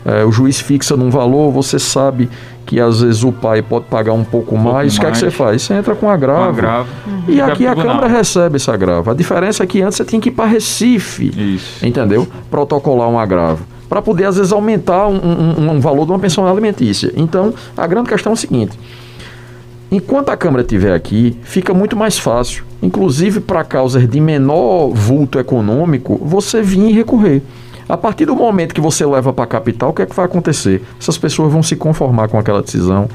é, 0.05 0.23
o 0.25 0.31
juiz 0.31 0.59
fixa 0.59 0.95
num 0.97 1.09
valor, 1.09 1.51
você 1.51 1.77
sabe 1.77 2.29
que 2.65 2.79
às 2.79 3.01
vezes 3.01 3.23
o 3.23 3.31
pai 3.31 3.61
pode 3.63 3.85
pagar 3.85 4.13
um 4.13 4.23
pouco 4.23 4.55
mais, 4.57 4.95
o 4.97 4.99
que 4.99 5.05
é 5.05 5.11
que 5.11 5.17
você 5.17 5.31
faz? 5.31 5.63
Você 5.63 5.73
entra 5.73 5.95
com 5.95 6.07
agravo. 6.09 6.49
agravo. 6.49 6.89
E 7.27 7.31
Fica 7.33 7.45
aqui 7.47 7.65
a. 7.67 7.75
Câmara 7.75 8.07
recebe 8.07 8.57
esse 8.57 8.69
agravo. 8.69 9.09
A 9.09 9.13
diferença 9.15 9.63
é 9.63 9.67
que 9.67 9.81
antes 9.81 9.97
você 9.97 10.05
tinha 10.05 10.21
que 10.21 10.29
ir 10.29 10.33
para 10.33 10.45
Recife, 10.45 11.31
Isso. 11.55 11.85
entendeu? 11.85 12.27
Protocolar 12.51 13.09
um 13.09 13.17
agravo. 13.17 13.63
Para 13.89 14.03
poder, 14.03 14.25
às 14.25 14.37
vezes, 14.37 14.51
aumentar 14.51 15.07
um, 15.07 15.15
um- 15.15 15.71
um 15.71 15.79
valor 15.79 16.05
de 16.05 16.11
uma 16.11 16.19
pensão 16.19 16.45
alimentícia. 16.47 17.11
Então, 17.17 17.51
a 17.75 17.87
grande 17.87 18.07
questão 18.07 18.31
é 18.31 18.35
o 18.35 18.37
seguinte: 18.37 18.77
enquanto 19.91 20.29
a 20.29 20.37
Câmara 20.37 20.61
estiver 20.61 20.93
aqui, 20.93 21.37
fica 21.43 21.73
muito 21.73 21.95
mais 21.95 22.17
fácil, 22.17 22.63
inclusive 22.81 23.39
para 23.39 23.63
causas 23.63 24.07
de 24.07 24.19
menor 24.19 24.89
vulto 24.89 25.39
econômico, 25.39 26.19
você 26.23 26.61
vir 26.61 26.89
e 26.89 26.93
recorrer. 26.93 27.41
A 27.87 27.97
partir 27.97 28.25
do 28.25 28.35
momento 28.35 28.75
que 28.75 28.81
você 28.81 29.03
leva 29.05 29.33
para 29.33 29.45
a 29.45 29.47
capital, 29.47 29.89
o 29.89 29.93
que 29.93 30.03
é 30.03 30.05
que 30.05 30.15
vai 30.15 30.25
acontecer? 30.25 30.83
Essas 30.99 31.17
pessoas 31.17 31.51
vão 31.51 31.63
se 31.63 31.75
conformar 31.75 32.27
com 32.27 32.37
aquela 32.37 32.61
decisão, 32.61 33.09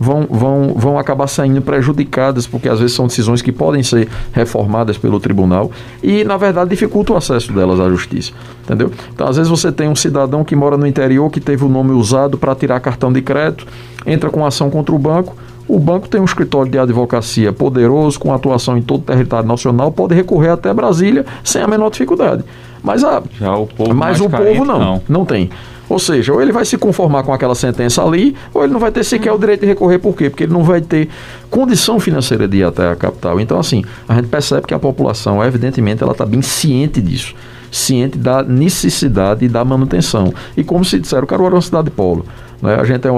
vão, 0.00 0.26
vão, 0.30 0.74
vão 0.74 0.98
acabar 0.98 1.26
saindo 1.26 1.60
prejudicadas, 1.60 2.46
porque 2.46 2.68
às 2.68 2.80
vezes 2.80 2.96
são 2.96 3.06
decisões 3.06 3.42
que 3.42 3.52
podem 3.52 3.82
ser 3.82 4.08
reformadas 4.32 4.96
pelo 4.96 5.20
tribunal 5.20 5.70
e, 6.02 6.24
na 6.24 6.38
verdade, 6.38 6.70
dificulta 6.70 7.12
o 7.12 7.16
acesso 7.16 7.52
delas 7.52 7.78
à 7.78 7.88
justiça. 7.90 8.32
Entendeu? 8.64 8.90
Então, 9.14 9.28
às 9.28 9.36
vezes, 9.36 9.50
você 9.50 9.70
tem 9.70 9.88
um 9.88 9.96
cidadão 9.96 10.42
que 10.42 10.56
mora 10.56 10.78
no 10.78 10.86
interior 10.86 11.30
que 11.30 11.40
teve 11.40 11.64
o 11.64 11.68
nome 11.68 11.92
usado 11.92 12.38
para 12.38 12.54
tirar 12.54 12.80
cartão 12.80 13.12
de 13.12 13.20
crédito, 13.20 13.66
entra 14.06 14.30
com 14.30 14.44
ação 14.44 14.70
contra 14.70 14.94
o 14.94 14.98
banco. 14.98 15.36
O 15.70 15.78
banco 15.78 16.08
tem 16.08 16.20
um 16.20 16.24
escritório 16.24 16.68
de 16.68 16.76
advocacia 16.76 17.52
poderoso, 17.52 18.18
com 18.18 18.34
atuação 18.34 18.76
em 18.76 18.82
todo 18.82 19.02
o 19.02 19.04
território 19.04 19.46
nacional, 19.46 19.92
pode 19.92 20.16
recorrer 20.16 20.48
até 20.48 20.74
Brasília 20.74 21.24
sem 21.44 21.62
a 21.62 21.68
menor 21.68 21.90
dificuldade. 21.90 22.44
Mas, 22.82 23.04
a, 23.04 23.22
Já 23.38 23.54
o 23.54 23.68
povo 23.68 23.94
mas 23.94 24.20
o 24.20 24.28
povo 24.28 24.64
não, 24.64 25.00
não, 25.08 25.24
tem. 25.24 25.48
Ou 25.88 25.96
seja, 26.00 26.32
ou 26.32 26.42
ele 26.42 26.50
vai 26.50 26.64
se 26.64 26.76
conformar 26.76 27.22
com 27.22 27.32
aquela 27.32 27.54
sentença 27.54 28.02
ali, 28.02 28.34
ou 28.52 28.64
ele 28.64 28.72
não 28.72 28.80
vai 28.80 28.90
ter 28.90 29.04
sequer 29.04 29.32
o 29.32 29.38
direito 29.38 29.60
de 29.60 29.66
recorrer. 29.68 30.00
Por 30.00 30.16
quê? 30.16 30.28
Porque 30.28 30.42
ele 30.42 30.52
não 30.52 30.64
vai 30.64 30.80
ter 30.80 31.08
condição 31.48 32.00
financeira 32.00 32.48
de 32.48 32.56
ir 32.56 32.64
até 32.64 32.90
a 32.90 32.96
capital. 32.96 33.38
Então, 33.38 33.56
assim, 33.56 33.84
a 34.08 34.14
gente 34.16 34.26
percebe 34.26 34.66
que 34.66 34.74
a 34.74 34.78
população, 34.78 35.44
evidentemente, 35.44 36.02
ela 36.02 36.12
está 36.12 36.26
bem 36.26 36.42
ciente 36.42 37.00
disso. 37.00 37.32
Ciente 37.70 38.18
da 38.18 38.42
necessidade 38.42 39.46
da 39.46 39.64
manutenção. 39.64 40.34
E 40.56 40.64
como 40.64 40.84
se 40.84 40.98
disseram, 40.98 41.28
Caruaru 41.28 41.54
é 41.54 41.56
uma 41.58 41.62
cidade 41.62 41.84
de 41.84 41.90
polo. 41.92 42.26
Né? 42.62 42.74
A 42.74 42.84
gente, 42.84 43.06
é, 43.06 43.10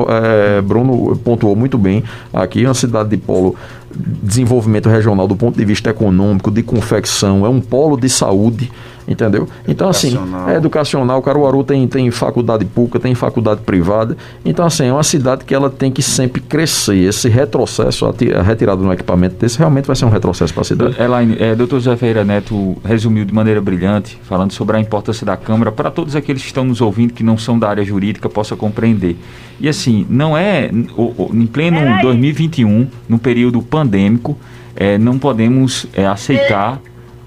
é, 0.58 0.60
Bruno 0.62 1.16
pontuou 1.24 1.54
muito 1.56 1.76
bem, 1.78 2.02
aqui 2.32 2.64
é 2.64 2.68
uma 2.68 2.74
cidade 2.74 3.08
de 3.10 3.16
polo 3.16 3.54
desenvolvimento 3.94 4.88
regional 4.88 5.26
do 5.28 5.36
ponto 5.36 5.56
de 5.58 5.64
vista 5.64 5.90
econômico, 5.90 6.50
de 6.50 6.62
confecção, 6.62 7.44
é 7.44 7.48
um 7.48 7.60
polo 7.60 7.96
de 8.00 8.08
saúde, 8.08 8.70
entendeu? 9.06 9.46
Então, 9.68 9.88
assim, 9.88 10.16
é 10.50 10.56
educacional, 10.56 11.20
Caruaru 11.20 11.62
tem, 11.62 11.86
tem 11.86 12.10
faculdade 12.10 12.64
pública, 12.64 12.98
tem 12.98 13.14
faculdade 13.14 13.60
privada, 13.60 14.16
então, 14.44 14.64
assim, 14.64 14.86
é 14.86 14.92
uma 14.92 15.02
cidade 15.02 15.44
que 15.44 15.54
ela 15.54 15.68
tem 15.68 15.90
que 15.90 16.00
sempre 16.02 16.40
crescer, 16.40 16.96
esse 16.96 17.28
retrocesso, 17.28 18.06
a, 18.06 18.12
ti- 18.14 18.32
a 18.32 18.40
retirada 18.42 18.80
de 18.80 18.86
um 18.86 18.92
equipamento 18.92 19.36
desse, 19.38 19.58
realmente 19.58 19.86
vai 19.86 19.96
ser 19.96 20.04
um 20.06 20.10
retrocesso 20.10 20.54
para 20.54 20.62
a 20.62 20.64
cidade. 20.64 21.00
Elaine, 21.00 21.36
é, 21.38 21.54
Dr. 21.54 21.72
José 21.74 21.96
Ferreira 21.96 22.24
Neto 22.24 22.76
resumiu 22.84 23.24
de 23.26 23.34
maneira 23.34 23.60
brilhante, 23.60 24.18
falando 24.24 24.52
sobre 24.52 24.76
a 24.76 24.80
importância 24.80 25.26
da 25.26 25.36
Câmara 25.36 25.70
para 25.70 25.90
todos 25.90 26.16
aqueles 26.16 26.40
que 26.40 26.48
estão 26.48 26.64
nos 26.64 26.80
ouvindo 26.80 27.12
que 27.12 27.22
não 27.22 27.36
são 27.36 27.58
da 27.58 27.68
área 27.68 27.84
jurídica 27.84 28.28
possa 28.28 28.56
compreender. 28.56 29.16
E 29.60 29.68
assim, 29.68 30.06
não 30.08 30.36
é 30.36 30.68
em 30.68 31.46
pleno 31.46 32.00
2021, 32.02 32.88
no 33.08 33.18
período 33.18 33.62
pandêmico, 33.62 34.36
é, 34.74 34.98
não 34.98 35.18
podemos 35.18 35.86
é, 35.94 36.06
aceitar 36.06 36.80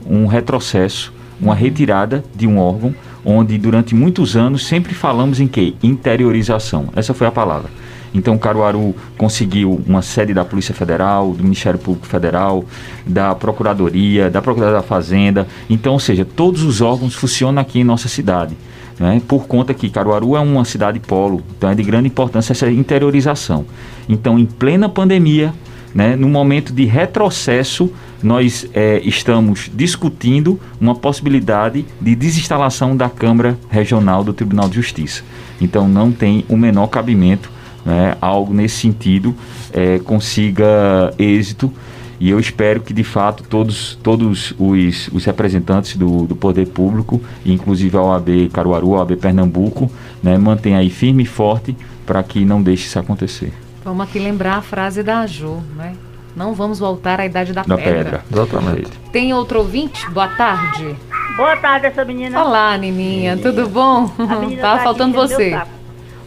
um 0.06 0.26
retrocesso, 0.26 1.14
uma 1.40 1.56
retirada 1.56 2.24
de 2.36 2.48
um 2.48 2.58
órgão 2.58 2.94
onde 3.24 3.58
durante 3.58 3.96
muitos 3.96 4.36
anos 4.36 4.66
sempre 4.68 4.94
falamos 4.94 5.40
em 5.40 5.48
que 5.48 5.76
interiorização. 5.82 6.90
Essa 6.96 7.14
foi 7.14 7.26
a 7.26 7.32
palavra. 7.32 7.70
Então, 8.14 8.38
Caruaru 8.38 8.96
conseguiu 9.18 9.82
uma 9.86 10.02
sede 10.02 10.34
da 10.34 10.46
Polícia 10.46 10.74
Federal, 10.74 11.34
do 11.34 11.44
Ministério 11.44 11.78
Público 11.78 12.08
Federal, 12.08 12.64
da 13.06 13.36
Procuradoria, 13.36 14.30
da 14.30 14.42
Procuradoria 14.42 14.82
da 14.82 14.88
Fazenda. 14.88 15.46
Então, 15.70 15.94
ou 15.94 16.00
seja, 16.00 16.24
todos 16.24 16.64
os 16.64 16.80
órgãos 16.80 17.14
funcionam 17.14 17.62
aqui 17.62 17.80
em 17.80 17.84
nossa 17.84 18.08
cidade. 18.08 18.56
Né? 19.00 19.22
Por 19.28 19.48
conta 19.48 19.74
que 19.74 19.90
Caruaru 19.90 20.36
é 20.36 20.40
uma 20.40 20.64
cidade 20.64 21.00
polo, 21.00 21.44
então 21.58 21.70
é 21.70 21.76
de 21.76 21.84
grande 21.84 22.08
importância 22.08 22.54
essa 22.54 22.70
interiorização. 22.70 23.66
Então, 24.08 24.40
em 24.40 24.46
plena 24.46 24.88
pandemia, 24.88 25.54
né, 25.94 26.16
no 26.16 26.28
momento 26.28 26.74
de 26.74 26.86
retrocesso, 26.86 27.92
nós 28.22 28.68
eh, 28.74 29.02
estamos 29.04 29.70
discutindo 29.74 30.60
uma 30.80 30.96
possibilidade 30.96 31.86
de 32.02 32.16
desinstalação 32.16 32.96
da 32.96 33.10
Câmara 33.10 33.58
Regional 33.70 34.24
do 34.24 34.34
Tribunal 34.34 34.68
de 34.68 34.76
Justiça. 34.76 35.24
Então, 35.60 35.88
não 35.88 36.12
tem 36.12 36.44
o 36.50 36.58
menor 36.58 36.88
cabimento 36.88 37.50
né, 37.86 38.18
algo 38.20 38.54
nesse 38.54 38.78
sentido 38.78 39.36
eh, 39.72 40.00
consiga 40.04 41.14
êxito. 41.20 41.72
E 42.20 42.30
eu 42.30 42.40
espero 42.40 42.82
que, 42.82 42.94
de 42.94 43.04
fato, 43.04 43.44
todos, 43.44 43.98
todos 44.02 44.54
os, 44.58 45.10
os 45.10 45.26
representantes 45.26 45.98
do, 45.98 46.26
do 46.26 46.36
poder 46.36 46.68
público, 46.68 47.22
inclusive 47.46 47.98
a 47.98 48.02
OAB 48.02 48.50
Caruaru, 48.54 48.96
a 48.96 49.00
OAB 49.00 49.18
Pernambuco, 49.18 49.92
né, 50.24 50.38
mantenham 50.38 50.80
aí 50.80 50.90
firme 50.90 51.24
e 51.24 51.26
forte 51.26 51.76
para 52.06 52.24
que 52.24 52.46
não 52.46 52.62
deixe 52.62 52.86
isso 52.86 52.98
acontecer. 52.98 53.54
Vamos 53.84 54.08
aqui 54.08 54.18
lembrar 54.18 54.56
a 54.56 54.62
frase 54.62 55.04
da 55.04 55.28
Jo, 55.28 55.62
né? 55.76 55.96
Não 56.36 56.54
vamos 56.54 56.80
voltar 56.80 57.20
à 57.20 57.26
idade 57.26 57.54
da, 57.54 57.64
Da 57.64 57.78
pedra. 57.78 57.94
pedra. 57.94 58.26
Exatamente. 58.32 58.92
Tem 59.12 59.34
outro 59.34 59.60
ouvinte? 59.60 60.10
Boa 60.12 60.28
tarde. 60.28 60.96
Boa 61.38 61.56
tarde, 61.58 61.88
essa 61.88 62.04
menina. 62.04 62.44
Olá, 62.44 62.78
Nininha, 62.78 63.38
tudo 63.38 63.70
bom? 63.70 64.08
Tava 64.18 64.78
tá 64.78 64.80
faltando 64.80 65.14
você. 65.14 65.58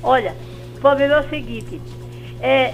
Olha, 0.02 0.34
o 0.76 0.80
problema 0.80 1.14
é 1.14 1.20
o 1.20 1.28
seguinte: 1.28 1.80
é, 2.40 2.72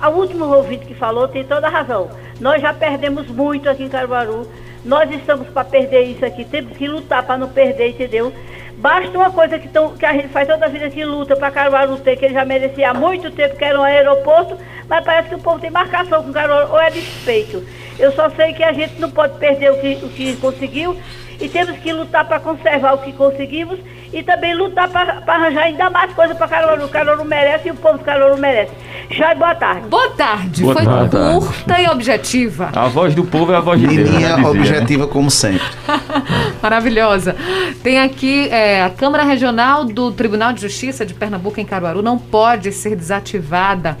a 0.00 0.08
último 0.08 0.44
ouvinte 0.46 0.84
que 0.84 0.94
falou 0.94 1.28
tem 1.28 1.44
toda 1.44 1.66
a 1.66 1.70
razão. 1.70 2.10
Nós 2.40 2.60
já 2.60 2.72
perdemos 2.72 3.26
muito 3.28 3.68
aqui 3.68 3.84
em 3.84 3.88
Caruaru. 3.88 4.48
Nós 4.84 5.10
estamos 5.10 5.48
para 5.48 5.64
perder 5.64 6.02
isso 6.02 6.24
aqui. 6.24 6.44
Temos 6.44 6.76
que 6.76 6.86
lutar 6.86 7.22
para 7.24 7.38
não 7.38 7.48
perder, 7.48 7.90
entendeu? 7.90 8.32
Basta 8.76 9.16
uma 9.16 9.30
coisa 9.30 9.58
que, 9.58 9.68
tão, 9.68 9.96
que 9.96 10.04
a 10.04 10.12
gente 10.12 10.28
faz 10.28 10.48
toda 10.48 10.66
a 10.66 10.68
vida 10.68 10.90
que 10.90 11.04
luta 11.04 11.36
para 11.36 11.50
Caruaru 11.50 11.96
ter, 11.98 12.16
que 12.16 12.24
ele 12.24 12.34
já 12.34 12.44
merecia 12.44 12.90
há 12.90 12.94
muito 12.94 13.30
tempo, 13.30 13.56
que 13.56 13.64
era 13.64 13.80
um 13.80 13.84
aeroporto, 13.84 14.58
mas 14.88 15.04
parece 15.04 15.28
que 15.28 15.34
o 15.36 15.38
povo 15.38 15.60
tem 15.60 15.70
marcação 15.70 16.22
com 16.22 16.32
Caruaru, 16.32 16.72
ou 16.72 16.80
é 16.80 16.90
despeito. 16.90 17.64
Eu 17.98 18.12
só 18.12 18.28
sei 18.30 18.52
que 18.52 18.64
a 18.64 18.72
gente 18.72 19.00
não 19.00 19.10
pode 19.10 19.38
perder 19.38 19.70
o 19.70 19.80
que, 19.80 19.94
o 20.04 20.08
que 20.08 20.36
conseguiu 20.36 20.96
e 21.44 21.48
temos 21.48 21.76
que 21.78 21.92
lutar 21.92 22.24
para 22.26 22.40
conservar 22.40 22.94
o 22.94 22.98
que 22.98 23.12
conseguimos 23.12 23.78
e 24.12 24.22
também 24.22 24.54
lutar 24.54 24.88
para 24.88 25.22
arranjar 25.26 25.64
ainda 25.64 25.90
mais 25.90 26.12
coisas 26.14 26.36
para 26.36 26.48
Caruaru. 26.48 26.88
Caruaru 26.88 27.24
merece 27.24 27.68
e 27.68 27.70
o 27.70 27.74
povo 27.74 27.98
de 27.98 28.04
Caruaru 28.04 28.38
merece. 28.38 28.72
Chay, 29.10 29.34
boa 29.34 29.54
tarde. 29.54 29.86
Boa 29.88 30.10
tarde. 30.10 30.62
Boa 30.62 30.74
Foi 30.74 30.84
tarde. 30.84 31.10
curta 31.10 31.80
e 31.80 31.88
objetiva. 31.88 32.70
A 32.74 32.88
voz 32.88 33.14
do 33.14 33.24
povo 33.24 33.52
é 33.52 33.56
a 33.56 33.60
voz 33.60 33.78
de 33.78 33.86
Deus. 33.86 33.98
né, 33.98 34.04
Lininha 34.04 34.36
dizia, 34.36 34.42
né? 34.42 34.48
objetiva 34.48 35.06
como 35.06 35.30
sempre. 35.30 35.66
Maravilhosa. 36.62 37.36
Tem 37.82 38.00
aqui 38.00 38.48
é, 38.48 38.82
a 38.82 38.88
Câmara 38.88 39.24
Regional 39.24 39.84
do 39.84 40.10
Tribunal 40.12 40.52
de 40.54 40.62
Justiça 40.62 41.04
de 41.04 41.12
Pernambuco 41.12 41.60
em 41.60 41.64
Caruaru 41.66 42.00
não 42.00 42.18
pode 42.18 42.72
ser 42.72 42.96
desativada. 42.96 43.98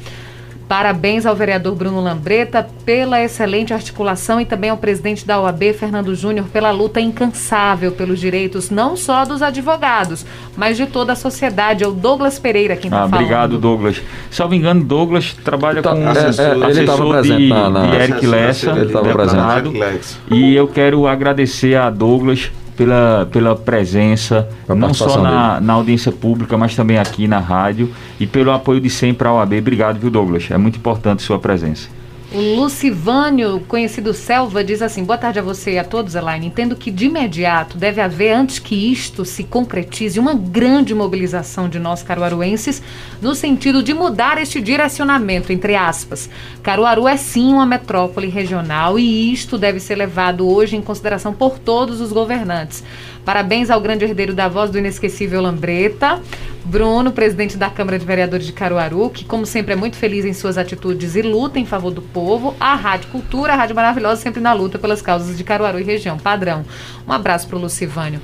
Parabéns 0.68 1.26
ao 1.26 1.36
vereador 1.36 1.74
Bruno 1.74 2.00
Lambreta 2.00 2.66
pela 2.86 3.22
excelente 3.22 3.74
articulação 3.74 4.40
e 4.40 4.46
também 4.46 4.70
ao 4.70 4.78
presidente 4.78 5.26
da 5.26 5.38
OAB, 5.40 5.74
Fernando 5.74 6.14
Júnior, 6.14 6.46
pela 6.46 6.70
luta 6.70 7.00
incansável 7.00 7.92
pelos 7.92 8.18
direitos 8.18 8.70
não 8.70 8.96
só 8.96 9.24
dos 9.26 9.42
advogados, 9.42 10.24
mas 10.56 10.76
de 10.78 10.86
toda 10.86 11.12
a 11.12 11.16
sociedade. 11.16 11.84
É 11.84 11.86
o 11.86 11.92
Douglas 11.92 12.38
Pereira 12.38 12.76
quem 12.76 12.88
está 12.88 13.04
Ah, 13.04 13.08
falando. 13.08 13.14
obrigado, 13.14 13.58
Douglas. 13.58 14.00
Salvo 14.30 14.54
engano, 14.54 14.82
Douglas 14.82 15.34
trabalha 15.44 15.82
Tá- 15.82 15.90
com 15.90 15.98
é, 16.00 16.04
é, 16.04 16.08
assessor, 16.08 16.44
ele 16.54 16.64
assessor 16.64 16.86
tava 16.86 17.04
de, 17.04 17.10
presente 17.28 17.48
na- 17.48 17.70
na- 17.70 17.86
de 17.86 17.96
Eric 17.96 18.26
Lessa, 18.26 18.70
Ele 18.70 18.92
tava 18.92 19.08
deputado. 19.08 19.70
presente. 19.72 20.16
E 20.30 20.54
eu 20.56 20.66
quero 20.66 21.06
agradecer 21.06 21.76
a 21.76 21.90
Douglas 21.90 22.50
pela, 22.76 23.28
pela 23.30 23.56
presença, 23.56 24.48
não 24.68 24.92
só 24.92 25.20
na, 25.20 25.60
na 25.60 25.72
audiência 25.74 26.10
pública, 26.12 26.56
mas 26.56 26.74
também 26.74 26.98
aqui 26.98 27.28
na 27.28 27.38
rádio, 27.38 27.90
e 28.18 28.26
pelo 28.26 28.50
apoio 28.50 28.80
de 28.80 28.90
sempre 28.90 29.26
à 29.28 29.32
OAB. 29.32 29.54
Obrigado, 29.54 29.98
viu, 29.98 30.10
Douglas? 30.10 30.48
É 30.50 30.58
muito 30.58 30.76
importante 30.76 31.22
sua 31.22 31.38
presença. 31.38 31.88
O 32.34 32.56
Lucivânio, 32.56 33.60
conhecido 33.68 34.12
Selva, 34.12 34.64
diz 34.64 34.82
assim: 34.82 35.04
Boa 35.04 35.16
tarde 35.16 35.38
a 35.38 35.42
você 35.42 35.74
e 35.74 35.78
a 35.78 35.84
todos, 35.84 36.16
Elaine. 36.16 36.48
Entendo 36.48 36.74
que 36.74 36.90
de 36.90 37.06
imediato 37.06 37.78
deve 37.78 38.00
haver, 38.00 38.32
antes 38.32 38.58
que 38.58 38.74
isto 38.74 39.24
se 39.24 39.44
concretize, 39.44 40.18
uma 40.18 40.34
grande 40.34 40.92
mobilização 40.96 41.68
de 41.68 41.78
nós 41.78 42.02
caruaruenses 42.02 42.82
no 43.22 43.36
sentido 43.36 43.84
de 43.84 43.94
mudar 43.94 44.36
este 44.36 44.60
direcionamento, 44.60 45.52
entre 45.52 45.76
aspas. 45.76 46.28
Caruaru 46.60 47.06
é 47.06 47.16
sim 47.16 47.52
uma 47.52 47.64
metrópole 47.64 48.26
regional 48.26 48.98
e 48.98 49.32
isto 49.32 49.56
deve 49.56 49.78
ser 49.78 49.94
levado 49.94 50.44
hoje 50.48 50.74
em 50.74 50.82
consideração 50.82 51.32
por 51.32 51.60
todos 51.60 52.00
os 52.00 52.10
governantes. 52.10 52.82
Parabéns 53.24 53.70
ao 53.70 53.80
grande 53.80 54.04
herdeiro 54.04 54.34
da 54.34 54.48
voz 54.48 54.70
do 54.70 54.78
inesquecível 54.78 55.40
Lambreta, 55.40 56.20
Bruno, 56.64 57.10
presidente 57.10 57.56
da 57.56 57.70
Câmara 57.70 57.98
de 57.98 58.04
Vereadores 58.04 58.46
de 58.46 58.52
Caruaru, 58.52 59.08
que, 59.10 59.24
como 59.24 59.46
sempre, 59.46 59.72
é 59.72 59.76
muito 59.76 59.96
feliz 59.96 60.24
em 60.24 60.32
suas 60.32 60.58
atitudes 60.58 61.16
e 61.16 61.22
luta 61.22 61.58
em 61.58 61.64
favor 61.64 61.90
do 61.90 62.02
povo. 62.02 62.54
A 62.60 62.74
Rádio 62.74 63.08
Cultura, 63.08 63.54
a 63.54 63.56
Rádio 63.56 63.74
Maravilhosa, 63.74 64.20
sempre 64.20 64.40
na 64.40 64.52
luta 64.52 64.78
pelas 64.78 65.00
causas 65.00 65.38
de 65.38 65.44
Caruaru 65.44 65.80
e 65.80 65.82
região. 65.82 66.18
Padrão. 66.18 66.64
Um 67.08 67.12
abraço 67.12 67.48
para 67.48 67.56
o 67.56 67.60
Lucivânio. 67.60 68.20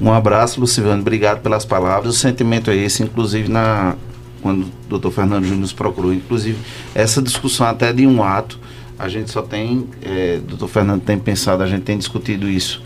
Um 0.00 0.12
abraço, 0.12 0.60
Luciano. 0.60 1.00
Obrigado 1.00 1.40
pelas 1.40 1.64
palavras. 1.64 2.14
O 2.14 2.18
sentimento 2.18 2.70
é 2.70 2.76
esse, 2.76 3.02
inclusive 3.02 3.48
na 3.48 3.96
quando 4.42 4.64
o 4.64 4.70
doutor 4.88 5.12
Fernando 5.12 5.44
Júnior 5.44 5.60
nos 5.60 5.72
procurou, 5.72 6.12
inclusive 6.12 6.58
essa 6.94 7.22
discussão 7.22 7.64
até 7.64 7.92
de 7.92 8.04
um 8.06 8.24
ato, 8.24 8.58
a 8.98 9.08
gente 9.08 9.30
só 9.30 9.40
tem, 9.40 9.88
é, 10.02 10.40
doutor 10.46 10.66
Fernando 10.66 11.00
tem 11.00 11.16
pensado, 11.16 11.62
a 11.62 11.66
gente 11.66 11.82
tem 11.82 11.96
discutido 11.96 12.48
isso 12.48 12.82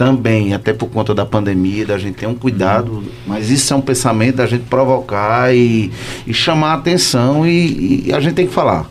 também, 0.00 0.54
até 0.54 0.72
por 0.72 0.88
conta 0.88 1.14
da 1.14 1.26
pandemia, 1.26 1.84
da 1.84 1.98
gente 1.98 2.14
ter 2.14 2.26
um 2.26 2.34
cuidado, 2.34 3.04
mas 3.26 3.50
isso 3.50 3.70
é 3.74 3.76
um 3.76 3.82
pensamento 3.82 4.36
da 4.36 4.46
gente 4.46 4.64
provocar 4.64 5.54
e, 5.54 5.90
e 6.26 6.32
chamar 6.32 6.70
a 6.70 6.74
atenção 6.76 7.46
e, 7.46 8.06
e 8.06 8.12
a 8.14 8.18
gente 8.18 8.32
tem 8.32 8.46
que 8.46 8.52
falar. 8.54 8.86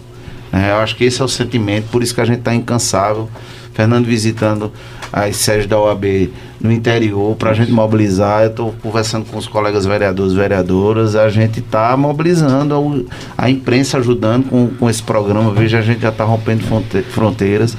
né? 0.51 0.69
eu 0.69 0.75
acho 0.75 0.95
que 0.95 1.03
esse 1.03 1.19
é 1.19 1.25
o 1.25 1.27
sentimento, 1.27 1.85
por 1.89 2.03
isso 2.03 2.13
que 2.13 2.21
a 2.21 2.25
gente 2.25 2.37
está 2.39 2.53
incansável. 2.53 3.27
Fernando 3.73 4.05
visitando 4.05 4.71
as 5.11 5.37
sedes 5.37 5.65
da 5.65 5.79
OAB 5.79 6.29
no 6.59 6.69
interior 6.71 7.35
para 7.37 7.51
a 7.51 7.53
gente 7.53 7.71
mobilizar. 7.71 8.43
Eu 8.43 8.49
estou 8.49 8.75
conversando 8.83 9.25
com 9.25 9.37
os 9.37 9.47
colegas 9.47 9.85
vereadores 9.85 10.33
e 10.33 10.35
vereadoras. 10.35 11.15
A 11.15 11.29
gente 11.29 11.59
está 11.59 11.95
mobilizando 11.95 13.07
a 13.37 13.49
imprensa 13.49 13.97
ajudando 13.97 14.49
com, 14.49 14.67
com 14.77 14.89
esse 14.89 15.01
programa. 15.01 15.51
Veja, 15.53 15.79
a 15.79 15.81
gente 15.81 16.01
já 16.01 16.09
está 16.09 16.25
rompendo 16.25 16.65
fronte- 16.65 17.03
fronteiras. 17.03 17.77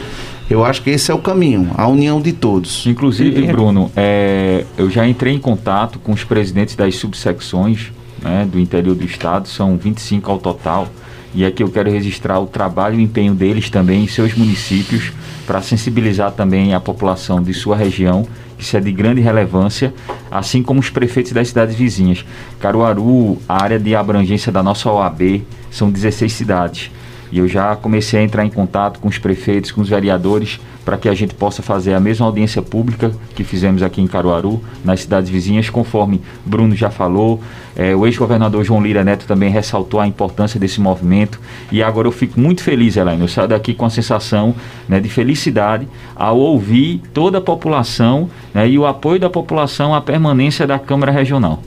Eu 0.50 0.64
acho 0.64 0.82
que 0.82 0.90
esse 0.90 1.12
é 1.12 1.14
o 1.14 1.18
caminho, 1.18 1.70
a 1.76 1.86
união 1.86 2.20
de 2.20 2.32
todos. 2.32 2.84
Inclusive, 2.84 3.46
Bruno, 3.46 3.88
é, 3.94 4.64
eu 4.76 4.90
já 4.90 5.06
entrei 5.06 5.32
em 5.32 5.38
contato 5.38 6.00
com 6.00 6.10
os 6.10 6.24
presidentes 6.24 6.74
das 6.74 6.96
subsecções 6.96 7.92
né, 8.20 8.44
do 8.50 8.58
interior 8.58 8.96
do 8.96 9.04
estado, 9.04 9.46
são 9.46 9.76
25 9.76 10.28
ao 10.28 10.38
total, 10.38 10.88
e 11.32 11.44
aqui 11.44 11.62
eu 11.62 11.70
quero 11.70 11.88
registrar 11.88 12.40
o 12.40 12.48
trabalho 12.48 12.96
e 12.96 12.98
o 12.98 13.00
empenho 13.00 13.32
deles 13.32 13.70
também 13.70 14.02
em 14.02 14.08
seus 14.08 14.34
municípios 14.34 15.12
para 15.46 15.62
sensibilizar 15.62 16.32
também 16.32 16.74
a 16.74 16.80
população 16.80 17.40
de 17.40 17.54
sua 17.54 17.76
região, 17.76 18.26
que 18.58 18.64
isso 18.64 18.76
é 18.76 18.80
de 18.80 18.90
grande 18.90 19.20
relevância, 19.20 19.94
assim 20.28 20.64
como 20.64 20.80
os 20.80 20.90
prefeitos 20.90 21.30
das 21.30 21.46
cidades 21.46 21.76
vizinhas. 21.76 22.24
Caruaru, 22.58 23.38
a 23.48 23.62
área 23.62 23.78
de 23.78 23.94
abrangência 23.94 24.50
da 24.50 24.64
nossa 24.64 24.90
OAB, 24.90 25.44
são 25.70 25.88
16 25.88 26.32
cidades. 26.32 26.90
E 27.32 27.38
eu 27.38 27.48
já 27.48 27.76
comecei 27.76 28.20
a 28.20 28.22
entrar 28.22 28.44
em 28.44 28.50
contato 28.50 28.98
com 28.98 29.08
os 29.08 29.18
prefeitos, 29.18 29.70
com 29.70 29.80
os 29.80 29.88
vereadores, 29.88 30.60
para 30.84 30.96
que 30.96 31.08
a 31.08 31.14
gente 31.14 31.34
possa 31.34 31.62
fazer 31.62 31.94
a 31.94 32.00
mesma 32.00 32.26
audiência 32.26 32.60
pública 32.62 33.12
que 33.34 33.44
fizemos 33.44 33.82
aqui 33.82 34.00
em 34.00 34.06
Caruaru, 34.06 34.60
nas 34.84 35.02
cidades 35.02 35.30
vizinhas, 35.30 35.70
conforme 35.70 36.20
Bruno 36.44 36.74
já 36.74 36.90
falou. 36.90 37.40
Eh, 37.76 37.94
o 37.94 38.06
ex-governador 38.06 38.64
João 38.64 38.82
Lira 38.82 39.04
Neto 39.04 39.26
também 39.26 39.50
ressaltou 39.50 40.00
a 40.00 40.06
importância 40.06 40.58
desse 40.58 40.80
movimento. 40.80 41.38
E 41.70 41.82
agora 41.82 42.08
eu 42.08 42.12
fico 42.12 42.40
muito 42.40 42.62
feliz, 42.62 42.96
Elaine. 42.96 43.22
Eu 43.22 43.28
saio 43.28 43.48
daqui 43.48 43.74
com 43.74 43.84
a 43.84 43.90
sensação 43.90 44.54
né, 44.88 44.98
de 44.98 45.08
felicidade 45.08 45.86
ao 46.16 46.38
ouvir 46.38 47.02
toda 47.12 47.38
a 47.38 47.40
população 47.40 48.28
né, 48.52 48.68
e 48.68 48.78
o 48.78 48.86
apoio 48.86 49.20
da 49.20 49.30
população 49.30 49.94
à 49.94 50.00
permanência 50.00 50.66
da 50.66 50.78
Câmara 50.78 51.12
Regional. 51.12 51.62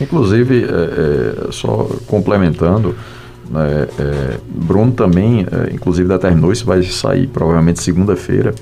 Inclusive, 0.00 0.64
é, 0.64 1.48
é, 1.48 1.52
só 1.52 1.88
complementando, 2.06 2.94
né, 3.50 3.88
é, 3.98 4.38
Bruno 4.48 4.92
também, 4.92 5.40
é, 5.40 5.74
inclusive, 5.74 6.08
determinou, 6.08 6.52
isso 6.52 6.64
vai 6.64 6.82
sair 6.82 7.26
provavelmente 7.26 7.82
segunda-feira, 7.82 8.54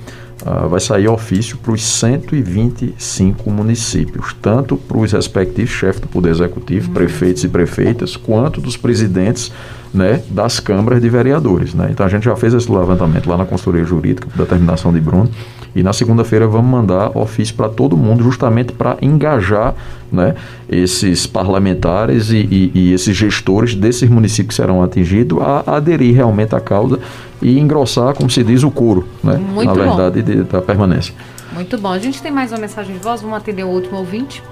ah, 0.44 0.66
vai 0.66 0.80
sair 0.80 1.08
ofício 1.08 1.56
para 1.56 1.72
os 1.72 1.82
125 1.82 3.50
municípios, 3.50 4.34
tanto 4.42 4.76
para 4.76 4.98
os 4.98 5.12
respectivos 5.12 5.70
chefes 5.70 6.00
do 6.00 6.08
Poder 6.08 6.30
Executivo, 6.30 6.90
prefeitos 6.90 7.44
e 7.44 7.48
prefeitas, 7.48 8.16
quanto 8.16 8.60
dos 8.60 8.76
presidentes 8.76 9.50
né, 9.94 10.20
das 10.28 10.58
câmaras 10.58 11.00
de 11.00 11.08
vereadores. 11.08 11.72
Né? 11.72 11.88
Então 11.90 12.04
a 12.04 12.08
gente 12.08 12.24
já 12.24 12.34
fez 12.34 12.52
esse 12.52 12.70
levantamento 12.70 13.28
lá 13.30 13.36
na 13.38 13.44
consultoria 13.46 13.84
jurídica, 13.86 14.26
determinação 14.34 14.92
de 14.92 15.00
Bruno, 15.00 15.30
e 15.76 15.82
na 15.82 15.92
segunda-feira 15.92 16.46
vamos 16.48 16.68
mandar 16.70 17.16
ofício 17.16 17.54
para 17.54 17.68
todo 17.68 17.96
mundo, 17.96 18.22
justamente 18.22 18.72
para 18.72 18.96
engajar 19.00 19.74
né, 20.12 20.34
esses 20.68 21.26
parlamentares 21.26 22.30
e, 22.30 22.36
e- 22.38 22.70
e 22.74 22.92
esses 22.92 23.16
gestores 23.16 23.74
desses 23.74 24.08
municípios 24.10 24.48
que 24.56 24.62
serão 24.62 24.82
atingidos 24.82 25.38
a 25.40 25.76
aderir 25.76 26.14
realmente 26.14 26.54
à 26.54 26.60
causa 26.60 26.98
e 27.40 27.58
engrossar, 27.58 28.14
como 28.14 28.28
se 28.30 28.42
diz, 28.44 28.62
o 28.64 28.70
couro, 28.70 29.06
né, 29.22 29.36
Muito 29.36 29.66
na 29.68 29.74
bom. 29.74 29.96
verdade, 29.96 30.22
de- 30.22 30.42
da 30.44 30.60
permanência. 30.60 31.14
Muito 31.52 31.78
bom. 31.78 31.92
A 31.92 31.98
gente 32.00 32.20
tem 32.20 32.32
mais 32.32 32.50
uma 32.50 32.58
mensagem 32.58 32.92
de 32.96 32.98
voz. 33.00 33.20
Vamos 33.22 33.36
atender 33.36 33.62
o 33.64 33.68
último 33.68 33.98
ouvinte. 33.98 34.42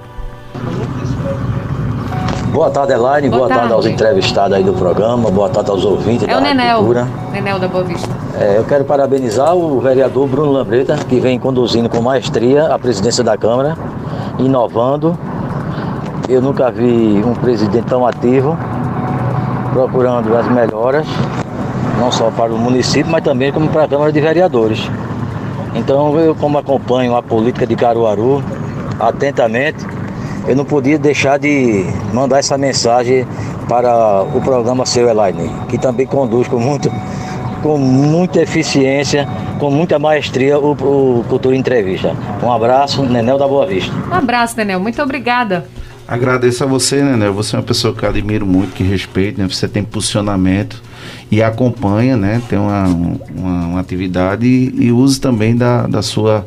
Boa 2.53 2.71
tarde, 2.71 2.93
Elaine. 2.93 3.29
Boa 3.31 3.39
Boa, 3.39 3.49
tarde. 3.49 3.61
tarde. 3.63 3.73
aos 3.75 3.87
entrevistados 3.87 4.57
aí 4.57 4.63
do 4.63 4.75
programa. 4.75 5.31
Boa 5.31 5.49
tarde 5.49 5.71
aos 5.71 5.85
ouvintes 5.87 6.29
É 6.29 6.33
da 6.33 6.39
o 6.39 6.41
Nenel. 6.41 6.77
Cultura. 6.79 7.09
Nenel 7.33 7.59
da 7.59 7.67
Boa 7.67 7.83
Vista. 7.83 8.09
É, 8.39 8.59
eu 8.59 8.65
quero 8.65 8.85
parabenizar 8.85 9.55
o 9.55 9.81
vereador 9.81 10.29
Bruno 10.29 10.53
Lambreta, 10.53 10.97
que 11.09 11.19
vem 11.19 11.39
conduzindo 11.39 11.89
com 11.89 12.03
maestria 12.03 12.67
a 12.67 12.79
presidência 12.79 13.25
da 13.25 13.39
Câmara, 13.39 13.77
inovando. 14.39 15.17
Eu 16.29 16.43
nunca 16.43 16.71
vi 16.71 17.23
um 17.25 17.35
presidente 17.35 17.87
tão 17.87 18.07
ativo, 18.07 18.57
procurando 19.73 20.37
as 20.37 20.47
melhoras, 20.51 21.07
não 21.99 22.13
só 22.13 22.31
para 22.31 22.53
o 22.53 22.59
município, 22.59 23.11
mas 23.11 23.25
também 23.25 23.51
como 23.51 23.69
para 23.69 23.85
a 23.85 23.89
Câmara 23.89 24.13
de 24.13 24.21
Vereadores. 24.21 24.91
Então, 25.75 26.19
eu, 26.19 26.35
como 26.35 26.59
acompanho 26.59 27.17
a 27.17 27.23
política 27.23 27.67
de 27.67 27.75
Caruaru 27.75 28.43
atentamente, 29.01 29.85
eu 30.47 30.57
não 30.57 30.65
podia 30.65 30.99
deixar 30.99 31.39
de 31.39 31.85
mandar 32.13 32.39
essa 32.39 32.59
mensagem 32.59 33.27
para 33.69 34.23
o 34.23 34.41
programa 34.41 34.85
Seu 34.85 35.09
Elaine, 35.09 35.51
que 35.69 35.79
também 35.79 36.07
conduz 36.07 36.49
com, 36.49 36.59
muito, 36.59 36.93
com 37.63 37.79
muita 37.79 38.43
eficiência, 38.43 39.29
com 39.59 39.71
muita 39.71 39.99
maestria 39.99 40.59
o, 40.59 40.73
o 40.73 41.25
Cultura 41.29 41.57
Entrevista. 41.57 42.15
Um 42.43 42.51
abraço, 42.51 43.03
Nenel 43.03 43.39
da 43.39 43.47
Boa 43.47 43.67
Vista. 43.67 43.93
Um 44.11 44.15
abraço, 44.15 44.57
Nenel. 44.57 44.81
Muito 44.81 45.01
obrigada. 45.01 45.67
Agradeço 46.07 46.65
a 46.65 46.67
você, 46.67 47.03
Né? 47.03 47.31
Você 47.31 47.55
é 47.55 47.59
uma 47.59 47.65
pessoa 47.65 47.95
que 47.95 48.05
eu 48.05 48.09
admiro 48.09 48.45
muito, 48.45 48.75
que 48.75 48.83
respeito, 48.83 49.41
né? 49.41 49.49
Você 49.49 49.69
tem 49.69 49.83
posicionamento. 49.83 50.83
e 51.31 51.43
acompanha, 51.43 52.17
né? 52.17 52.43
Tem 52.49 52.59
uma, 52.59 52.85
uma, 52.85 53.67
uma 53.67 53.81
atividade 53.81 54.47
e, 54.47 54.87
e 54.87 54.93
use 54.93 55.19
também 55.19 55.57
da, 55.57 55.87
da 55.87 56.03
sua 56.03 56.47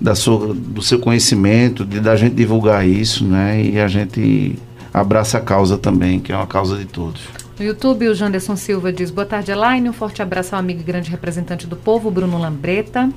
da 0.00 0.14
sua, 0.14 0.54
do 0.54 0.80
seu 0.80 0.98
conhecimento, 0.98 1.84
de 1.84 2.00
da 2.00 2.16
gente 2.16 2.34
divulgar 2.34 2.86
isso, 2.86 3.24
né? 3.24 3.62
E 3.62 3.78
a 3.78 3.86
gente 3.86 4.58
abraça 4.92 5.38
a 5.38 5.40
causa 5.40 5.76
também, 5.76 6.18
que 6.18 6.32
é 6.32 6.36
uma 6.36 6.46
causa 6.46 6.76
de 6.76 6.86
todos. 6.86 7.22
No 7.58 7.64
YouTube, 7.64 8.08
o 8.08 8.14
Janderson 8.14 8.56
Silva 8.56 8.92
diz: 8.92 9.10
Boa 9.10 9.26
tarde, 9.26 9.50
Elaine. 9.50 9.88
Um 9.88 9.92
forte 9.92 10.22
abraço 10.22 10.54
ao 10.54 10.60
amigo 10.60 10.80
e 10.80 10.82
grande 10.82 11.10
representante 11.10 11.66
do 11.66 11.76
povo, 11.76 12.10
Bruno 12.10 12.38
Lambreta. 12.38 13.10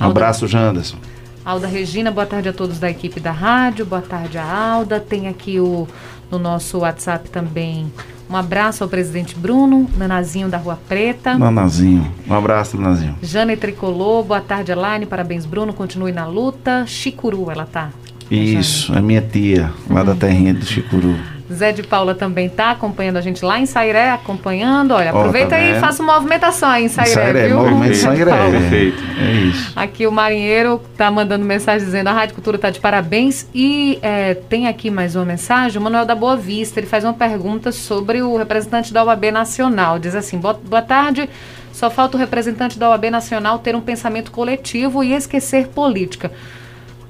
Abraço, 0.00 0.46
Janderson. 0.46 0.96
Alda 1.44 1.66
Regina, 1.66 2.10
boa 2.10 2.26
tarde 2.26 2.48
a 2.48 2.52
todos 2.52 2.78
da 2.78 2.90
equipe 2.90 3.20
da 3.20 3.32
rádio, 3.32 3.84
boa 3.86 4.02
tarde 4.02 4.38
a 4.38 4.44
Alda. 4.44 5.00
Tem 5.00 5.28
aqui 5.28 5.58
o, 5.58 5.88
no 6.30 6.38
nosso 6.38 6.78
WhatsApp 6.78 7.28
também 7.30 7.90
um 8.28 8.36
abraço 8.36 8.84
ao 8.84 8.90
presidente 8.90 9.34
Bruno, 9.34 9.88
Nanazinho 9.96 10.48
da 10.48 10.58
Rua 10.58 10.78
Preta. 10.88 11.38
Nanazinho, 11.38 12.12
um 12.28 12.34
abraço, 12.34 12.76
Nanazinho. 12.76 13.16
Jane 13.22 13.56
Tricolor, 13.56 14.24
boa 14.24 14.40
tarde, 14.40 14.70
Elaine, 14.72 15.06
parabéns, 15.06 15.46
Bruno, 15.46 15.72
continue 15.72 16.12
na 16.12 16.26
luta. 16.26 16.84
Chicuru, 16.86 17.50
ela 17.50 17.66
tá. 17.66 17.90
Isso, 18.30 18.94
é 18.94 19.00
minha 19.00 19.22
tia, 19.22 19.72
lá 19.88 20.02
da 20.02 20.14
terrinha 20.14 20.52
do 20.52 20.64
Chicuru. 20.64 21.16
Zé 21.52 21.72
de 21.72 21.82
Paula 21.82 22.14
também 22.14 22.46
está 22.46 22.70
acompanhando 22.70 23.16
a 23.16 23.20
gente 23.20 23.44
lá 23.44 23.58
em 23.58 23.66
Sairé, 23.66 24.10
acompanhando. 24.10 24.92
Olha, 24.92 25.10
aproveita 25.10 25.56
oh, 25.56 25.58
tá 25.58 25.60
e 25.60 25.80
faça 25.80 26.02
uma 26.02 26.14
movimentação 26.14 26.68
aí 26.68 26.84
em 26.84 26.88
Sairé, 26.88 27.10
Sairé 27.10 27.48
viu? 27.48 27.56
Movimento 27.58 27.96
Sairé, 27.96 28.50
perfeito. 28.50 29.02
É 29.18 29.32
isso. 29.32 29.72
Aqui 29.74 30.06
o 30.06 30.12
Marinheiro 30.12 30.80
está 30.92 31.10
mandando 31.10 31.44
mensagem 31.44 31.84
dizendo 31.84 32.08
a 32.08 32.12
Rádio 32.12 32.34
Cultura 32.34 32.56
está 32.56 32.70
de 32.70 32.80
parabéns. 32.80 33.48
E 33.54 33.98
é, 34.02 34.34
tem 34.34 34.66
aqui 34.66 34.90
mais 34.90 35.16
uma 35.16 35.24
mensagem, 35.24 35.78
o 35.78 35.82
Manuel 35.82 36.04
da 36.04 36.14
Boa 36.14 36.36
Vista, 36.36 36.80
ele 36.80 36.86
faz 36.86 37.04
uma 37.04 37.14
pergunta 37.14 37.72
sobre 37.72 38.20
o 38.20 38.36
representante 38.36 38.92
da 38.92 39.02
OAB 39.04 39.30
Nacional. 39.32 39.98
Diz 39.98 40.14
assim, 40.14 40.38
boa, 40.38 40.54
boa 40.54 40.82
tarde, 40.82 41.28
só 41.72 41.88
falta 41.88 42.16
o 42.16 42.20
representante 42.20 42.78
da 42.78 42.90
OAB 42.90 43.04
Nacional 43.10 43.58
ter 43.58 43.74
um 43.74 43.80
pensamento 43.80 44.30
coletivo 44.30 45.02
e 45.02 45.14
esquecer 45.14 45.68
política. 45.68 46.30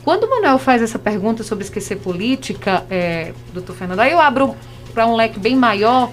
Quando 0.09 0.25
o 0.25 0.31
Manuel 0.31 0.59
faz 0.59 0.81
essa 0.81 0.99
pergunta 0.99 1.43
sobre 1.43 1.65
esquecer 1.65 1.97
política, 1.97 2.83
é, 2.89 3.35
doutor 3.53 3.77
Fernando, 3.77 4.01
aí 4.01 4.11
eu 4.11 4.19
abro 4.19 4.57
para 4.95 5.07
um 5.07 5.15
leque 5.15 5.39
bem 5.39 5.55
maior 5.55 6.11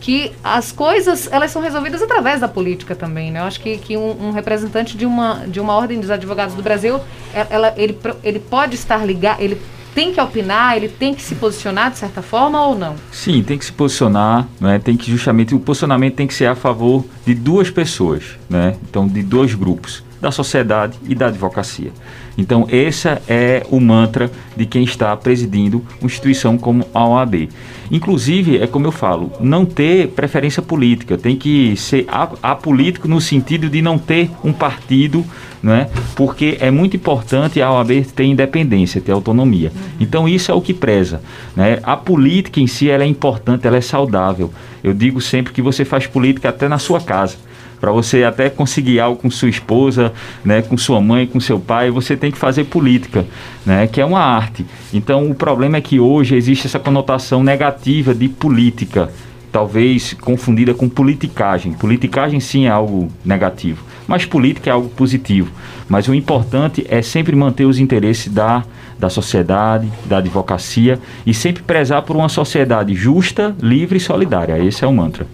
que 0.00 0.30
as 0.44 0.70
coisas 0.70 1.28
elas 1.28 1.50
são 1.50 1.60
resolvidas 1.60 2.00
através 2.00 2.38
da 2.38 2.46
política 2.46 2.94
também, 2.94 3.32
né? 3.32 3.40
Eu 3.40 3.44
acho 3.44 3.60
que, 3.60 3.78
que 3.78 3.96
um, 3.96 4.28
um 4.28 4.30
representante 4.30 4.96
de 4.96 5.04
uma, 5.04 5.44
de 5.48 5.58
uma 5.58 5.74
ordem 5.74 5.98
dos 5.98 6.08
advogados 6.08 6.54
do 6.54 6.62
Brasil, 6.62 7.00
é, 7.34 7.44
ela, 7.50 7.74
ele, 7.76 7.98
ele 8.22 8.38
pode 8.38 8.76
estar 8.76 9.04
ligado, 9.04 9.40
ele 9.40 9.60
tem 9.92 10.12
que 10.12 10.20
opinar, 10.20 10.76
ele 10.76 10.88
tem 10.88 11.12
que 11.12 11.20
se 11.20 11.34
posicionar 11.34 11.90
de 11.90 11.98
certa 11.98 12.22
forma 12.22 12.64
ou 12.64 12.78
não? 12.78 12.94
Sim, 13.10 13.42
tem 13.42 13.58
que 13.58 13.64
se 13.64 13.72
posicionar, 13.72 14.46
né? 14.60 14.78
Tem 14.78 14.96
que 14.96 15.10
justamente 15.10 15.52
o 15.52 15.58
posicionamento 15.58 16.14
tem 16.14 16.28
que 16.28 16.34
ser 16.34 16.46
a 16.46 16.54
favor 16.54 17.04
de 17.26 17.34
duas 17.34 17.72
pessoas, 17.72 18.38
né? 18.48 18.76
Então 18.88 19.08
de 19.08 19.20
dois 19.20 19.52
grupos 19.52 20.04
da 20.22 20.30
sociedade 20.30 20.96
e 21.08 21.16
da 21.16 21.26
advocacia. 21.26 21.90
Então, 22.38 22.64
esse 22.70 23.08
é 23.28 23.66
o 23.68 23.80
mantra 23.80 24.30
de 24.56 24.64
quem 24.64 24.84
está 24.84 25.14
presidindo 25.16 25.84
uma 26.00 26.06
instituição 26.06 26.56
como 26.56 26.86
a 26.94 27.04
OAB. 27.04 27.48
Inclusive, 27.90 28.58
é 28.58 28.66
como 28.68 28.86
eu 28.86 28.92
falo, 28.92 29.32
não 29.40 29.66
ter 29.66 30.08
preferência 30.10 30.62
política, 30.62 31.18
tem 31.18 31.36
que 31.36 31.76
ser 31.76 32.06
apolítico 32.40 33.08
no 33.08 33.20
sentido 33.20 33.68
de 33.68 33.82
não 33.82 33.98
ter 33.98 34.30
um 34.44 34.52
partido, 34.52 35.24
né? 35.60 35.90
porque 36.14 36.56
é 36.60 36.70
muito 36.70 36.96
importante 36.96 37.60
a 37.60 37.72
OAB 37.72 38.04
ter 38.14 38.24
independência, 38.24 39.00
ter 39.00 39.10
autonomia. 39.10 39.72
Então, 39.98 40.28
isso 40.28 40.52
é 40.52 40.54
o 40.54 40.60
que 40.60 40.72
preza. 40.72 41.20
Né? 41.56 41.80
A 41.82 41.96
política 41.96 42.60
em 42.60 42.68
si 42.68 42.88
ela 42.88 43.02
é 43.02 43.08
importante, 43.08 43.66
ela 43.66 43.76
é 43.76 43.82
saudável. 43.82 44.52
Eu 44.84 44.94
digo 44.94 45.20
sempre 45.20 45.52
que 45.52 45.60
você 45.60 45.84
faz 45.84 46.06
política 46.06 46.48
até 46.48 46.68
na 46.68 46.78
sua 46.78 47.00
casa 47.00 47.36
para 47.82 47.90
você 47.90 48.22
até 48.22 48.48
conseguir 48.48 49.00
algo 49.00 49.20
com 49.20 49.28
sua 49.28 49.48
esposa, 49.48 50.12
né, 50.44 50.62
com 50.62 50.78
sua 50.78 51.00
mãe, 51.00 51.26
com 51.26 51.40
seu 51.40 51.58
pai, 51.58 51.90
você 51.90 52.16
tem 52.16 52.30
que 52.30 52.38
fazer 52.38 52.62
política, 52.62 53.26
né, 53.66 53.88
que 53.88 54.00
é 54.00 54.04
uma 54.04 54.20
arte. 54.20 54.64
Então 54.94 55.28
o 55.28 55.34
problema 55.34 55.78
é 55.78 55.80
que 55.80 55.98
hoje 55.98 56.36
existe 56.36 56.68
essa 56.68 56.78
conotação 56.78 57.42
negativa 57.42 58.14
de 58.14 58.28
política, 58.28 59.10
talvez 59.50 60.12
confundida 60.12 60.72
com 60.72 60.88
politicagem. 60.88 61.72
Politicagem 61.72 62.38
sim 62.38 62.66
é 62.66 62.70
algo 62.70 63.08
negativo, 63.24 63.84
mas 64.06 64.24
política 64.24 64.70
é 64.70 64.72
algo 64.72 64.88
positivo. 64.88 65.50
Mas 65.88 66.06
o 66.06 66.14
importante 66.14 66.86
é 66.88 67.02
sempre 67.02 67.34
manter 67.34 67.64
os 67.64 67.80
interesses 67.80 68.32
da 68.32 68.62
da 68.96 69.10
sociedade, 69.10 69.90
da 70.04 70.18
advocacia 70.18 70.96
e 71.26 71.34
sempre 71.34 71.64
prezar 71.64 72.02
por 72.02 72.14
uma 72.14 72.28
sociedade 72.28 72.94
justa, 72.94 73.52
livre 73.60 73.96
e 73.96 74.00
solidária. 74.00 74.64
Esse 74.64 74.84
é 74.84 74.86
o 74.86 74.92
mantra. 74.92 75.26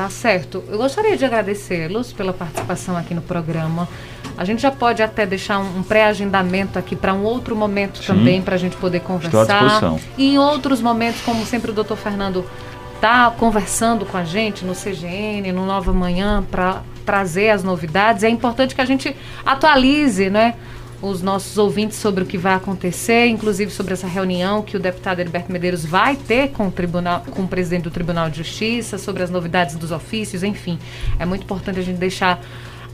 Tá 0.00 0.08
certo. 0.08 0.64
Eu 0.66 0.78
gostaria 0.78 1.14
de 1.14 1.26
agradecê-los 1.26 2.10
pela 2.10 2.32
participação 2.32 2.96
aqui 2.96 3.12
no 3.12 3.20
programa. 3.20 3.86
A 4.34 4.46
gente 4.46 4.62
já 4.62 4.70
pode 4.70 5.02
até 5.02 5.26
deixar 5.26 5.58
um, 5.58 5.80
um 5.80 5.82
pré-agendamento 5.82 6.78
aqui 6.78 6.96
para 6.96 7.12
um 7.12 7.22
outro 7.22 7.54
momento 7.54 7.98
Sim. 7.98 8.06
também, 8.06 8.40
para 8.40 8.54
a 8.54 8.58
gente 8.58 8.76
poder 8.76 9.00
conversar. 9.00 9.42
Estou 9.42 9.56
à 9.56 9.60
disposição. 9.60 10.00
E 10.16 10.32
em 10.32 10.38
outros 10.38 10.80
momentos, 10.80 11.20
como 11.20 11.44
sempre 11.44 11.70
o 11.70 11.74
doutor 11.74 11.98
Fernando 11.98 12.46
está 12.94 13.30
conversando 13.30 14.06
com 14.06 14.16
a 14.16 14.24
gente 14.24 14.64
no 14.64 14.72
CGN, 14.72 15.52
no 15.52 15.66
Nova 15.66 15.92
Manhã, 15.92 16.42
para 16.50 16.80
trazer 17.04 17.50
as 17.50 17.62
novidades, 17.62 18.22
é 18.22 18.30
importante 18.30 18.74
que 18.74 18.80
a 18.80 18.86
gente 18.86 19.14
atualize, 19.44 20.30
né? 20.30 20.54
Os 21.02 21.22
nossos 21.22 21.56
ouvintes 21.56 21.96
sobre 21.96 22.22
o 22.22 22.26
que 22.26 22.36
vai 22.36 22.54
acontecer, 22.54 23.26
inclusive 23.26 23.70
sobre 23.70 23.94
essa 23.94 24.06
reunião 24.06 24.62
que 24.62 24.76
o 24.76 24.80
deputado 24.80 25.20
Heriberto 25.20 25.50
Medeiros 25.50 25.84
vai 25.84 26.16
ter 26.16 26.50
com 26.50 26.68
o, 26.68 26.70
tribunal, 26.70 27.24
com 27.30 27.42
o 27.42 27.48
presidente 27.48 27.84
do 27.84 27.90
Tribunal 27.90 28.28
de 28.28 28.38
Justiça, 28.38 28.98
sobre 28.98 29.22
as 29.22 29.30
novidades 29.30 29.76
dos 29.76 29.92
ofícios, 29.92 30.42
enfim. 30.42 30.78
É 31.18 31.24
muito 31.24 31.44
importante 31.44 31.78
a 31.78 31.82
gente 31.82 31.96
deixar 31.96 32.42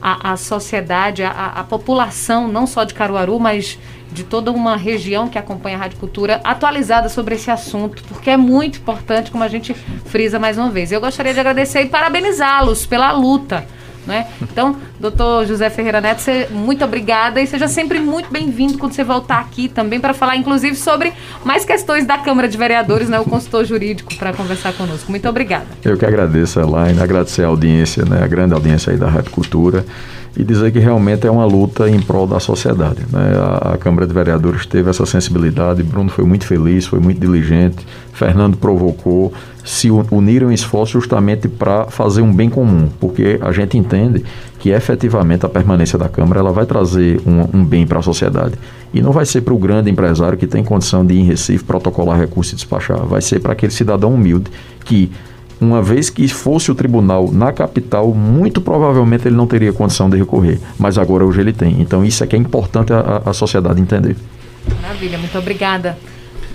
a, 0.01 0.31
a 0.31 0.37
sociedade, 0.37 1.23
a, 1.23 1.31
a, 1.31 1.63
população, 1.63 2.47
não 2.47 2.65
só 2.65 2.83
de 2.83 2.93
Caruaru, 2.93 3.39
mas 3.39 3.77
de 4.11 4.23
toda 4.23 4.51
uma 4.51 4.77
região 4.77 5.27
que 5.27 5.37
acompanha 5.37 5.75
a 5.75 5.79
Rádio 5.81 5.99
Cultura, 5.99 6.39
atualizada 6.43 7.09
sobre 7.09 7.35
esse 7.35 7.51
assunto, 7.51 8.03
porque 8.05 8.29
é 8.29 8.37
muito 8.37 8.79
importante, 8.79 9.31
como 9.31 9.43
a 9.43 9.47
gente 9.47 9.73
frisa 9.73 10.39
mais 10.39 10.57
uma 10.57 10.69
vez. 10.69 10.91
Eu 10.91 11.01
gostaria 11.01 11.33
de 11.33 11.39
agradecer 11.39 11.81
e 11.81 11.87
parabenizá-los 11.87 12.85
pela 12.85 13.11
luta 13.11 13.67
né? 14.07 14.27
Então, 14.41 14.77
doutor 14.99 15.45
José 15.45 15.69
Ferreira 15.69 16.01
Neto, 16.01 16.21
você, 16.21 16.47
muito 16.49 16.83
obrigada 16.83 17.41
e 17.41 17.45
seja 17.45 17.67
sempre 17.67 17.99
muito 17.99 18.31
bem-vindo 18.31 18.77
quando 18.77 18.93
você 18.93 19.03
voltar 19.03 19.39
aqui 19.39 19.67
também 19.67 19.99
para 19.99 20.13
falar, 20.13 20.37
inclusive, 20.37 20.75
sobre 20.75 21.13
mais 21.43 21.65
questões 21.65 22.05
da 22.05 22.17
Câmara 22.17 22.47
de 22.47 22.57
Vereadores, 22.57 23.09
né? 23.09 23.19
O 23.19 23.25
consultor 23.25 23.65
jurídico, 23.65 24.15
para 24.15 24.33
conversar 24.33 24.73
conosco. 24.73 25.11
Muito 25.11 25.27
obrigada. 25.27 25.65
Eu 25.83 25.97
que 25.97 26.05
agradeço, 26.05 26.59
Elaine, 26.59 26.99
agradecer 27.01 27.43
a 27.43 27.47
audiência, 27.47 28.05
né? 28.05 28.23
A 28.23 28.27
grande 28.27 28.53
audiência 28.53 28.91
aí 28.91 28.97
da 28.97 29.09
Rádio 29.09 29.31
Cultura 29.31 29.85
e 30.37 30.43
dizer 30.43 30.71
que 30.71 30.77
realmente 30.77 31.25
é 31.25 31.31
uma 31.31 31.45
luta 31.45 31.89
em 31.89 31.99
prol 31.99 32.27
da 32.27 32.39
sociedade. 32.39 32.99
Né? 33.11 33.33
A, 33.35 33.73
a, 33.73 33.77
Câmara 33.77 34.05
de 34.05 34.13
Vereadores 34.13 34.67
teve 34.67 34.87
essa 34.87 35.03
sensibilidade, 35.03 35.81
Bruno 35.81 36.09
foi 36.09 36.23
muito 36.25 36.45
feliz, 36.45 36.85
foi 36.85 36.99
muito 36.99 37.19
diligente, 37.19 37.87
Fernando 38.13 38.55
provocou, 38.55 39.33
se 39.65 39.89
uniram 39.89 40.51
esforços 40.51 41.01
justamente 41.01 41.47
para 41.47 41.85
fazer 41.85 42.21
um 42.21 42.31
bem 42.31 42.51
comum, 42.51 42.87
porque 42.99 43.39
a 43.41 43.51
gente 43.51 43.79
entende 43.79 44.23
que 44.59 44.69
efetivamente 44.69 45.43
a 45.43 45.49
permanência 45.49 45.97
da 45.97 46.07
Câmara 46.07 46.39
ela 46.39 46.51
vai 46.51 46.67
trazer 46.67 47.19
um, 47.25 47.59
um 47.59 47.65
bem 47.65 47.87
para 47.87 47.97
a 47.97 48.03
sociedade. 48.03 48.53
E 48.93 49.01
não 49.01 49.11
vai 49.11 49.25
ser 49.25 49.41
para 49.41 49.55
o 49.55 49.57
grande 49.57 49.89
empresário 49.89 50.37
que 50.37 50.45
tem 50.45 50.63
condição 50.63 51.03
de 51.03 51.15
ir 51.15 51.19
em 51.19 51.23
Recife, 51.23 51.63
protocolar 51.63 52.19
recurso 52.19 52.53
e 52.53 52.55
despachar, 52.55 52.99
vai 53.05 53.21
ser 53.21 53.39
para 53.39 53.53
aquele 53.53 53.71
cidadão 53.71 54.13
humilde 54.13 54.51
que 54.85 55.11
uma 55.59 55.81
vez 55.81 56.09
que 56.09 56.27
fosse 56.27 56.71
o 56.71 56.75
tribunal 56.75 57.31
na 57.31 57.51
capital, 57.51 58.13
muito 58.13 58.61
provavelmente 58.61 59.27
ele 59.27 59.35
não 59.35 59.47
teria 59.47 59.73
condição 59.73 60.09
de 60.09 60.17
recorrer. 60.17 60.59
Mas 60.77 60.97
agora 60.97 61.25
hoje 61.25 61.41
ele 61.41 61.53
tem. 61.53 61.81
Então 61.81 62.05
isso 62.05 62.23
é 62.23 62.27
que 62.27 62.35
é 62.35 62.39
importante 62.39 62.93
a, 62.93 63.21
a 63.25 63.33
sociedade 63.33 63.81
entender. 63.81 64.15
Maravilha, 64.81 65.17
muito 65.17 65.37
obrigada. 65.37 65.97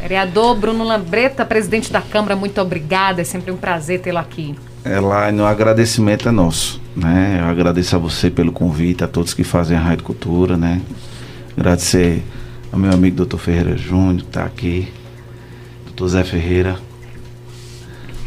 Vereador 0.01 0.57
Bruno 0.57 0.85
Lambreta, 0.85 1.45
presidente 1.45 1.93
da 1.93 2.01
Câmara, 2.01 2.35
muito 2.35 2.61
obrigada. 2.61 3.21
É 3.21 3.25
sempre 3.25 3.53
um 3.53 3.57
prazer 3.57 4.01
tê-lo 4.01 4.19
aqui. 4.19 4.55
É 4.85 4.99
lá, 4.99 5.31
no 5.31 5.47
agradecimento 5.47 6.29
é 6.29 6.33
nosso. 6.33 6.81
Né? 6.95 7.39
Eu 7.41 7.47
agradeço 7.47 7.95
a 7.97 7.99
você 7.99 8.29
pelo 8.31 8.53
convite, 8.53 9.05
a 9.05 9.09
todos 9.09 9.33
que 9.33 9.45
fazem 9.45 9.77
a 9.77 9.81
Rádio 9.81 10.05
Cultura, 10.05 10.57
né? 10.57 10.83
Agradecer 11.57 12.23
ao 12.73 12.79
meu 12.79 12.93
amigo 12.93 13.17
doutor 13.17 13.39
Ferreira 13.39 13.77
Júnior, 13.77 14.23
que 14.23 14.29
está 14.29 14.45
aqui, 14.45 14.93
doutor 15.87 16.09
Zé 16.09 16.25
Ferreira, 16.25 16.77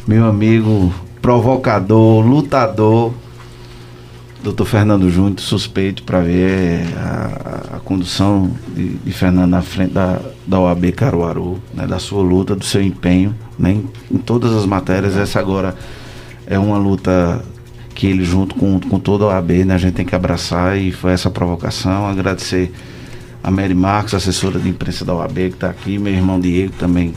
meu 0.07 0.25
amigo 0.25 0.93
provocador, 1.19 2.23
lutador, 2.23 3.11
doutor 4.43 4.65
Fernando 4.65 5.09
Júnior, 5.09 5.39
suspeito 5.39 6.03
para 6.03 6.19
ver 6.19 6.85
a, 6.95 7.77
a 7.77 7.79
condução 7.79 8.51
de, 8.75 8.89
de, 8.97 9.11
Fernando 9.11 9.49
na 9.49 9.63
frente 9.63 9.93
da, 9.93 10.19
da 10.45 10.59
OAB 10.59 10.91
Caruaru, 10.91 11.59
né, 11.73 11.87
da 11.87 11.97
sua 11.97 12.21
luta, 12.21 12.55
do 12.55 12.63
seu 12.63 12.83
empenho 12.83 13.33
né, 13.57 13.71
em, 13.71 13.89
em, 14.11 14.17
todas 14.19 14.51
as 14.51 14.67
matérias. 14.67 15.17
Essa 15.17 15.39
agora 15.39 15.75
é 16.45 16.59
uma 16.59 16.77
luta 16.77 17.43
que 17.95 18.05
ele, 18.05 18.23
junto 18.23 18.53
com, 18.53 18.79
com 18.79 18.99
toda 18.99 19.23
a 19.23 19.29
OAB, 19.29 19.65
né, 19.65 19.73
a 19.73 19.79
gente 19.79 19.95
tem 19.95 20.05
que 20.05 20.13
abraçar 20.13 20.77
e 20.77 20.91
foi 20.91 21.13
essa 21.13 21.31
provocação. 21.31 22.05
Agradecer 22.05 22.71
a 23.43 23.49
Mary 23.49 23.73
Marcos, 23.73 24.13
assessora 24.13 24.59
de 24.59 24.69
imprensa 24.69 25.03
da 25.03 25.15
OAB, 25.15 25.33
que 25.33 25.41
está 25.47 25.69
aqui, 25.71 25.97
meu 25.97 26.13
irmão 26.13 26.39
Diego 26.39 26.73
também, 26.77 27.11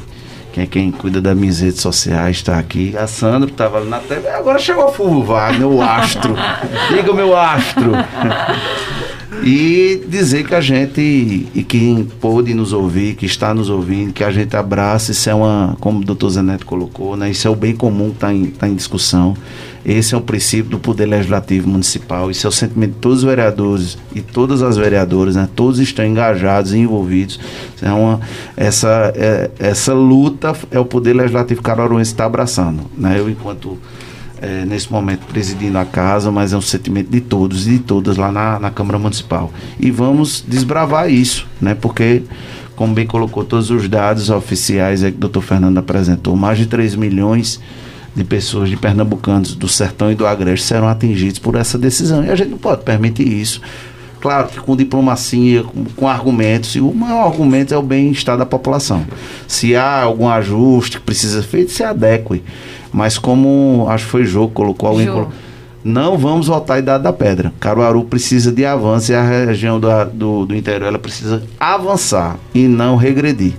que 0.59 0.63
é 0.63 0.67
quem 0.67 0.91
cuida 0.91 1.21
das 1.21 1.37
minhas 1.37 1.61
redes 1.61 1.81
sociais, 1.81 2.39
está 2.39 2.59
aqui. 2.59 2.97
A 2.97 3.07
Sandra 3.07 3.49
estava 3.49 3.79
ali 3.79 3.89
na 3.89 3.99
tela. 3.99 4.37
Agora 4.37 4.59
chegou 4.59 4.85
a 4.85 4.93
Fulvio 4.93 5.23
Wagner, 5.23 5.69
o 5.69 5.81
astro. 5.81 6.35
Diga 6.91 7.13
o 7.13 7.15
meu 7.15 7.37
astro. 7.37 7.93
E 9.45 10.03
dizer 10.09 10.47
que 10.47 10.55
a 10.55 10.61
gente, 10.61 11.01
e 11.55 11.63
quem 11.63 12.05
pôde 12.05 12.55
nos 12.55 12.73
ouvir, 12.73 13.15
que 13.15 13.25
está 13.25 13.55
nos 13.55 13.71
ouvindo, 13.71 14.13
que 14.13 14.25
a 14.25 14.33
gente 14.33 14.57
abraça, 14.57 15.13
isso 15.13 15.31
é 15.31 15.35
uma, 15.35 15.77
como 15.79 16.01
o 16.01 16.05
doutor 16.05 16.31
Zeneto 16.31 16.67
colocou, 16.67 17.17
né, 17.17 17.31
isso 17.31 17.47
é 17.47 17.51
o 17.51 17.55
bem 17.55 17.75
comum 17.75 18.09
que 18.09 18.17
está 18.17 18.35
em, 18.35 18.47
tá 18.47 18.69
em 18.69 18.75
discussão. 18.75 19.37
Esse 19.89 20.15
é 20.15 20.19
o 20.19 20.21
princípio 20.21 20.71
do 20.71 20.79
Poder 20.79 21.07
Legislativo 21.07 21.67
Municipal, 21.67 22.31
isso 22.31 22.47
é 22.47 22.51
o 22.51 22.53
sentimento 22.53 22.93
de 22.93 22.99
todos 22.99 23.19
os 23.21 23.25
vereadores 23.25 23.97
e 24.15 24.21
todas 24.21 24.63
as 24.63 24.77
vereadoras, 24.77 25.35
né, 25.35 25.49
todos 25.57 25.81
estão 25.81 26.05
engajados 26.05 26.75
e 26.75 26.79
envolvidos. 26.79 27.41
É 27.81 27.91
uma, 27.91 28.21
essa, 28.55 29.11
é, 29.17 29.51
essa 29.59 29.95
luta 29.95 30.55
é 30.71 30.79
o 30.79 30.85
Poder 30.85 31.15
Legislativo 31.15 31.63
Caruaruense 31.63 32.11
está 32.11 32.27
abraçando. 32.27 32.83
Né, 32.99 33.19
eu, 33.19 33.31
enquanto 33.31 33.79
é, 34.43 34.67
nesse 34.67 34.93
momento 34.93 35.25
presidindo 35.27 35.79
a 35.79 35.87
casa, 35.87 36.31
mas 36.31 36.53
é 36.53 36.57
um 36.59 36.61
sentimento 36.61 37.09
de 37.09 37.23
todos 37.23 37.67
e 37.67 37.71
de 37.71 37.79
todas 37.79 38.19
lá 38.19 38.31
na, 38.31 38.59
na 38.59 38.71
Câmara 38.71 38.99
Municipal. 38.99 39.51
E 39.81 39.91
vamos 39.91 40.45
desbravar 40.47 41.11
isso, 41.11 41.47
né? 41.59 41.75
Porque, 41.75 42.23
como 42.77 42.93
bem 42.93 43.07
colocou 43.07 43.43
todos 43.43 43.71
os 43.71 43.89
dados 43.89 44.29
oficiais 44.29 45.03
é 45.03 45.11
que 45.11 45.17
o 45.17 45.21
doutor 45.21 45.41
Fernando 45.41 45.79
apresentou, 45.79 46.37
mais 46.37 46.59
de 46.59 46.67
3 46.67 46.95
milhões 46.95 47.59
de 48.15 48.25
pessoas 48.25 48.69
de 48.69 48.77
pernambucanos 48.77 49.55
do 49.55 49.69
sertão 49.69 50.11
e 50.11 50.15
do 50.15 50.27
agreste 50.27 50.67
serão 50.67 50.89
atingidos 50.89 51.39
por 51.39 51.55
essa 51.55 51.79
decisão. 51.79 52.25
E 52.25 52.31
a 52.31 52.35
gente 52.35 52.51
não 52.51 52.59
pode 52.59 52.83
permitir 52.83 53.29
isso. 53.29 53.61
Claro 54.21 54.49
que 54.49 54.59
com 54.61 54.77
diplomacia, 54.77 55.63
com, 55.63 55.85
com 55.85 56.09
argumentos, 56.09 56.75
e 56.75 56.81
o 56.81 56.93
maior 56.93 57.27
argumento 57.27 57.73
é 57.73 57.77
o 57.77 57.83
bem-estar 57.83 58.37
da 58.37 58.45
população. 58.45 59.05
Se 59.47 59.77
há 59.77 60.03
algum 60.03 60.29
ajuste 60.29 60.99
que 60.99 61.07
precisa 61.07 61.43
ser 61.43 61.49
feito, 61.49 61.71
se 61.71 61.85
adeque. 61.85 62.43
Mas 62.93 63.19
como 63.19 63.87
acho 63.89 64.07
que 64.07 64.11
foi 64.11 64.25
jogo, 64.25 64.53
colocou 64.53 64.89
alguém. 64.89 65.07
Jô. 65.07 65.29
não 65.85 66.19
vamos 66.19 66.49
voltar 66.49 66.75
à 66.75 66.79
Idade 66.81 67.05
da 67.05 67.13
Pedra. 67.13 67.53
Caruaru 67.61 68.05
precisa 68.05 68.51
de 68.51 68.65
avanço 68.65 69.13
e 69.13 69.15
a 69.15 69.23
região 69.23 69.79
do, 69.79 69.89
do, 70.07 70.47
do 70.47 70.57
interior 70.57 70.89
ela 70.89 70.99
precisa 70.99 71.43
avançar 71.61 72.37
e 72.53 72.67
não 72.67 72.97
regredir. 72.97 73.55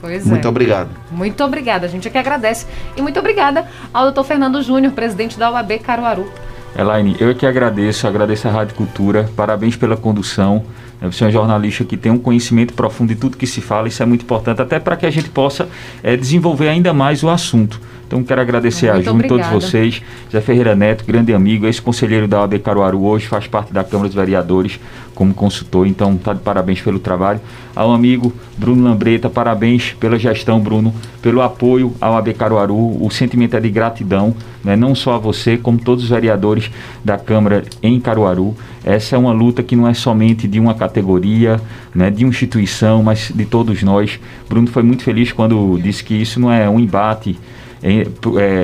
Pois 0.00 0.26
muito 0.26 0.46
é. 0.46 0.48
obrigado. 0.48 0.90
Muito 1.10 1.42
obrigada. 1.44 1.86
A 1.86 1.88
gente 1.88 2.06
é 2.08 2.10
que 2.10 2.18
agradece. 2.18 2.66
E 2.96 3.02
muito 3.02 3.18
obrigada 3.18 3.66
ao 3.92 4.04
doutor 4.04 4.24
Fernando 4.24 4.62
Júnior, 4.62 4.92
presidente 4.92 5.38
da 5.38 5.50
UAB 5.50 5.78
Caruaru. 5.80 6.30
Elaine, 6.76 7.16
eu 7.18 7.30
é 7.30 7.34
que 7.34 7.46
agradeço, 7.46 8.06
agradeço 8.06 8.46
a 8.46 8.50
Rádio 8.50 8.74
Cultura, 8.76 9.28
parabéns 9.34 9.74
pela 9.74 9.96
condução. 9.96 10.64
Você 11.00 11.24
é 11.24 11.28
um 11.28 11.30
jornalista 11.30 11.84
que 11.84 11.96
tem 11.96 12.10
um 12.10 12.18
conhecimento 12.18 12.74
profundo 12.74 13.14
de 13.14 13.20
tudo 13.20 13.36
que 13.36 13.46
se 13.46 13.60
fala, 13.60 13.88
isso 13.88 14.02
é 14.02 14.06
muito 14.06 14.22
importante, 14.22 14.60
até 14.60 14.80
para 14.80 14.96
que 14.96 15.06
a 15.06 15.10
gente 15.10 15.28
possa 15.28 15.68
é, 16.02 16.16
desenvolver 16.16 16.68
ainda 16.68 16.92
mais 16.92 17.22
o 17.22 17.28
assunto. 17.28 17.80
Então 18.08 18.24
quero 18.24 18.40
agradecer 18.40 18.90
Muito 18.90 19.06
a 19.06 19.12
Júnior, 19.12 19.28
todos 19.28 19.46
vocês, 19.48 20.02
Zé 20.32 20.40
Ferreira 20.40 20.74
Neto, 20.74 21.04
grande 21.06 21.34
amigo, 21.34 21.66
ex-conselheiro 21.66 22.26
da 22.26 22.40
OAB 22.40 22.58
Caruaru 22.58 23.04
hoje, 23.04 23.26
faz 23.26 23.46
parte 23.46 23.70
da 23.70 23.84
Câmara 23.84 24.08
dos 24.08 24.16
Vereadores 24.16 24.80
como 25.14 25.34
consultor, 25.34 25.86
então 25.86 26.16
tá 26.16 26.32
de 26.32 26.40
parabéns 26.40 26.80
pelo 26.80 26.98
trabalho. 26.98 27.38
Ao 27.76 27.92
amigo 27.92 28.32
Bruno 28.56 28.82
Lambreta, 28.82 29.28
parabéns 29.28 29.92
pela 30.00 30.18
gestão, 30.18 30.58
Bruno, 30.58 30.94
pelo 31.20 31.42
apoio 31.42 31.92
ao 32.00 32.14
OAB 32.14 32.32
Caruaru, 32.32 33.04
o 33.04 33.10
sentimento 33.10 33.54
é 33.54 33.60
de 33.60 33.68
gratidão, 33.68 34.34
né, 34.64 34.74
não 34.74 34.94
só 34.94 35.16
a 35.16 35.18
você, 35.18 35.58
como 35.58 35.78
todos 35.78 36.04
os 36.04 36.10
vereadores 36.10 36.70
da 37.04 37.18
Câmara 37.18 37.62
em 37.82 38.00
Caruaru. 38.00 38.56
Essa 38.86 39.16
é 39.16 39.18
uma 39.18 39.32
luta 39.32 39.62
que 39.62 39.76
não 39.76 39.86
é 39.86 39.92
somente 39.92 40.48
de 40.48 40.58
uma 40.58 40.72
categoria, 40.72 41.60
né, 41.94 42.10
de 42.10 42.24
uma 42.24 42.30
instituição, 42.30 43.02
mas 43.02 43.30
de 43.34 43.44
todos 43.44 43.82
nós. 43.82 44.18
Bruno 44.48 44.66
foi 44.68 44.82
muito 44.82 45.02
feliz 45.02 45.30
quando 45.30 45.78
disse 45.82 46.02
que 46.02 46.14
isso 46.14 46.40
não 46.40 46.50
é 46.50 46.70
um 46.70 46.80
embate 46.80 47.36
é, 47.82 48.06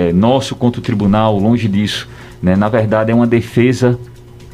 é, 0.09 0.12
nosso 0.12 0.55
contra 0.55 0.81
o 0.81 0.83
tribunal, 0.83 1.39
longe 1.39 1.69
disso. 1.69 2.09
Né? 2.43 2.57
Na 2.57 2.69
verdade, 2.69 3.11
é 3.11 3.15
uma 3.15 3.27
defesa 3.27 3.99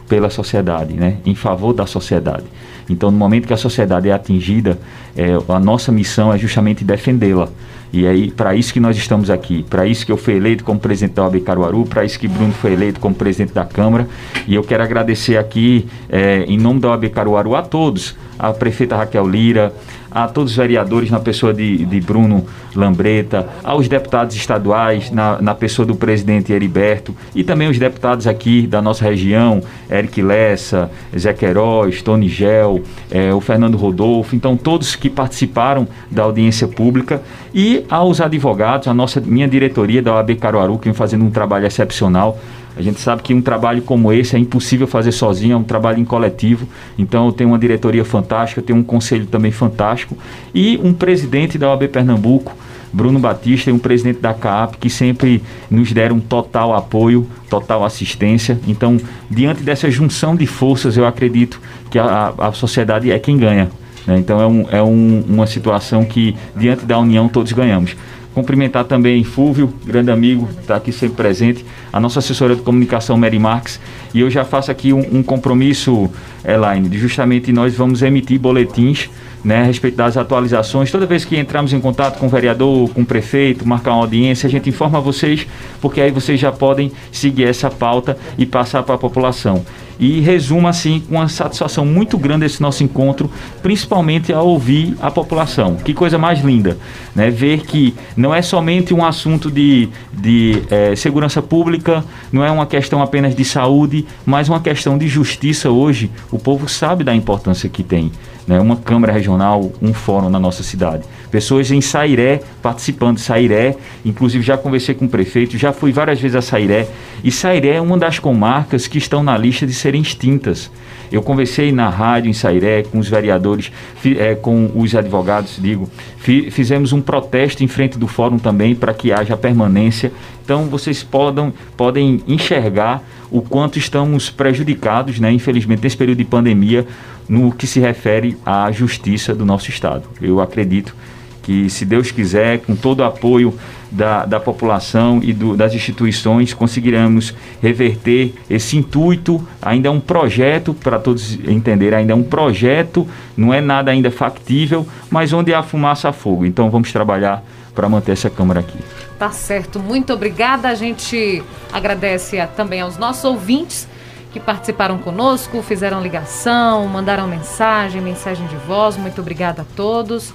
pela 0.08 0.30
sociedade, 0.30 0.94
né? 0.94 1.18
em 1.24 1.34
favor 1.34 1.72
da 1.72 1.86
sociedade. 1.86 2.44
Então, 2.88 3.10
no 3.10 3.16
momento 3.16 3.46
que 3.46 3.52
a 3.52 3.56
sociedade 3.56 4.08
é 4.08 4.12
atingida, 4.12 4.78
é, 5.16 5.28
a 5.48 5.60
nossa 5.60 5.92
missão 5.92 6.32
é 6.32 6.38
justamente 6.38 6.84
defendê-la. 6.84 7.48
E 7.92 8.06
é 8.06 8.30
para 8.30 8.54
isso 8.54 8.72
que 8.72 8.78
nós 8.78 8.96
estamos 8.96 9.30
aqui, 9.30 9.64
para 9.68 9.84
isso 9.84 10.06
que 10.06 10.12
eu 10.12 10.16
fui 10.16 10.34
eleito 10.34 10.62
como 10.62 10.78
presidente 10.78 11.14
da 11.14 11.24
OAB 11.24 11.40
Caruaru, 11.40 11.84
para 11.84 12.04
isso 12.04 12.18
que 12.18 12.28
Bruno 12.28 12.52
foi 12.52 12.72
eleito 12.72 13.00
como 13.00 13.14
presidente 13.14 13.52
da 13.52 13.64
Câmara. 13.64 14.08
E 14.46 14.54
eu 14.54 14.62
quero 14.62 14.82
agradecer 14.82 15.36
aqui, 15.36 15.88
é, 16.08 16.44
em 16.46 16.56
nome 16.56 16.78
da 16.78 16.88
OAB 16.88 17.08
Caruaru, 17.08 17.56
a 17.56 17.62
todos, 17.62 18.16
a 18.38 18.52
prefeita 18.52 18.96
Raquel 18.96 19.26
Lira, 19.28 19.72
a 20.10 20.26
todos 20.26 20.52
os 20.52 20.56
vereadores 20.56 21.10
na 21.10 21.20
pessoa 21.20 21.52
de, 21.54 21.84
de 21.84 22.00
Bruno 22.00 22.44
Lambreta, 22.74 23.48
aos 23.62 23.88
deputados 23.88 24.34
estaduais 24.34 25.10
na, 25.10 25.40
na 25.40 25.54
pessoa 25.54 25.86
do 25.86 25.94
presidente 25.94 26.52
Heriberto 26.52 27.14
e 27.34 27.44
também 27.44 27.68
os 27.68 27.78
deputados 27.78 28.26
aqui 28.26 28.66
da 28.66 28.80
nossa 28.82 29.04
região, 29.04 29.62
Eric 29.90 30.22
Lessa, 30.22 30.90
Zé 31.16 31.32
Queiroz, 31.32 32.02
Tony 32.02 32.28
Gel, 32.28 32.82
é, 33.10 33.32
o 33.32 33.40
Fernando 33.40 33.76
Rodolfo, 33.76 34.34
então 34.34 34.56
todos 34.56 34.96
que 34.96 35.08
participaram 35.08 35.86
da 36.10 36.22
audiência 36.22 36.66
pública 36.66 37.22
e 37.54 37.84
aos 37.88 38.20
advogados, 38.20 38.88
a 38.88 38.94
nossa 38.94 39.20
minha 39.20 39.48
diretoria 39.48 40.02
da 40.02 40.14
OAB 40.14 40.36
Caruaru, 40.36 40.78
que 40.78 40.84
vem 40.84 40.94
fazendo 40.94 41.24
um 41.24 41.30
trabalho 41.30 41.66
excepcional 41.66 42.38
a 42.80 42.82
gente 42.82 42.98
sabe 42.98 43.22
que 43.22 43.34
um 43.34 43.42
trabalho 43.42 43.82
como 43.82 44.10
esse 44.10 44.34
é 44.34 44.38
impossível 44.38 44.86
fazer 44.86 45.12
sozinho, 45.12 45.52
é 45.52 45.56
um 45.56 45.62
trabalho 45.62 45.98
em 45.98 46.04
coletivo. 46.04 46.66
Então 46.98 47.26
eu 47.26 47.32
tenho 47.32 47.50
uma 47.50 47.58
diretoria 47.58 48.04
fantástica, 48.04 48.60
eu 48.60 48.64
tenho 48.64 48.78
um 48.78 48.82
conselho 48.82 49.26
também 49.26 49.52
fantástico 49.52 50.16
e 50.54 50.80
um 50.82 50.94
presidente 50.94 51.58
da 51.58 51.68
OAB 51.68 51.88
Pernambuco, 51.88 52.56
Bruno 52.90 53.18
Batista, 53.18 53.68
e 53.68 53.72
um 53.72 53.78
presidente 53.78 54.18
da 54.18 54.32
CAP 54.32 54.78
que 54.78 54.88
sempre 54.88 55.42
nos 55.70 55.92
deram 55.92 56.18
total 56.18 56.74
apoio, 56.74 57.28
total 57.50 57.84
assistência. 57.84 58.58
Então, 58.66 58.96
diante 59.30 59.62
dessa 59.62 59.90
junção 59.90 60.34
de 60.34 60.46
forças, 60.46 60.96
eu 60.96 61.06
acredito 61.06 61.60
que 61.90 61.98
a, 61.98 62.32
a 62.38 62.52
sociedade 62.52 63.10
é 63.12 63.18
quem 63.18 63.36
ganha. 63.36 63.70
Né? 64.06 64.18
Então 64.18 64.40
é, 64.40 64.46
um, 64.46 64.66
é 64.70 64.82
um, 64.82 65.22
uma 65.28 65.46
situação 65.46 66.04
que, 66.04 66.34
diante 66.56 66.86
da 66.86 66.98
união, 66.98 67.28
todos 67.28 67.52
ganhamos. 67.52 67.94
Cumprimentar 68.34 68.84
também 68.84 69.24
Fúvio, 69.24 69.72
grande 69.84 70.10
amigo, 70.10 70.48
está 70.60 70.76
aqui 70.76 70.92
sempre 70.92 71.16
presente, 71.16 71.64
a 71.92 71.98
nossa 71.98 72.20
assessora 72.20 72.54
de 72.54 72.62
comunicação, 72.62 73.16
Mary 73.16 73.38
Marques, 73.38 73.80
e 74.14 74.20
eu 74.20 74.30
já 74.30 74.44
faço 74.44 74.70
aqui 74.70 74.92
um, 74.92 75.18
um 75.18 75.22
compromisso, 75.22 76.08
Elaine, 76.44 76.88
de 76.88 76.98
justamente 76.98 77.52
nós 77.52 77.74
vamos 77.74 78.02
emitir 78.02 78.38
boletins 78.38 79.10
né, 79.44 79.62
a 79.62 79.64
respeito 79.64 79.96
das 79.96 80.16
atualizações. 80.16 80.90
Toda 80.90 81.06
vez 81.06 81.24
que 81.24 81.36
entramos 81.36 81.72
em 81.72 81.80
contato 81.80 82.18
com 82.18 82.26
o 82.26 82.28
vereador, 82.28 82.90
com 82.90 83.02
o 83.02 83.06
prefeito, 83.06 83.66
marcar 83.66 83.92
uma 83.92 84.02
audiência, 84.02 84.46
a 84.46 84.50
gente 84.50 84.68
informa 84.68 85.00
vocês, 85.00 85.46
porque 85.80 86.00
aí 86.00 86.10
vocês 86.10 86.38
já 86.38 86.52
podem 86.52 86.92
seguir 87.10 87.44
essa 87.44 87.70
pauta 87.70 88.16
e 88.38 88.46
passar 88.46 88.82
para 88.82 88.94
a 88.94 88.98
população 88.98 89.64
e 90.00 90.18
resuma 90.20 90.70
assim 90.70 90.98
com 90.98 91.16
uma 91.16 91.28
satisfação 91.28 91.84
muito 91.84 92.16
grande 92.16 92.46
esse 92.46 92.62
nosso 92.62 92.82
encontro, 92.82 93.30
principalmente 93.62 94.32
ao 94.32 94.48
ouvir 94.48 94.96
a 95.00 95.10
população. 95.10 95.76
Que 95.76 95.92
coisa 95.92 96.16
mais 96.16 96.40
linda, 96.40 96.78
né? 97.14 97.30
Ver 97.30 97.60
que 97.60 97.94
não 98.16 98.34
é 98.34 98.40
somente 98.40 98.94
um 98.94 99.04
assunto 99.04 99.50
de, 99.50 99.90
de 100.10 100.62
é, 100.70 100.96
segurança 100.96 101.42
pública, 101.42 102.02
não 102.32 102.42
é 102.42 102.50
uma 102.50 102.64
questão 102.64 103.02
apenas 103.02 103.36
de 103.36 103.44
saúde, 103.44 104.06
mas 104.24 104.48
uma 104.48 104.60
questão 104.60 104.96
de 104.96 105.06
justiça 105.06 105.70
hoje. 105.70 106.10
O 106.32 106.38
povo 106.38 106.66
sabe 106.66 107.04
da 107.04 107.14
importância 107.14 107.68
que 107.68 107.82
tem 107.82 108.10
né, 108.50 108.58
uma 108.58 108.74
Câmara 108.74 109.12
Regional, 109.12 109.70
um 109.80 109.94
fórum 109.94 110.28
na 110.28 110.40
nossa 110.40 110.64
cidade. 110.64 111.04
Pessoas 111.30 111.70
em 111.70 111.80
Sairé, 111.80 112.40
participando 112.60 113.14
de 113.14 113.22
Sairé, 113.22 113.76
inclusive 114.04 114.42
já 114.42 114.58
conversei 114.58 114.92
com 114.92 115.04
o 115.04 115.08
prefeito, 115.08 115.56
já 115.56 115.72
fui 115.72 115.92
várias 115.92 116.20
vezes 116.20 116.34
a 116.34 116.42
Sairé, 116.42 116.88
e 117.22 117.30
Sairé 117.30 117.76
é 117.76 117.80
uma 117.80 117.96
das 117.96 118.18
comarcas 118.18 118.88
que 118.88 118.98
estão 118.98 119.22
na 119.22 119.38
lista 119.38 119.64
de 119.64 119.72
serem 119.72 120.02
extintas. 120.02 120.68
Eu 121.12 121.22
conversei 121.22 121.70
na 121.70 121.88
rádio 121.88 122.28
em 122.28 122.32
Sairé 122.32 122.82
com 122.82 122.98
os 122.98 123.08
vereadores, 123.08 123.70
é, 124.18 124.34
com 124.34 124.68
os 124.74 124.96
advogados, 124.96 125.56
digo, 125.60 125.88
fi, 126.18 126.50
fizemos 126.50 126.92
um 126.92 127.00
protesto 127.00 127.62
em 127.62 127.68
frente 127.68 127.96
do 127.98 128.08
fórum 128.08 128.38
também 128.38 128.74
para 128.74 128.92
que 128.92 129.12
haja 129.12 129.36
permanência. 129.36 130.12
Então 130.44 130.64
vocês 130.64 131.04
podem, 131.04 131.52
podem 131.76 132.20
enxergar 132.26 133.00
o 133.30 133.40
quanto 133.40 133.78
estamos 133.78 134.28
prejudicados, 134.28 135.20
né, 135.20 135.30
infelizmente, 135.30 135.84
nesse 135.84 135.96
período 135.96 136.18
de 136.18 136.24
pandemia, 136.24 136.84
no 137.30 137.52
que 137.52 137.64
se 137.64 137.78
refere 137.78 138.36
à 138.44 138.72
justiça 138.72 139.32
do 139.32 139.46
nosso 139.46 139.70
Estado. 139.70 140.02
Eu 140.20 140.40
acredito 140.40 140.96
que, 141.44 141.70
se 141.70 141.84
Deus 141.84 142.10
quiser, 142.10 142.58
com 142.58 142.74
todo 142.74 143.00
o 143.00 143.04
apoio 143.04 143.54
da, 143.88 144.26
da 144.26 144.40
população 144.40 145.20
e 145.22 145.32
do, 145.32 145.56
das 145.56 145.72
instituições, 145.72 146.52
conseguiremos 146.52 147.32
reverter 147.62 148.34
esse 148.50 148.76
intuito. 148.76 149.46
Ainda 149.62 149.86
é 149.86 149.90
um 149.92 150.00
projeto, 150.00 150.74
para 150.74 150.98
todos 150.98 151.34
entenderem, 151.46 152.00
ainda 152.00 152.12
é 152.12 152.16
um 152.16 152.22
projeto, 152.24 153.06
não 153.36 153.54
é 153.54 153.60
nada 153.60 153.92
ainda 153.92 154.10
factível, 154.10 154.84
mas 155.08 155.32
onde 155.32 155.54
há 155.54 155.62
fumaça 155.62 156.08
há 156.08 156.12
fogo. 156.12 156.44
Então 156.44 156.68
vamos 156.68 156.92
trabalhar 156.92 157.44
para 157.76 157.88
manter 157.88 158.10
essa 158.10 158.28
Câmara 158.28 158.58
aqui. 158.58 158.78
Tá 159.20 159.30
certo, 159.30 159.78
muito 159.78 160.12
obrigada. 160.12 160.68
A 160.68 160.74
gente 160.74 161.44
agradece 161.72 162.44
também 162.56 162.80
aos 162.80 162.98
nossos 162.98 163.24
ouvintes 163.24 163.86
que 164.32 164.38
participaram 164.38 164.98
conosco, 164.98 165.62
fizeram 165.62 166.00
ligação, 166.00 166.86
mandaram 166.86 167.26
mensagem, 167.26 168.00
mensagem 168.00 168.46
de 168.46 168.56
voz. 168.56 168.96
Muito 168.96 169.20
obrigada 169.20 169.62
a 169.62 169.64
todos. 169.76 170.32